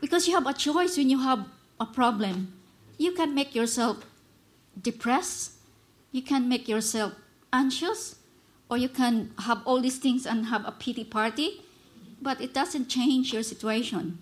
because 0.06 0.28
you 0.28 0.36
have 0.38 0.46
a 0.46 0.54
choice 0.54 0.98
when 0.98 1.10
you 1.10 1.18
have 1.18 1.41
a 1.80 1.86
problem. 1.86 2.54
You 3.02 3.12
can 3.12 3.34
make 3.34 3.56
yourself 3.56 4.06
depressed 4.80 5.56
you 6.15 6.22
can 6.22 6.48
make 6.48 6.70
yourself 6.70 7.12
anxious, 7.52 8.15
or 8.70 8.78
you 8.78 8.88
can 8.88 9.32
have 9.39 9.62
all 9.65 9.82
these 9.82 9.98
things 9.98 10.26
and 10.26 10.46
have 10.46 10.63
a 10.65 10.72
pity 10.72 11.04
party, 11.04 11.62
but 12.22 12.39
it 12.39 12.54
doesn't 12.54 12.88
change 12.88 13.34
your 13.34 13.44
situation. 13.44 14.18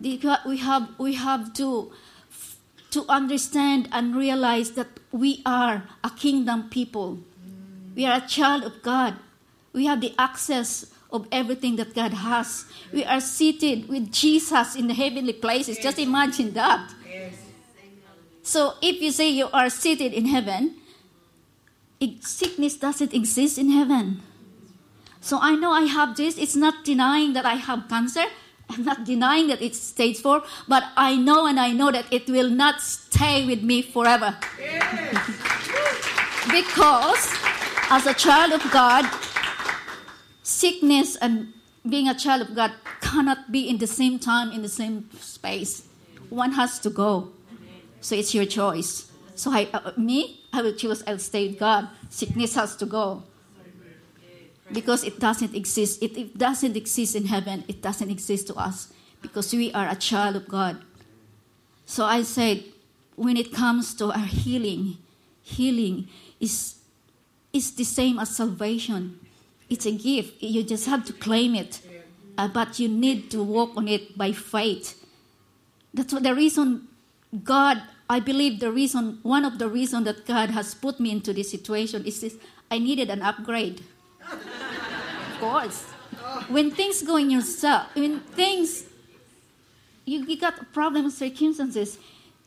We 0.00 0.16
have, 0.16 0.88
we 0.96 1.12
have 1.12 1.52
to, 1.60 1.92
to 2.90 3.04
understand 3.06 3.90
and 3.92 4.16
realize 4.16 4.70
that 4.80 4.88
we 5.12 5.42
are 5.44 5.84
a 6.02 6.08
kingdom 6.08 6.70
people. 6.70 7.18
We 7.94 8.06
are 8.06 8.16
a 8.16 8.26
child 8.26 8.64
of 8.64 8.80
God. 8.82 9.16
We 9.74 9.84
have 9.84 10.00
the 10.00 10.14
access 10.18 10.86
of 11.16 11.26
everything 11.32 11.76
that 11.76 11.94
God 11.94 12.12
has. 12.12 12.64
We 12.92 13.04
are 13.04 13.20
seated 13.20 13.88
with 13.88 14.12
Jesus 14.12 14.76
in 14.76 14.86
the 14.86 14.94
heavenly 14.94 15.32
places. 15.32 15.78
Just 15.78 15.98
imagine 15.98 16.52
that. 16.54 16.92
So 18.42 18.74
if 18.80 19.02
you 19.02 19.10
say 19.10 19.30
you 19.30 19.48
are 19.52 19.68
seated 19.68 20.12
in 20.12 20.26
heaven, 20.26 20.76
sickness 22.20 22.76
doesn't 22.76 23.12
exist 23.12 23.58
in 23.58 23.70
heaven. 23.70 24.22
So 25.20 25.38
I 25.42 25.56
know 25.56 25.72
I 25.72 25.82
have 25.82 26.16
this. 26.16 26.38
It's 26.38 26.54
not 26.54 26.84
denying 26.84 27.32
that 27.32 27.44
I 27.44 27.54
have 27.54 27.88
cancer. 27.88 28.24
I'm 28.70 28.84
not 28.84 29.04
denying 29.04 29.48
that 29.48 29.62
it's 29.62 29.80
stage 29.80 30.18
four, 30.20 30.42
but 30.68 30.84
I 30.96 31.16
know 31.16 31.46
and 31.46 31.58
I 31.58 31.72
know 31.72 31.90
that 31.90 32.06
it 32.12 32.28
will 32.28 32.50
not 32.50 32.80
stay 32.80 33.46
with 33.46 33.62
me 33.62 33.82
forever. 33.82 34.36
because 36.50 37.34
as 37.90 38.06
a 38.06 38.14
child 38.14 38.52
of 38.52 38.62
God, 38.70 39.04
sickness 40.46 41.16
and 41.16 41.52
being 41.88 42.08
a 42.08 42.14
child 42.14 42.40
of 42.42 42.54
God 42.54 42.70
cannot 43.00 43.50
be 43.50 43.68
in 43.68 43.78
the 43.78 43.86
same 43.86 44.18
time, 44.20 44.52
in 44.52 44.62
the 44.62 44.68
same 44.68 45.10
space. 45.18 45.86
One 46.30 46.52
has 46.52 46.78
to 46.80 46.90
go. 46.90 47.32
So 48.00 48.14
it's 48.14 48.32
your 48.32 48.46
choice. 48.46 49.10
So 49.34 49.50
I, 49.50 49.68
uh, 49.74 49.92
me, 49.96 50.44
I 50.52 50.62
will 50.62 50.72
choose. 50.72 51.02
I'll 51.06 51.18
stay 51.18 51.48
with 51.48 51.58
God. 51.58 51.88
Sickness 52.10 52.54
has 52.54 52.76
to 52.76 52.86
go 52.86 53.24
because 54.70 55.02
it 55.02 55.18
doesn't 55.18 55.54
exist. 55.54 56.00
It, 56.00 56.16
it 56.16 56.38
doesn't 56.38 56.76
exist 56.76 57.16
in 57.16 57.26
heaven. 57.26 57.64
It 57.66 57.82
doesn't 57.82 58.10
exist 58.10 58.46
to 58.46 58.54
us 58.54 58.92
because 59.22 59.52
we 59.52 59.72
are 59.72 59.88
a 59.88 59.96
child 59.96 60.36
of 60.36 60.46
God. 60.46 60.78
So 61.86 62.04
I 62.04 62.22
said, 62.22 62.62
when 63.16 63.36
it 63.36 63.52
comes 63.52 63.94
to 63.94 64.12
our 64.12 64.26
healing, 64.26 64.98
healing 65.42 66.06
is 66.38 66.76
is 67.52 67.74
the 67.74 67.84
same 67.84 68.18
as 68.18 68.36
salvation. 68.36 69.25
It's 69.68 69.86
a 69.86 69.92
gift. 69.92 70.42
You 70.42 70.62
just 70.62 70.86
have 70.86 71.04
to 71.06 71.12
claim 71.12 71.54
it, 71.54 71.80
uh, 72.38 72.48
but 72.48 72.78
you 72.78 72.88
need 72.88 73.30
to 73.32 73.42
walk 73.42 73.76
on 73.76 73.88
it 73.88 74.16
by 74.16 74.32
faith. 74.32 75.04
That's 75.92 76.12
what 76.12 76.22
the 76.22 76.34
reason 76.34 76.88
God 77.42 77.82
I 78.08 78.20
believe 78.20 78.60
the 78.60 78.70
reason, 78.70 79.18
one 79.22 79.44
of 79.44 79.58
the 79.58 79.68
reasons 79.68 80.04
that 80.04 80.26
God 80.26 80.50
has 80.50 80.74
put 80.74 81.00
me 81.00 81.10
into 81.10 81.32
this 81.32 81.50
situation 81.50 82.04
is 82.04 82.20
this 82.20 82.36
I 82.70 82.78
needed 82.78 83.10
an 83.10 83.22
upgrade. 83.22 83.82
of 84.30 85.40
course. 85.40 85.82
When 86.48 86.70
things 86.70 87.02
go 87.02 87.16
in 87.16 87.30
yourself, 87.30 87.88
when 87.94 88.20
things, 88.20 88.84
you, 90.04 90.24
you 90.24 90.38
got 90.38 90.72
problems, 90.72 91.18
circumstances, 91.18 91.98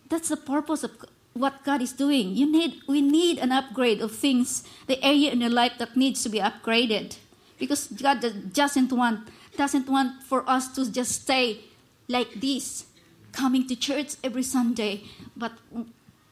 that's 0.07 0.29
the 0.29 0.37
purpose 0.37 0.83
of 0.83 0.91
what 1.33 1.63
God 1.63 1.81
is 1.81 1.93
doing. 1.93 2.35
You 2.35 2.51
need, 2.51 2.81
we 2.87 3.01
need 3.01 3.37
an 3.39 3.51
upgrade 3.51 4.01
of 4.01 4.11
things, 4.11 4.63
the 4.87 5.03
area 5.03 5.31
in 5.31 5.41
your 5.41 5.49
life 5.49 5.73
that 5.79 5.95
needs 5.95 6.23
to 6.23 6.29
be 6.29 6.39
upgraded. 6.39 7.17
Because 7.57 7.87
God 7.87 8.23
doesn't 8.53 8.91
want, 8.91 9.27
doesn't 9.55 9.87
want 9.87 10.23
for 10.23 10.47
us 10.49 10.67
to 10.75 10.91
just 10.91 11.23
stay 11.23 11.59
like 12.07 12.39
this 12.41 12.85
coming 13.31 13.67
to 13.67 13.75
church 13.75 14.15
every 14.23 14.43
Sunday, 14.43 15.03
but 15.35 15.53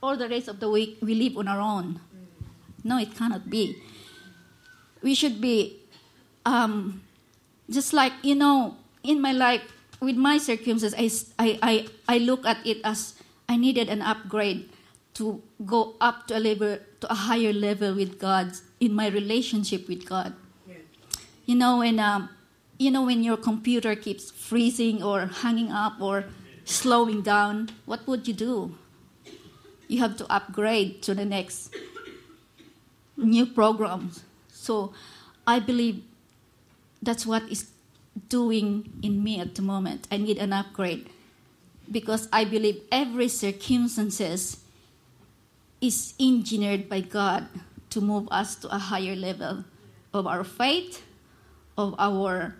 all 0.01 0.17
the 0.17 0.27
rest 0.27 0.47
of 0.47 0.59
the 0.59 0.69
week 0.69 0.97
we 1.01 1.15
live 1.15 1.37
on 1.37 1.47
our 1.47 1.61
own. 1.61 1.99
No, 2.83 2.97
it 2.97 3.15
cannot 3.15 3.49
be. 3.49 3.75
We 5.01 5.13
should 5.13 5.39
be 5.39 5.77
um, 6.45 7.01
just 7.69 7.93
like, 7.93 8.13
you 8.23 8.35
know, 8.35 8.77
in 9.03 9.21
my 9.21 9.31
life, 9.31 9.61
with 9.99 10.15
my 10.15 10.37
circumstances, 10.37 11.33
I, 11.37 11.59
I, 11.61 11.87
I 12.07 12.17
look 12.19 12.45
at 12.45 12.65
it 12.65 12.79
as 12.83 13.15
I 13.49 13.57
needed 13.57 13.89
an 13.89 14.01
upgrade 14.01 14.69
to 15.17 15.41
go 15.65 15.95
up 15.99 16.27
to 16.27 16.37
a 16.37 16.39
level, 16.39 16.77
to 17.01 17.11
a 17.11 17.15
higher 17.15 17.51
level 17.51 17.95
with 17.95 18.19
God 18.19 18.53
in 18.79 18.93
my 18.93 19.07
relationship 19.07 19.87
with 19.87 20.05
God. 20.05 20.33
Yeah. 20.67 20.75
You 21.47 21.55
know, 21.55 21.79
when 21.79 21.99
um, 21.99 22.29
you 22.77 22.91
know 22.91 23.01
when 23.01 23.23
your 23.23 23.37
computer 23.37 23.95
keeps 23.95 24.29
freezing 24.29 25.01
or 25.01 25.25
hanging 25.25 25.71
up 25.71 25.99
or 25.99 26.25
slowing 26.65 27.23
down, 27.23 27.69
what 27.85 28.05
would 28.05 28.27
you 28.27 28.33
do? 28.35 28.77
You 29.87 29.99
have 29.99 30.17
to 30.17 30.31
upgrade 30.31 31.01
to 31.03 31.15
the 31.15 31.25
next 31.25 31.73
new 33.17 33.47
programs. 33.47 34.21
So 34.51 34.93
I 35.47 35.59
believe 35.59 36.03
that's 37.01 37.25
what 37.25 37.41
is 37.49 37.71
doing 38.29 38.93
in 39.01 39.23
me 39.23 39.39
at 39.39 39.55
the 39.55 39.63
moment. 39.63 40.07
I 40.11 40.17
need 40.17 40.37
an 40.37 40.53
upgrade 40.53 41.09
because 41.89 42.27
I 42.31 42.45
believe 42.45 42.81
every 42.91 43.29
circumstances 43.29 44.61
is 45.81 46.13
engineered 46.19 46.89
by 46.89 47.01
God 47.01 47.47
to 47.91 48.01
move 48.01 48.27
us 48.31 48.55
to 48.55 48.73
a 48.73 48.77
higher 48.77 49.15
level 49.15 49.65
of 50.13 50.27
our 50.27 50.43
faith, 50.43 51.03
of 51.77 51.95
our 51.99 52.55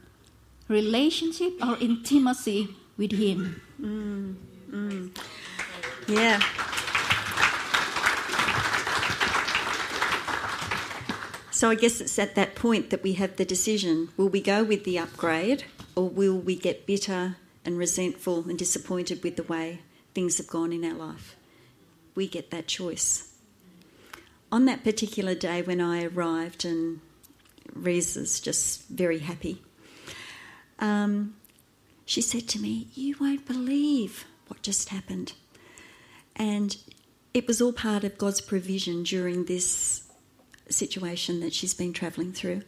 relationship, 0.67 1.53
our 1.62 1.77
intimacy 1.80 2.69
with 2.97 3.12
Him. 3.12 3.62
Mm, 3.82 4.36
mm. 4.69 5.17
Yeah. 6.08 6.39
So 11.51 11.71
I 11.71 11.75
guess 11.75 12.01
it's 12.01 12.19
at 12.19 12.36
that 12.36 12.53
point 12.53 12.91
that 12.91 13.01
we 13.01 13.13
have 13.13 13.38
the 13.38 13.45
decision 13.45 14.10
will 14.15 14.30
we 14.30 14.41
go 14.41 14.63
with 14.63 14.84
the 14.84 14.99
upgrade 14.99 15.63
or 15.95 16.08
will 16.08 16.38
we 16.38 16.56
get 16.56 16.86
bitter 16.86 17.38
and 17.65 17.80
resentful 17.80 18.47
and 18.47 18.60
disappointed 18.60 19.23
with 19.23 19.38
the 19.38 19.43
way 19.43 19.82
things 20.13 20.38
have 20.38 20.45
gone 20.45 20.71
in 20.71 20.86
our 20.86 20.93
life? 20.93 21.37
We 22.17 22.27
get 22.27 22.49
that 22.49 22.65
choice. 22.65 23.32
On 24.51 24.65
that 24.65 24.84
particular 24.84 25.36
day 25.36 25.62
when 25.62 25.79
I 25.79 26.04
arrived, 26.06 26.65
and 26.65 27.00
Riza 27.75 28.21
is 28.21 28.39
just 28.39 28.87
very 28.87 29.19
happy, 29.19 29.62
um, 30.79 31.35
she 32.08 32.21
said 32.21 32.48
to 32.48 32.60
me, 32.60 32.87
You 32.96 33.15
won't 33.21 33.46
believe 33.46 34.25
what 34.48 34.63
just 34.63 34.89
happened. 34.89 35.33
And 36.35 36.75
it 37.35 37.46
was 37.46 37.62
all 37.62 37.71
part 37.71 38.04
of 38.04 38.17
God's 38.17 38.42
provision 38.42 39.04
during 39.04 39.46
this 39.46 40.12
situation 40.69 41.39
that 41.42 41.54
she's 41.54 41.75
been 41.75 41.94
travelling 41.94 42.33
through. 42.33 42.63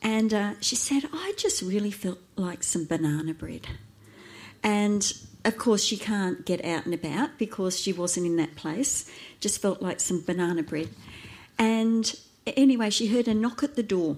And 0.00 0.32
uh, 0.32 0.54
she 0.62 0.74
said, 0.74 1.02
I 1.12 1.34
just 1.36 1.60
really 1.60 1.90
felt 1.90 2.20
like 2.34 2.62
some 2.62 2.86
banana 2.86 3.34
bread. 3.34 3.66
And 4.62 5.12
of 5.44 5.58
course, 5.58 5.84
she 5.84 5.96
can't 5.96 6.46
get 6.46 6.64
out 6.64 6.86
and 6.86 6.94
about 6.94 7.38
because 7.38 7.78
she 7.78 7.92
wasn't 7.92 8.26
in 8.26 8.36
that 8.36 8.56
place. 8.56 9.10
Just 9.40 9.60
felt 9.60 9.82
like 9.82 10.00
some 10.00 10.22
banana 10.22 10.62
bread. 10.62 10.88
And 11.58 12.14
anyway, 12.46 12.90
she 12.90 13.08
heard 13.08 13.28
a 13.28 13.34
knock 13.34 13.62
at 13.62 13.76
the 13.76 13.82
door. 13.82 14.16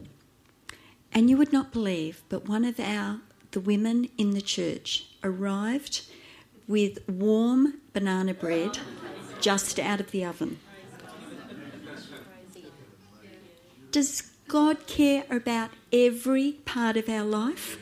And 1.12 1.28
you 1.28 1.36
would 1.36 1.52
not 1.52 1.72
believe, 1.72 2.22
but 2.28 2.48
one 2.48 2.64
of 2.64 2.78
our 2.78 3.20
the 3.52 3.60
women 3.60 4.08
in 4.18 4.32
the 4.32 4.42
church 4.42 5.06
arrived 5.24 6.02
with 6.68 6.98
warm 7.08 7.80
banana 7.92 8.34
bread 8.34 8.78
just 9.40 9.78
out 9.78 9.98
of 9.98 10.10
the 10.10 10.24
oven. 10.24 10.58
Does 13.90 14.22
God 14.46 14.86
care 14.86 15.24
about 15.30 15.70
every 15.92 16.52
part 16.66 16.96
of 16.96 17.08
our 17.08 17.24
life? 17.24 17.78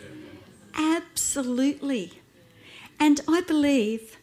Absolutely. 0.74 2.12
And 3.04 3.20
I 3.28 3.42
believe 3.42 4.16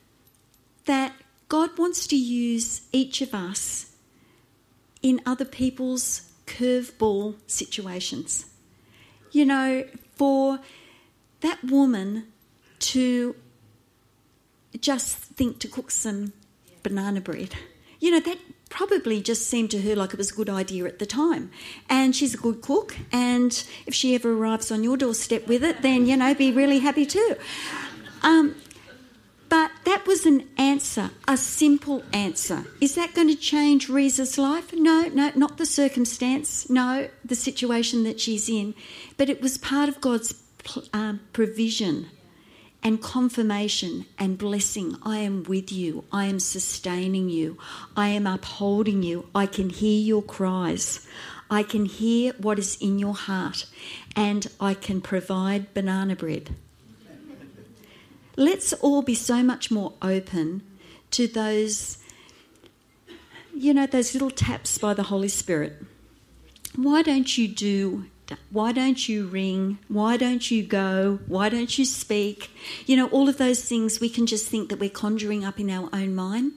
that 0.85 1.13
God 1.49 1.77
wants 1.77 2.07
to 2.07 2.15
use 2.15 2.81
each 2.91 3.21
of 3.21 3.31
us 3.31 3.91
in 5.03 5.21
other 5.23 5.45
people's 5.45 6.31
curveball 6.47 7.35
situations. 7.45 8.47
You 9.31 9.45
know, 9.45 9.85
for 10.15 10.61
that 11.41 11.63
woman 11.63 12.25
to 12.79 13.35
just 14.79 15.15
think 15.15 15.59
to 15.59 15.67
cook 15.67 15.91
some 15.91 16.33
banana 16.81 17.21
bread, 17.21 17.53
you 17.99 18.09
know, 18.09 18.19
that 18.21 18.39
probably 18.69 19.21
just 19.21 19.47
seemed 19.47 19.69
to 19.69 19.81
her 19.83 19.95
like 19.95 20.11
it 20.11 20.17
was 20.17 20.31
a 20.31 20.35
good 20.35 20.49
idea 20.49 20.85
at 20.85 20.97
the 20.97 21.05
time. 21.05 21.51
And 21.87 22.15
she's 22.15 22.33
a 22.33 22.37
good 22.37 22.63
cook, 22.63 22.97
and 23.11 23.51
if 23.85 23.93
she 23.93 24.15
ever 24.15 24.33
arrives 24.33 24.71
on 24.71 24.83
your 24.83 24.97
doorstep 24.97 25.47
with 25.47 25.63
it, 25.63 25.83
then, 25.83 26.07
you 26.07 26.17
know, 26.17 26.33
be 26.33 26.51
really 26.51 26.79
happy 26.79 27.05
too. 27.05 27.35
Um, 28.23 28.55
but 29.51 29.69
that 29.83 30.07
was 30.07 30.25
an 30.25 30.47
answer, 30.57 31.09
a 31.27 31.35
simple 31.35 32.03
answer. 32.13 32.63
Is 32.79 32.95
that 32.95 33.13
going 33.13 33.27
to 33.27 33.35
change 33.35 33.89
Riza's 33.89 34.37
life? 34.37 34.71
No, 34.71 35.09
no, 35.13 35.29
not 35.35 35.57
the 35.57 35.65
circumstance, 35.65 36.69
no, 36.69 37.09
the 37.25 37.35
situation 37.35 38.05
that 38.05 38.21
she's 38.21 38.47
in. 38.47 38.73
But 39.17 39.29
it 39.29 39.41
was 39.41 39.57
part 39.57 39.89
of 39.89 39.99
God's 39.99 40.41
um, 40.93 41.19
provision 41.33 42.07
and 42.81 43.01
confirmation 43.01 44.05
and 44.17 44.37
blessing. 44.37 44.95
I 45.03 45.17
am 45.17 45.43
with 45.43 45.69
you. 45.69 46.05
I 46.13 46.27
am 46.27 46.39
sustaining 46.39 47.27
you. 47.27 47.57
I 47.97 48.07
am 48.07 48.25
upholding 48.25 49.03
you. 49.03 49.27
I 49.35 49.47
can 49.47 49.69
hear 49.69 49.99
your 50.01 50.21
cries. 50.21 51.05
I 51.49 51.63
can 51.63 51.83
hear 51.83 52.31
what 52.37 52.57
is 52.57 52.77
in 52.79 52.99
your 52.99 53.15
heart. 53.15 53.65
And 54.15 54.47
I 54.61 54.75
can 54.75 55.01
provide 55.01 55.73
banana 55.73 56.15
bread. 56.15 56.55
Let's 58.35 58.73
all 58.73 59.01
be 59.01 59.15
so 59.15 59.43
much 59.43 59.71
more 59.71 59.93
open 60.01 60.63
to 61.11 61.27
those, 61.27 61.97
you 63.53 63.73
know, 63.73 63.85
those 63.85 64.13
little 64.13 64.31
taps 64.31 64.77
by 64.77 64.93
the 64.93 65.03
Holy 65.03 65.27
Spirit. 65.27 65.83
Why 66.75 67.01
don't 67.01 67.37
you 67.37 67.47
do 67.47 68.05
why 68.49 68.71
don't 68.71 69.07
you 69.07 69.27
ring? 69.27 69.79
Why 69.87 70.17
don't 70.17 70.49
you 70.49 70.63
go? 70.63 71.19
Why 71.27 71.49
don't 71.49 71.77
you 71.77 71.85
speak? 71.85 72.51
You 72.85 72.97
know, 72.97 73.07
all 73.07 73.29
of 73.29 73.37
those 73.37 73.63
things 73.63 73.99
we 73.99 74.09
can 74.09 74.25
just 74.25 74.47
think 74.47 74.69
that 74.69 74.79
we're 74.79 74.89
conjuring 74.89 75.43
up 75.43 75.59
in 75.59 75.69
our 75.69 75.89
own 75.93 76.15
mind. 76.15 76.53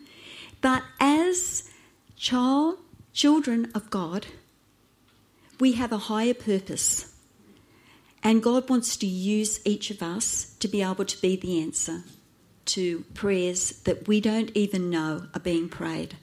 But 0.61 0.83
as 1.01 1.69
child, 2.17 2.79
children 3.13 3.71
of 3.75 3.91
God, 3.91 4.27
we 5.61 5.73
have 5.73 5.93
a 5.93 5.99
higher 5.99 6.35
purpose. 6.35 7.14
And 8.27 8.43
God 8.43 8.71
wants 8.71 8.97
to 8.97 9.07
use 9.07 9.61
each 9.67 9.91
of 9.91 10.03
us 10.03 10.57
to 10.59 10.67
be 10.67 10.81
able 10.81 11.05
to 11.05 11.21
be 11.21 11.37
the 11.37 11.61
answer 11.61 12.03
to 12.65 13.05
prayers 13.13 13.73
that 13.81 14.09
we 14.09 14.19
don't 14.23 14.51
even 14.55 14.89
know 14.89 15.27
are 15.35 15.41
being 15.41 15.69
prayed. 15.69 16.17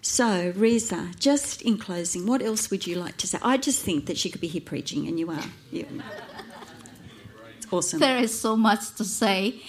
So, 0.00 0.54
Riza, 0.56 1.10
just 1.18 1.60
in 1.60 1.76
closing, 1.76 2.24
what 2.24 2.40
else 2.40 2.70
would 2.70 2.86
you 2.86 2.96
like 2.96 3.18
to 3.18 3.26
say? 3.26 3.38
I 3.42 3.58
just 3.58 3.82
think 3.82 4.06
that 4.06 4.16
she 4.16 4.30
could 4.30 4.40
be 4.40 4.46
here 4.46 4.62
preaching, 4.62 5.06
and 5.06 5.18
you 5.18 5.30
are. 5.30 5.44
You. 5.70 5.86
It's 7.58 7.70
awesome. 7.70 8.00
There 8.00 8.16
is 8.16 8.38
so 8.38 8.56
much 8.56 8.94
to 8.94 9.04
say, 9.04 9.60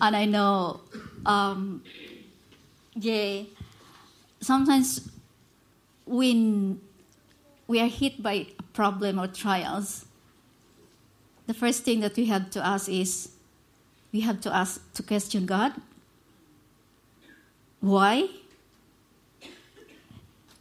and 0.00 0.14
I 0.14 0.26
know, 0.26 0.82
um, 1.26 1.82
yeah, 2.94 3.42
sometimes 4.40 5.10
when 6.06 6.80
we 7.66 7.80
are 7.80 7.88
hit 7.88 8.22
by 8.22 8.32
a 8.32 8.62
problem 8.74 9.18
or 9.18 9.26
trials, 9.26 10.04
the 11.50 11.54
first 11.54 11.82
thing 11.82 11.98
that 11.98 12.14
we 12.16 12.26
have 12.26 12.48
to 12.54 12.64
ask 12.64 12.88
is 12.88 13.30
we 14.12 14.20
have 14.20 14.40
to 14.40 14.54
ask 14.54 14.78
to 14.94 15.02
question 15.02 15.46
God. 15.46 15.72
Why? 17.80 18.28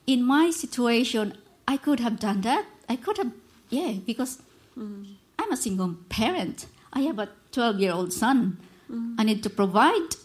In 0.08 0.24
my 0.24 0.50
situation, 0.50 1.38
I 1.68 1.78
could 1.78 2.00
have 2.00 2.20
done 2.20 2.42
that. 2.42 2.66
I 2.90 2.96
could 2.96 3.18
have, 3.18 3.32
yeah, 3.70 3.94
because 4.04 4.42
mm. 4.76 5.06
I'm 5.38 5.52
a 5.52 5.58
single 5.58 5.94
parent. 6.10 6.66
I 6.92 7.02
have 7.02 7.20
a 7.20 7.30
12 7.52 7.80
year 7.80 7.92
old 7.92 8.12
son. 8.12 8.58
Mm. 8.92 9.14
I 9.20 9.24
need 9.30 9.44
to 9.44 9.50
provide. 9.52 10.18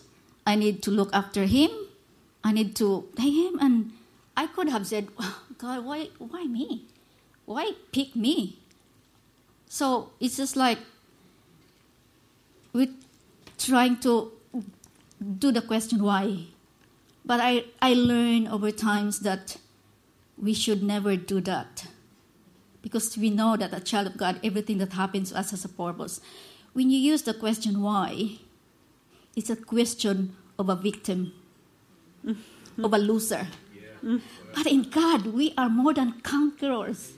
I 0.46 0.54
need 0.54 0.82
to 0.84 0.90
look 0.90 1.12
after 1.12 1.44
him. 1.44 1.68
I 2.42 2.52
need 2.52 2.74
to 2.76 3.04
pay 3.16 3.28
him. 3.28 3.58
And 3.60 3.92
I 4.34 4.46
could 4.46 4.70
have 4.70 4.86
said, 4.86 5.08
God, 5.58 5.84
why, 5.84 6.08
why 6.16 6.44
me? 6.44 6.86
Why 7.44 7.72
pick 7.92 8.16
me? 8.16 8.63
So 9.74 10.10
it's 10.20 10.36
just 10.36 10.54
like 10.54 10.78
we're 12.72 12.94
trying 13.58 13.96
to 14.06 14.30
do 15.40 15.50
the 15.50 15.62
question 15.62 16.00
why. 16.00 16.44
But 17.24 17.40
I, 17.40 17.64
I 17.82 17.94
learned 17.94 18.46
over 18.46 18.70
times 18.70 19.18
that 19.20 19.56
we 20.40 20.54
should 20.54 20.84
never 20.84 21.16
do 21.16 21.40
that. 21.40 21.88
Because 22.82 23.18
we 23.18 23.30
know 23.30 23.56
that 23.56 23.74
a 23.74 23.80
child 23.80 24.06
of 24.06 24.16
God, 24.16 24.38
everything 24.44 24.78
that 24.78 24.92
happens 24.92 25.32
to 25.32 25.38
us 25.38 25.50
has 25.50 25.64
a 25.64 25.68
purpose. 25.68 26.20
When 26.72 26.88
you 26.88 26.98
use 26.98 27.22
the 27.22 27.34
question 27.34 27.82
why, 27.82 28.38
it's 29.34 29.50
a 29.50 29.56
question 29.56 30.36
of 30.56 30.68
a 30.68 30.76
victim, 30.76 31.32
mm-hmm. 32.24 32.84
of 32.84 32.92
a 32.92 32.98
loser. 32.98 33.48
Yeah. 33.74 33.82
Mm-hmm. 34.04 34.18
But 34.54 34.66
in 34.68 34.82
God, 34.82 35.26
we 35.26 35.52
are 35.58 35.68
more 35.68 35.94
than 35.94 36.20
conquerors. 36.20 37.14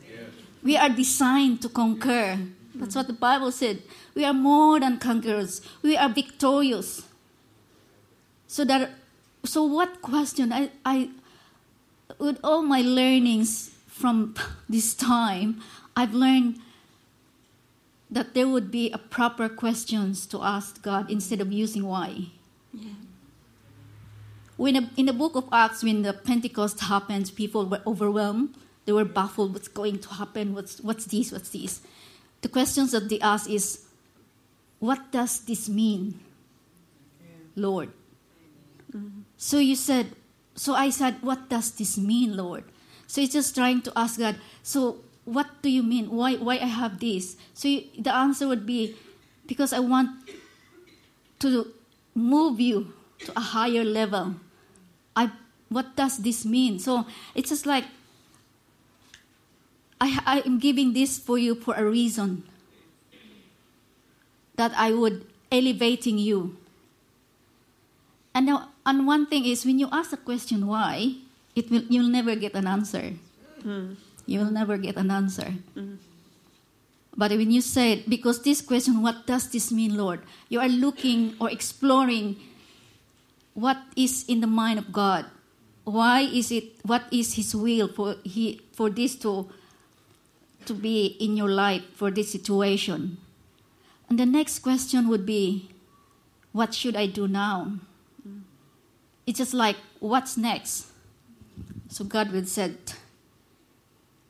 We 0.67 0.77
are 0.77 0.89
designed 0.89 1.63
to 1.63 1.69
conquer. 1.69 2.41
That's 2.75 2.97
what 2.97 3.07
the 3.07 3.13
Bible 3.13 3.53
said. 3.53 3.85
We 4.17 4.25
are 4.25 4.35
more 4.35 4.81
than 4.81 4.99
conquerors. 4.99 5.63
We 5.81 5.97
are 5.97 6.09
victorious. 6.09 7.07
So 8.49 8.65
that 8.65 8.91
so 9.45 9.63
what 9.63 10.03
question 10.03 10.53
I, 10.53 10.71
I 10.85 11.11
with 12.19 12.41
all 12.43 12.63
my 12.63 12.81
learnings 12.81 13.79
from 13.87 14.35
this 14.69 14.93
time, 14.93 15.63
I've 15.95 16.13
learned 16.13 16.59
that 18.11 18.35
there 18.35 18.49
would 18.49 18.73
be 18.73 18.91
a 18.91 18.99
proper 18.99 19.49
questions 19.49 20.27
to 20.27 20.43
ask 20.43 20.83
God 20.83 21.09
instead 21.09 21.41
of 21.41 21.53
using 21.53 21.87
why. 21.87 22.35
Yeah. 22.75 22.99
When 24.57 24.91
in 24.97 25.07
the 25.07 25.13
book 25.13 25.37
of 25.37 25.47
Acts, 25.53 25.85
when 25.85 26.03
the 26.03 26.13
Pentecost 26.13 26.81
happened, 26.81 27.31
people 27.37 27.67
were 27.67 27.83
overwhelmed 27.87 28.57
they 28.87 28.93
were 28.93 29.05
baffled 29.05 29.53
what's 29.53 29.69
going 29.69 29.99
to 29.99 30.09
happen, 30.15 30.55
what's, 30.55 30.81
what's 30.81 31.05
this, 31.05 31.33
what's 31.33 31.51
this. 31.51 31.81
The 32.41 32.49
questions 32.49 32.93
that 32.93 33.09
they 33.09 33.21
ask 33.21 33.51
is, 33.51 33.85
what 34.79 35.11
does 35.11 35.41
this 35.41 35.69
mean, 35.69 36.21
Lord? 37.55 37.91
Mm-hmm. 38.93 39.23
So 39.37 39.59
you 39.59 39.75
said, 39.75 40.07
so 40.55 40.75
I 40.75 40.91
said, 40.91 41.17
what 41.21 41.49
does 41.49 41.73
this 41.73 41.99
mean, 41.99 42.37
Lord? 42.37 42.65
So 43.07 43.21
it's 43.21 43.33
just 43.33 43.55
trying 43.55 43.83
to 43.83 43.93
ask 43.97 44.19
God, 44.19 44.37
so 44.63 44.99
what 45.25 45.63
do 45.63 45.69
you 45.69 45.83
mean? 45.83 46.11
Why, 46.11 46.37
why 46.37 46.55
I 46.55 46.67
have 46.67 47.01
this? 47.01 47.37
So 47.55 47.69
you, 47.69 47.85
the 47.99 48.15
answer 48.15 48.47
would 48.47 48.65
be, 48.65 48.95
because 49.47 49.73
I 49.73 49.81
want 49.81 50.11
to 51.41 51.73
move 52.15 52.61
you 52.61 52.93
to 53.21 53.33
a 53.37 53.41
higher 53.41 53.85
level. 53.85 54.37
I, 55.15 55.31
what 55.69 55.97
does 55.97 56.19
this 56.19 56.45
mean? 56.45 56.79
So 56.79 57.07
it's 57.35 57.49
just 57.49 57.67
like 57.67 57.85
I, 60.01 60.21
I 60.27 60.37
am 60.45 60.59
giving 60.59 60.93
this 60.93 61.19
for 61.19 61.39
you 61.39 61.55
for 61.55 61.75
a 61.75 61.85
reason. 61.85 62.45
That 64.57 64.73
I 64.77 64.93
would 64.93 65.27
elevating 65.51 66.19
you. 66.19 66.57
And 68.35 68.47
now, 68.47 68.69
and 68.85 69.07
one 69.07 69.27
thing 69.27 69.47
is 69.47 69.65
when 69.65 69.79
you 69.79 69.89
ask 69.93 70.13
a 70.13 70.21
question 70.21 70.67
why, 70.67 71.17
it 71.55 71.71
will 71.71 71.83
you'll 71.89 72.13
never 72.13 72.37
get 72.37 72.55
an 72.55 72.67
answer. 72.67 73.17
Mm. 73.65 73.97
You 74.27 74.41
will 74.41 74.53
never 74.53 74.77
get 74.77 74.97
an 74.97 75.11
answer. 75.11 75.55
Mm. 75.77 75.97
But 77.17 77.33
when 77.33 77.51
you 77.51 77.63
say 77.65 78.05
because 78.07 78.43
this 78.43 78.61
question, 78.61 79.01
what 79.01 79.27
does 79.27 79.49
this 79.49 79.73
mean, 79.73 79.97
Lord? 79.97 80.21
You 80.51 80.61
are 80.61 80.69
looking 80.69 81.35
or 81.41 81.49
exploring 81.51 82.37
what 83.57 83.81
is 83.97 84.29
in 84.29 84.45
the 84.45 84.47
mind 84.47 84.79
of 84.79 84.93
God. 84.93 85.25
Why 85.85 86.29
is 86.29 86.53
it? 86.53 86.77
What 86.85 87.09
is 87.11 87.41
His 87.41 87.57
will 87.57 87.89
for 87.89 88.21
He 88.23 88.61
for 88.77 88.91
this 88.91 89.17
to 89.25 89.49
to 90.67 90.75
be 90.75 91.17
in 91.21 91.37
your 91.37 91.49
life 91.49 91.83
for 91.95 92.11
this 92.11 92.33
situation. 92.33 93.19
And 94.09 94.19
the 94.19 94.27
next 94.27 94.61
question 94.61 95.09
would 95.09 95.27
be, 95.27 95.71
what 96.53 96.75
should 96.75 96.97
I 96.97 97.07
do 97.07 97.29
now? 97.29 97.73
It's 99.27 99.39
just 99.39 99.55
like, 99.55 99.77
what's 99.99 100.37
next? 100.37 100.87
So 101.89 102.05
God 102.05 102.31
will 102.33 102.47
said, 102.47 102.77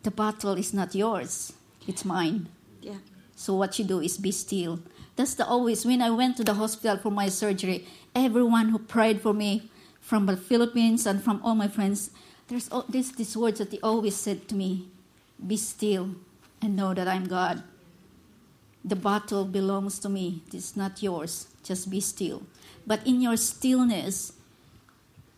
the 0.02 0.10
battle 0.10 0.54
is 0.54 0.72
not 0.72 0.94
yours, 0.94 1.52
it's 1.86 2.04
mine. 2.04 2.48
Yeah. 2.80 2.98
So 3.34 3.54
what 3.54 3.78
you 3.78 3.84
do 3.84 4.00
is 4.00 4.16
be 4.16 4.30
still. 4.30 4.80
That's 5.16 5.34
the 5.34 5.46
always 5.46 5.84
when 5.84 6.00
I 6.00 6.10
went 6.10 6.36
to 6.38 6.44
the 6.44 6.54
hospital 6.54 6.96
for 6.96 7.10
my 7.10 7.28
surgery, 7.28 7.86
everyone 8.14 8.70
who 8.70 8.78
prayed 8.78 9.20
for 9.20 9.34
me 9.34 9.70
from 10.00 10.26
the 10.26 10.36
Philippines 10.36 11.06
and 11.06 11.22
from 11.22 11.40
all 11.42 11.54
my 11.54 11.68
friends, 11.68 12.10
there's 12.48 12.68
all, 12.70 12.84
this 12.88 13.10
these 13.10 13.36
words 13.36 13.58
that 13.58 13.70
they 13.70 13.80
always 13.82 14.14
said 14.14 14.48
to 14.48 14.54
me, 14.54 14.88
Be 15.44 15.56
still 15.56 16.14
and 16.66 16.76
know 16.76 16.92
that 16.92 17.08
I'm 17.08 17.26
God. 17.26 17.62
The 18.84 18.96
battle 18.96 19.44
belongs 19.44 19.98
to 20.00 20.08
me. 20.08 20.42
It's 20.52 20.76
not 20.76 21.02
yours. 21.02 21.46
Just 21.62 21.88
be 21.88 22.00
still. 22.00 22.42
But 22.86 23.06
in 23.06 23.20
your 23.20 23.36
stillness, 23.36 24.32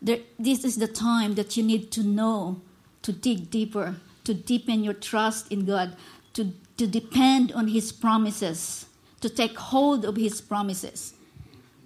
there, 0.01 0.20
this 0.39 0.64
is 0.64 0.76
the 0.76 0.89
time 0.89 1.35
that 1.35 1.57
you 1.57 1.62
need 1.62 1.93
to 1.93 2.03
know, 2.03 2.61
to 3.03 3.12
dig 3.12 3.51
deeper, 3.51 3.97
to 4.24 4.35
deepen 4.35 4.85
your 4.85 4.95
trust 4.95 5.53
in 5.53 5.64
God, 5.64 5.97
to, 6.33 6.53
to 6.79 6.87
depend 6.87 7.53
on 7.53 7.68
His 7.68 7.93
promises, 7.93 8.87
to 9.20 9.29
take 9.29 9.57
hold 9.57 10.05
of 10.05 10.16
His 10.16 10.41
promises. 10.41 11.14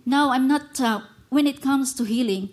Now, 0.07 0.31
I'm 0.31 0.47
not, 0.47 0.81
uh, 0.81 1.01
when 1.31 1.47
it 1.47 1.61
comes 1.61 1.95
to 1.95 2.05
healing, 2.05 2.51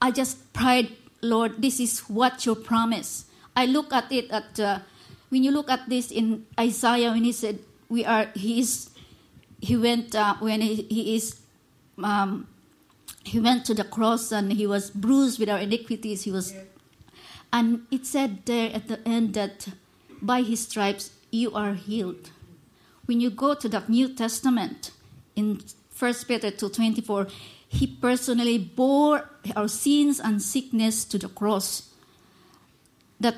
I 0.00 0.10
just 0.10 0.52
prayed, 0.52 0.96
Lord, 1.20 1.60
this 1.60 1.80
is 1.80 2.00
what 2.00 2.46
your 2.46 2.56
promise. 2.56 3.26
I 3.56 3.66
look 3.66 3.92
at 3.92 4.10
it 4.12 4.30
at, 4.30 4.60
uh, 4.60 4.78
when 5.28 5.44
you 5.44 5.50
look 5.50 5.70
at 5.70 5.88
this 5.88 6.10
in 6.10 6.46
Isaiah, 6.58 7.10
when 7.10 7.24
he 7.24 7.32
said, 7.32 7.58
we 7.88 8.04
are, 8.04 8.26
he 8.34 8.60
is, 8.60 8.90
he 9.60 9.76
went, 9.76 10.14
uh, 10.14 10.36
when 10.40 10.60
he, 10.60 10.86
he 10.88 11.16
is, 11.16 11.40
um, 12.02 12.48
he 13.24 13.40
went 13.40 13.64
to 13.66 13.74
the 13.74 13.84
cross 13.84 14.32
and 14.32 14.52
he 14.52 14.66
was 14.66 14.90
bruised 14.90 15.38
with 15.38 15.48
our 15.48 15.58
iniquities. 15.58 16.22
He 16.22 16.30
was, 16.30 16.54
and 17.52 17.86
it 17.90 18.06
said 18.06 18.44
there 18.46 18.70
at 18.74 18.88
the 18.88 19.06
end 19.06 19.34
that 19.34 19.68
by 20.22 20.42
his 20.42 20.66
stripes 20.66 21.10
you 21.30 21.52
are 21.54 21.74
healed. 21.74 22.30
When 23.06 23.20
you 23.20 23.30
go 23.30 23.54
to 23.54 23.68
the 23.68 23.82
New 23.88 24.14
Testament 24.14 24.90
in 25.36 25.60
1 25.98 26.14
Peter 26.26 26.50
2:24, 26.50 27.30
he 27.68 27.86
personally 27.86 28.58
bore 28.58 29.28
our 29.56 29.68
sins 29.68 30.20
and 30.20 30.40
sickness 30.40 31.04
to 31.04 31.18
the 31.18 31.28
cross. 31.28 31.90
That 33.20 33.36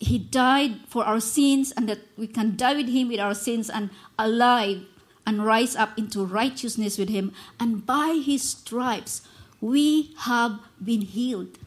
he 0.00 0.18
died 0.18 0.80
for 0.88 1.04
our 1.04 1.20
sins 1.20 1.72
and 1.76 1.86
that 1.88 2.00
we 2.16 2.26
can 2.26 2.56
die 2.56 2.74
with 2.74 2.88
him 2.88 3.08
with 3.08 3.20
our 3.20 3.34
sins 3.34 3.68
and 3.68 3.90
alive 4.18 4.82
and 5.26 5.44
rise 5.44 5.76
up 5.76 5.96
into 5.98 6.24
righteousness 6.24 6.96
with 6.96 7.10
him. 7.10 7.32
And 7.60 7.84
by 7.84 8.20
his 8.24 8.42
stripes, 8.42 9.20
we 9.60 10.14
have 10.20 10.58
been 10.82 11.02
healed. 11.02 11.58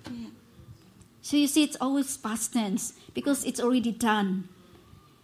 So 1.22 1.38
you 1.38 1.46
see, 1.48 1.64
it's 1.64 1.78
always 1.80 2.18
past 2.18 2.54
tense 2.54 2.94
because 3.14 3.46
it's 3.46 3.60
already 3.60 3.92
done. 3.92 4.50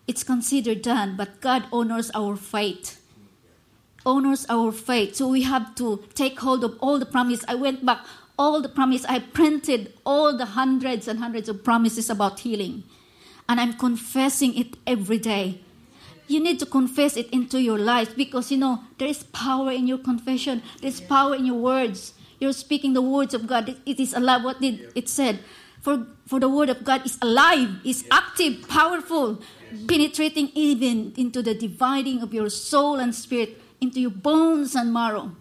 It's 0.07 0.23
considered 0.23 0.83
done, 0.83 1.17
but 1.17 1.41
God 1.41 1.65
honors 1.73 2.11
our 2.13 2.35
faith. 2.35 3.01
Honors 4.05 4.45
our 4.49 4.71
faith. 4.71 5.15
So 5.15 5.27
we 5.27 5.41
have 5.41 5.73
to 5.75 6.03
take 6.13 6.39
hold 6.39 6.63
of 6.63 6.77
all 6.79 6.99
the 6.99 7.05
promise. 7.05 7.43
I 7.47 7.55
went 7.55 7.83
back, 7.83 8.05
all 8.37 8.61
the 8.61 8.69
promise. 8.69 9.03
I 9.05 9.19
printed 9.19 9.93
all 10.05 10.37
the 10.37 10.45
hundreds 10.45 11.07
and 11.07 11.19
hundreds 11.19 11.49
of 11.49 11.63
promises 11.63 12.09
about 12.09 12.39
healing. 12.41 12.83
And 13.49 13.59
I'm 13.59 13.73
confessing 13.73 14.55
it 14.55 14.77
every 14.85 15.17
day. 15.17 15.59
You 16.27 16.39
need 16.39 16.59
to 16.59 16.67
confess 16.67 17.17
it 17.17 17.27
into 17.31 17.59
your 17.59 17.79
life 17.79 18.15
because 18.15 18.51
you 18.51 18.57
know 18.57 18.83
there 18.99 19.07
is 19.07 19.23
power 19.23 19.71
in 19.71 19.87
your 19.87 19.97
confession. 19.97 20.61
There's 20.79 21.01
power 21.01 21.33
in 21.33 21.47
your 21.47 21.57
words. 21.57 22.13
You're 22.39 22.53
speaking 22.53 22.93
the 22.93 23.01
words 23.01 23.33
of 23.33 23.47
god. 23.47 23.75
It 23.87 23.99
is 23.99 24.13
alive. 24.13 24.43
What 24.43 24.61
did 24.61 24.91
it 24.93 25.09
said? 25.09 25.39
For 25.81 26.05
for 26.27 26.39
the 26.39 26.47
word 26.47 26.69
of 26.69 26.83
god 26.83 27.05
is 27.05 27.17
alive 27.23 27.81
is 27.83 28.05
active 28.11 28.67
powerful 28.67 29.41
penetrating 29.87 30.51
even 30.53 31.13
into 31.17 31.41
the 31.41 31.55
dividing 31.55 32.21
of 32.21 32.33
your 32.33 32.49
soul 32.49 32.99
and 32.99 33.15
spirit 33.15 33.59
into 33.81 33.99
your 33.99 34.11
bones 34.13 34.75
and 34.75 34.93
marrow. 34.93 35.33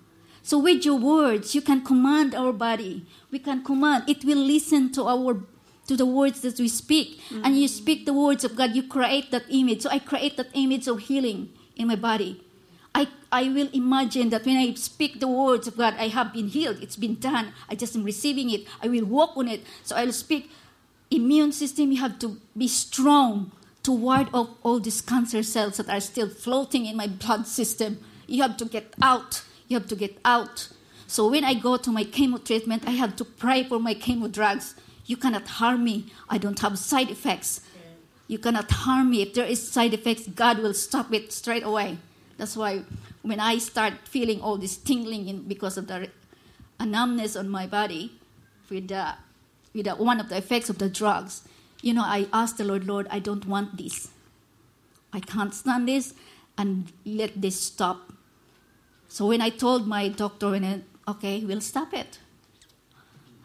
So 0.42 0.58
with 0.58 0.86
your 0.86 0.96
words 0.96 1.54
you 1.54 1.60
can 1.60 1.84
command 1.84 2.34
our 2.34 2.54
body. 2.54 3.04
We 3.30 3.40
can 3.40 3.62
command. 3.62 4.08
It 4.08 4.24
will 4.24 4.40
listen 4.40 4.90
to 4.92 5.04
our 5.04 5.44
to 5.88 5.96
the 5.96 6.06
words 6.06 6.42
that 6.42 6.60
we 6.60 6.68
speak. 6.68 7.18
Mm-hmm. 7.18 7.44
And 7.44 7.58
you 7.58 7.66
speak 7.66 8.06
the 8.06 8.12
words 8.12 8.44
of 8.44 8.54
God, 8.54 8.76
you 8.76 8.84
create 8.84 9.30
that 9.32 9.44
image. 9.48 9.82
So 9.82 9.90
I 9.90 9.98
create 9.98 10.36
that 10.36 10.48
image 10.54 10.86
of 10.86 11.00
healing 11.00 11.48
in 11.76 11.88
my 11.88 11.96
body. 11.96 12.44
I, 12.94 13.08
I 13.32 13.48
will 13.48 13.68
imagine 13.72 14.30
that 14.30 14.44
when 14.44 14.56
I 14.56 14.74
speak 14.74 15.20
the 15.20 15.28
words 15.28 15.66
of 15.66 15.76
God, 15.76 15.94
I 15.98 16.08
have 16.08 16.32
been 16.32 16.48
healed. 16.48 16.78
It's 16.82 16.96
been 16.96 17.16
done. 17.16 17.52
I 17.68 17.74
just 17.74 17.96
am 17.96 18.04
receiving 18.04 18.50
it. 18.50 18.66
I 18.82 18.88
will 18.88 19.04
walk 19.04 19.36
on 19.36 19.48
it. 19.48 19.64
So 19.82 19.96
I'll 19.96 20.12
speak. 20.12 20.50
Immune 21.10 21.52
system, 21.52 21.90
you 21.90 22.00
have 22.00 22.18
to 22.18 22.36
be 22.56 22.68
strong 22.68 23.50
to 23.82 23.92
ward 23.92 24.28
off 24.34 24.50
all 24.62 24.78
these 24.78 25.00
cancer 25.00 25.42
cells 25.42 25.78
that 25.78 25.88
are 25.88 26.00
still 26.00 26.28
floating 26.28 26.84
in 26.84 26.96
my 26.96 27.06
blood 27.06 27.46
system. 27.46 27.98
You 28.26 28.42
have 28.42 28.58
to 28.58 28.66
get 28.66 28.92
out. 29.00 29.42
You 29.68 29.78
have 29.78 29.88
to 29.88 29.96
get 29.96 30.18
out. 30.24 30.68
So 31.06 31.30
when 31.30 31.44
I 31.44 31.54
go 31.54 31.78
to 31.78 31.90
my 31.90 32.04
chemo 32.04 32.44
treatment, 32.44 32.86
I 32.86 32.90
have 32.90 33.16
to 33.16 33.24
pray 33.24 33.64
for 33.64 33.78
my 33.78 33.94
chemo 33.94 34.30
drugs 34.30 34.74
you 35.08 35.16
cannot 35.16 35.48
harm 35.48 35.82
me. 35.82 36.12
I 36.28 36.38
don't 36.38 36.60
have 36.60 36.78
side 36.78 37.10
effects. 37.10 37.62
You 38.28 38.38
cannot 38.38 38.70
harm 38.70 39.10
me. 39.10 39.22
If 39.22 39.34
there 39.34 39.46
is 39.46 39.66
side 39.66 39.94
effects, 39.94 40.28
God 40.28 40.58
will 40.58 40.74
stop 40.74 41.12
it 41.14 41.32
straight 41.32 41.64
away. 41.64 41.96
That's 42.36 42.56
why 42.56 42.82
when 43.22 43.40
I 43.40 43.56
start 43.58 43.94
feeling 44.04 44.40
all 44.42 44.58
this 44.58 44.76
tingling 44.76 45.28
in, 45.28 45.42
because 45.48 45.78
of 45.78 45.88
the 45.88 46.10
numbness 46.78 47.36
on 47.36 47.48
my 47.48 47.66
body 47.66 48.12
with, 48.70 48.88
the, 48.88 49.14
with 49.74 49.86
the, 49.86 49.94
one 49.96 50.20
of 50.20 50.28
the 50.28 50.36
effects 50.36 50.68
of 50.68 50.76
the 50.76 50.90
drugs, 50.90 51.42
you 51.80 51.94
know, 51.94 52.04
I 52.04 52.28
asked 52.32 52.58
the 52.58 52.64
Lord, 52.64 52.86
Lord, 52.86 53.08
I 53.10 53.18
don't 53.18 53.46
want 53.46 53.78
this. 53.78 54.08
I 55.12 55.20
can't 55.20 55.54
stand 55.54 55.88
this 55.88 56.12
and 56.58 56.92
let 57.06 57.40
this 57.40 57.58
stop. 57.58 58.12
So 59.08 59.26
when 59.26 59.40
I 59.40 59.48
told 59.48 59.88
my 59.88 60.08
doctor, 60.08 60.50
when 60.50 60.84
okay, 61.08 61.42
we'll 61.46 61.62
stop 61.62 61.94
it. 61.94 62.18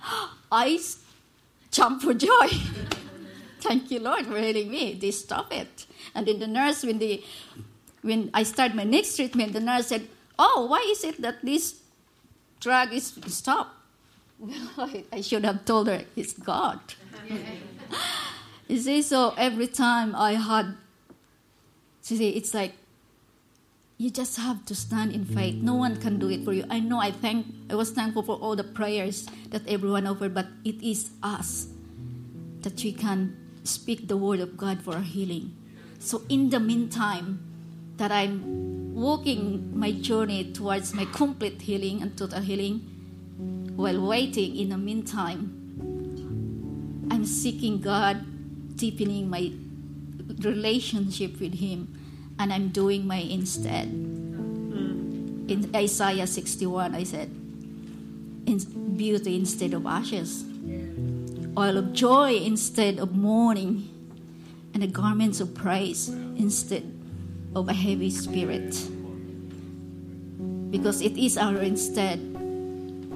I 0.52 0.78
jump 1.74 2.02
for 2.02 2.14
joy. 2.14 2.48
Thank 3.60 3.92
you, 3.92 4.00
Lord, 4.00 4.26
for 4.26 4.38
healing 4.38 4.70
me. 4.70 4.94
They 4.94 5.12
stop 5.12 5.52
it. 5.54 5.86
And 6.16 6.28
then 6.28 6.40
the 6.40 6.48
nurse, 6.48 6.84
when 6.84 7.00
they, 7.00 7.24
when 8.02 8.30
I 8.34 8.44
start 8.44 8.76
my 8.76 8.84
next 8.84 9.16
treatment, 9.16 9.54
the 9.54 9.60
nurse 9.60 9.88
said, 9.88 10.08
"Oh, 10.38 10.68
why 10.70 10.86
is 10.88 11.04
it 11.04 11.22
that 11.22 11.44
this 11.44 11.82
drug 12.60 12.94
is 12.94 13.14
stopped?" 13.28 13.72
Well, 14.78 14.92
I 15.12 15.22
should 15.22 15.46
have 15.46 15.64
told 15.64 15.88
her 15.88 16.04
it's 16.16 16.34
God. 16.34 16.80
you 18.68 18.78
see, 18.78 19.02
so 19.02 19.34
every 19.38 19.68
time 19.68 20.16
I 20.16 20.34
had, 20.34 20.76
you 22.10 22.18
see, 22.18 22.30
it's 22.30 22.54
like 22.54 22.74
you 23.98 24.10
just 24.10 24.38
have 24.38 24.66
to 24.66 24.76
stand 24.76 25.14
in 25.14 25.26
faith. 25.26 25.56
No 25.56 25.76
one 25.76 25.98
can 25.98 26.18
do 26.20 26.30
it 26.30 26.44
for 26.44 26.54
you. 26.54 26.66
I 26.70 26.80
know 26.80 27.00
I 27.00 27.12
thank 27.12 27.46
I 27.70 27.76
was 27.76 27.92
thankful 27.92 28.24
for 28.24 28.36
all 28.36 28.56
the 28.56 28.64
prayers 28.64 29.28
that 29.50 29.68
everyone 29.68 30.08
offered, 30.08 30.34
but 30.34 30.48
it 30.66 30.82
is 30.82 31.12
us 31.22 31.68
that 32.62 32.84
we 32.84 32.92
can 32.92 33.38
speak 33.64 34.08
the 34.08 34.18
word 34.18 34.40
of 34.40 34.58
God 34.58 34.82
for 34.82 34.96
our 34.96 35.02
healing. 35.02 35.56
So 36.00 36.24
in 36.28 36.50
the 36.50 36.60
meantime 36.60 37.40
that 37.98 38.12
I'm 38.12 38.94
walking 38.94 39.78
my 39.78 39.92
journey 39.92 40.52
towards 40.52 40.94
my 40.94 41.06
complete 41.06 41.62
healing 41.62 42.02
and 42.02 42.18
total 42.18 42.42
healing, 42.42 42.80
while 43.76 44.06
waiting 44.06 44.56
in 44.56 44.70
the 44.70 44.78
meantime, 44.78 45.60
I'm 47.10 47.26
seeking 47.26 47.80
God, 47.80 48.26
deepening 48.76 49.30
my 49.30 49.52
relationship 50.44 51.40
with 51.40 51.56
Him 51.56 52.03
and 52.40 52.54
I'm 52.54 52.70
doing 52.70 53.06
my 53.08 53.18
instead. 53.18 53.88
Mm. 53.90 55.50
In 55.50 55.76
Isaiah 55.76 56.28
61, 56.28 56.96
I 56.96 57.04
said, 57.04 57.30
in 58.46 58.60
beauty 58.98 59.36
instead 59.36 59.74
of 59.74 59.86
ashes, 59.86 60.46
oil 61.58 61.78
of 61.78 61.94
joy 61.94 62.36
instead 62.36 63.00
of 63.00 63.16
mourning, 63.16 63.90
and 64.74 64.82
the 64.82 64.88
garments 64.88 65.40
of 65.40 65.54
praise 65.54 66.10
instead 66.10 66.84
of 67.56 67.70
a 67.70 67.74
heavy 67.74 68.10
spirit. 68.10 68.74
Because 70.72 71.02
it 71.02 71.16
is 71.18 71.38
our 71.38 71.58
instead. 71.62 72.18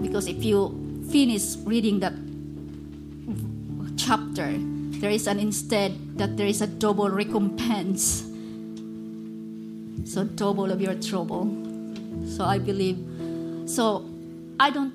Because 0.01 0.27
if 0.27 0.43
you 0.43 0.69
finish 1.09 1.57
reading 1.65 1.99
that 2.01 2.13
chapter, 3.97 4.53
there 5.01 5.09
is 5.09 5.25
an 5.25 5.39
instead 5.39 6.17
that 6.17 6.37
there 6.37 6.45
is 6.45 6.61
a 6.61 6.67
double 6.67 7.09
recompense 7.09 8.23
so 10.05 10.23
double 10.23 10.71
of 10.71 10.81
your 10.81 10.95
trouble. 10.95 11.47
So 12.27 12.43
I 12.43 12.59
believe. 12.59 12.97
So 13.65 14.05
I 14.59 14.69
don't. 14.69 14.93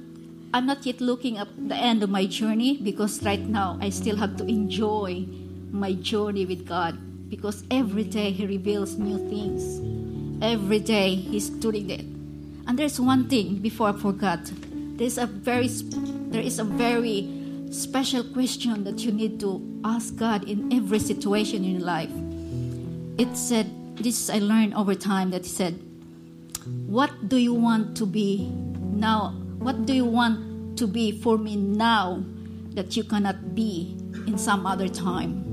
I'm 0.54 0.66
not 0.66 0.84
yet 0.84 1.00
looking 1.00 1.38
at 1.38 1.48
the 1.56 1.74
end 1.74 2.02
of 2.02 2.10
my 2.10 2.26
journey 2.26 2.76
because 2.76 3.22
right 3.24 3.40
now 3.40 3.78
I 3.80 3.88
still 3.88 4.16
have 4.16 4.36
to 4.36 4.44
enjoy 4.44 5.24
my 5.70 5.94
journey 5.94 6.44
with 6.44 6.68
God 6.68 6.98
because 7.30 7.64
every 7.70 8.04
day 8.04 8.30
He 8.32 8.46
reveals 8.46 8.98
new 8.98 9.16
things. 9.30 9.80
Every 10.42 10.78
day 10.78 11.14
He's 11.14 11.48
doing 11.48 11.88
it. 11.88 12.04
And 12.66 12.78
there's 12.78 13.00
one 13.00 13.28
thing 13.28 13.56
before 13.56 13.88
I 13.88 13.92
forgot. 13.92 14.40
There's 14.96 15.16
a 15.18 15.26
very, 15.26 15.68
there 16.28 16.42
is 16.42 16.58
a 16.58 16.64
very 16.64 17.28
special 17.70 18.22
question 18.22 18.84
that 18.84 19.00
you 19.00 19.10
need 19.10 19.40
to 19.40 19.60
ask 19.84 20.14
God 20.14 20.44
in 20.44 20.72
every 20.72 20.98
situation 20.98 21.64
in 21.64 21.80
life. 21.80 22.10
It 23.18 23.34
said, 23.36 23.70
this 23.96 24.30
I 24.30 24.38
learned 24.38 24.74
over 24.74 24.94
time 24.94 25.30
that 25.30 25.42
he 25.42 25.48
said, 25.48 25.80
What 26.86 27.28
do 27.28 27.36
you 27.36 27.54
want 27.54 27.96
to 27.98 28.06
be 28.06 28.48
now? 28.80 29.30
What 29.58 29.86
do 29.86 29.92
you 29.92 30.04
want 30.04 30.78
to 30.78 30.86
be 30.86 31.12
for 31.12 31.38
me 31.38 31.56
now 31.56 32.24
that 32.74 32.96
you 32.96 33.04
cannot 33.04 33.54
be 33.54 33.96
in 34.26 34.38
some 34.38 34.66
other 34.66 34.88
time? 34.88 35.52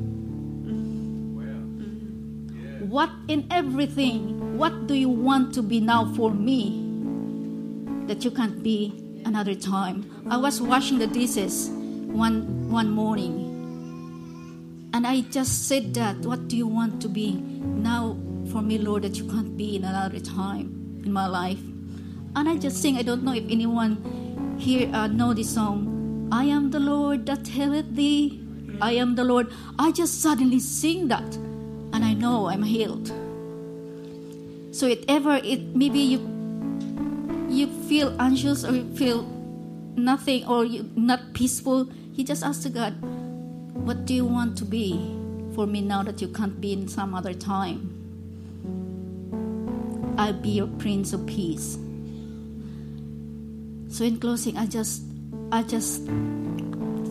what 2.90 3.12
in 3.28 3.46
everything, 3.52 4.58
what 4.58 4.88
do 4.88 4.96
you 4.96 5.10
want 5.10 5.54
to 5.54 5.62
be 5.62 5.80
now 5.80 6.12
for 6.16 6.32
me 6.32 6.82
that 8.08 8.26
you 8.26 8.32
can't 8.32 8.64
be 8.64 9.22
another 9.26 9.54
time? 9.54 10.10
I 10.28 10.38
was 10.38 10.60
washing 10.60 10.98
the 10.98 11.06
dishes 11.06 11.70
one 11.70 12.68
one 12.70 12.90
morning 12.90 13.50
and 14.94 15.06
I 15.06 15.22
just 15.22 15.68
said 15.68 15.94
that, 15.94 16.18
what 16.26 16.48
do 16.48 16.58
you 16.58 16.66
want 16.66 17.00
to 17.04 17.10
be 17.10 17.34
now 17.34 18.18
for 18.50 18.62
me, 18.62 18.78
Lord, 18.78 19.04
that 19.04 19.18
you 19.18 19.26
can't 19.30 19.56
be 19.56 19.76
in 19.76 19.84
another 19.84 20.20
time 20.20 21.02
in 21.06 21.12
my 21.12 21.28
life? 21.28 21.60
And 22.36 22.50
I 22.50 22.58
just 22.58 22.82
sing, 22.82 22.98
I 22.98 23.04
don't 23.04 23.24
know 23.24 23.34
if 23.34 23.46
anyone 23.50 24.56
here 24.58 24.90
uh, 24.94 25.08
know 25.08 25.34
this 25.34 25.54
song. 25.54 26.30
I 26.32 26.44
am 26.46 26.72
the 26.72 26.80
Lord 26.80 27.26
that 27.26 27.48
healeth 27.48 27.96
thee. 27.96 28.44
I 28.82 28.92
am 28.94 29.16
the 29.16 29.24
Lord. 29.24 29.52
I 29.78 29.92
just 29.92 30.22
suddenly 30.22 30.60
sing 30.60 31.08
that, 31.08 31.36
and 31.94 32.06
I 32.06 32.14
know 32.14 32.48
I'm 32.48 32.64
healed. 32.64 33.12
So 34.72 34.86
if 34.88 35.04
ever 35.08 35.42
it 35.44 35.76
maybe 35.76 36.00
you 36.00 36.20
you 37.50 37.68
feel 37.90 38.16
anxious 38.22 38.64
or 38.64 38.74
you 38.74 38.96
feel 38.96 39.24
nothing 39.98 40.46
or 40.46 40.64
you 40.64 40.90
not 40.96 41.34
peaceful, 41.34 41.90
you 42.14 42.24
just 42.24 42.44
ask 42.44 42.62
to 42.64 42.70
God, 42.70 42.94
what 43.74 44.06
do 44.06 44.14
you 44.14 44.26
want 44.26 44.58
to 44.60 44.66
be 44.66 45.18
for 45.56 45.66
me 45.66 45.82
now 45.82 46.04
that 46.04 46.22
you 46.22 46.28
can't 46.28 46.62
be 46.62 46.72
in 46.72 46.88
some 46.88 47.16
other 47.16 47.34
time? 47.34 47.99
I'll 50.20 50.34
be 50.34 50.50
your 50.60 50.68
Prince 50.68 51.14
of 51.14 51.26
Peace. 51.26 51.80
So 53.88 54.04
in 54.04 54.20
closing, 54.20 54.58
I 54.58 54.66
just 54.66 55.04
I 55.50 55.64
just 55.64 56.04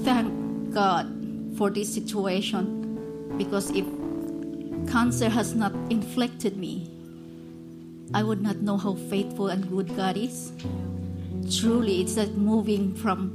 thank 0.04 0.28
God 0.74 1.08
for 1.56 1.70
this 1.70 1.88
situation 1.88 3.32
because 3.38 3.70
if 3.70 3.88
cancer 4.92 5.30
has 5.30 5.54
not 5.54 5.72
inflicted 5.88 6.58
me, 6.58 6.92
I 8.12 8.22
would 8.22 8.42
not 8.42 8.60
know 8.60 8.76
how 8.76 9.00
faithful 9.08 9.48
and 9.48 9.64
good 9.70 9.96
God 9.96 10.18
is. 10.18 10.52
Truly, 11.48 12.02
it's 12.02 12.18
like 12.18 12.36
moving 12.36 12.94
from 12.94 13.32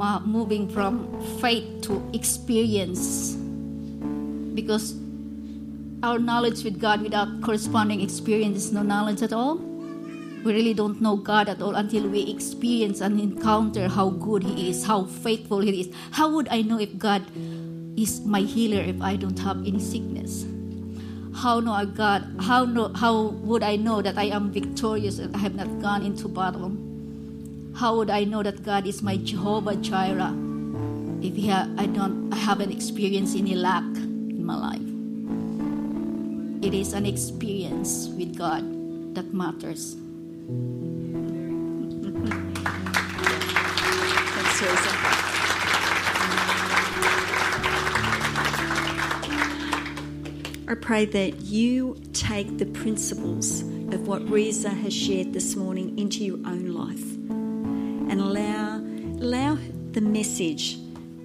uh, 0.00 0.20
moving 0.24 0.70
from 0.70 1.04
faith 1.36 1.82
to 1.82 2.00
experience 2.14 3.36
because 4.56 5.01
our 6.02 6.18
knowledge 6.18 6.64
with 6.64 6.80
God 6.80 7.00
without 7.00 7.40
corresponding 7.42 8.00
experience 8.00 8.64
is 8.64 8.72
no 8.72 8.82
knowledge 8.82 9.22
at 9.22 9.32
all. 9.32 9.56
We 9.56 10.52
really 10.52 10.74
don't 10.74 11.00
know 11.00 11.16
God 11.16 11.48
at 11.48 11.62
all 11.62 11.76
until 11.76 12.08
we 12.08 12.28
experience 12.28 13.00
and 13.00 13.20
encounter 13.20 13.88
how 13.88 14.10
good 14.10 14.42
He 14.42 14.70
is, 14.70 14.84
how 14.84 15.04
faithful 15.04 15.60
He 15.60 15.82
is. 15.82 15.94
How 16.10 16.28
would 16.30 16.48
I 16.48 16.62
know 16.62 16.80
if 16.80 16.98
God 16.98 17.22
is 17.96 18.20
my 18.22 18.40
healer 18.40 18.82
if 18.82 19.00
I 19.00 19.14
don't 19.14 19.38
have 19.38 19.58
any 19.58 19.78
sickness? 19.78 20.44
How 21.36 21.60
know 21.60 21.72
I 21.72 21.84
God? 21.84 22.34
How 22.40 22.64
know? 22.64 22.92
How 22.94 23.28
would 23.46 23.62
I 23.62 23.76
know 23.76 24.02
that 24.02 24.18
I 24.18 24.24
am 24.24 24.50
victorious 24.52 25.18
and 25.18 25.34
I 25.34 25.38
have 25.38 25.54
not 25.54 25.80
gone 25.80 26.04
into 26.04 26.28
battle? 26.28 26.76
How 27.74 27.96
would 27.96 28.10
I 28.10 28.24
know 28.24 28.42
that 28.42 28.64
God 28.64 28.86
is 28.86 29.02
my 29.02 29.16
Jehovah 29.16 29.76
Jireh 29.76 30.34
if 31.22 31.32
I 31.78 31.86
don't 31.86 32.32
I 32.32 32.36
haven't 32.36 32.72
experienced 32.72 33.36
any 33.36 33.54
lack 33.54 33.86
in 33.96 34.44
my 34.44 34.56
life? 34.56 34.91
It 36.62 36.74
is 36.74 36.92
an 36.92 37.06
experience 37.06 38.06
with 38.16 38.38
God 38.38 38.62
that 39.16 39.34
matters. 39.34 39.96
Thanks, 44.30 44.58
Teresa. 44.60 44.92
I 50.68 50.74
pray 50.80 51.04
that 51.04 51.40
you 51.40 52.00
take 52.12 52.58
the 52.58 52.66
principles 52.66 53.62
of 53.62 54.06
what 54.06 54.22
Riza 54.30 54.70
has 54.70 54.94
shared 54.94 55.32
this 55.32 55.56
morning 55.56 55.98
into 55.98 56.24
your 56.24 56.38
own 56.46 56.66
life 56.66 57.02
and 57.28 58.20
allow, 58.20 58.76
allow 59.20 59.58
the 59.90 60.00
message 60.00 60.78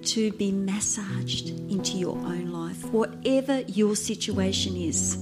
to 0.08 0.32
be 0.32 0.50
massaged 0.50 1.50
into 1.70 1.98
your 1.98 2.16
own 2.16 2.50
life. 2.50 2.82
Whatever 2.92 3.60
your 3.62 3.94
situation 3.94 4.74
is, 4.74 5.16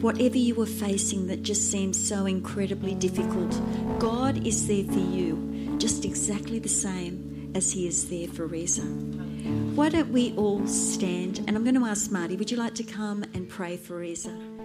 whatever 0.00 0.38
you 0.38 0.60
are 0.60 0.66
facing 0.66 1.26
that 1.26 1.42
just 1.42 1.70
seems 1.72 1.98
so 2.08 2.26
incredibly 2.26 2.94
difficult, 2.94 3.60
God 3.98 4.46
is 4.46 4.68
there 4.68 4.84
for 4.84 4.98
you, 4.98 5.74
just 5.78 6.04
exactly 6.04 6.60
the 6.60 6.68
same 6.68 7.50
as 7.56 7.72
He 7.72 7.88
is 7.88 8.08
there 8.08 8.28
for 8.28 8.46
Riza. 8.46 8.82
Why 8.82 9.88
don't 9.88 10.12
we 10.12 10.34
all 10.36 10.64
stand? 10.68 11.38
And 11.46 11.56
I'm 11.56 11.64
going 11.64 11.74
to 11.74 11.86
ask 11.86 12.10
Marty, 12.10 12.36
would 12.36 12.50
you 12.50 12.56
like 12.56 12.74
to 12.76 12.84
come 12.84 13.24
and 13.34 13.48
pray 13.48 13.76
for 13.76 13.98
Riza? 13.98 14.55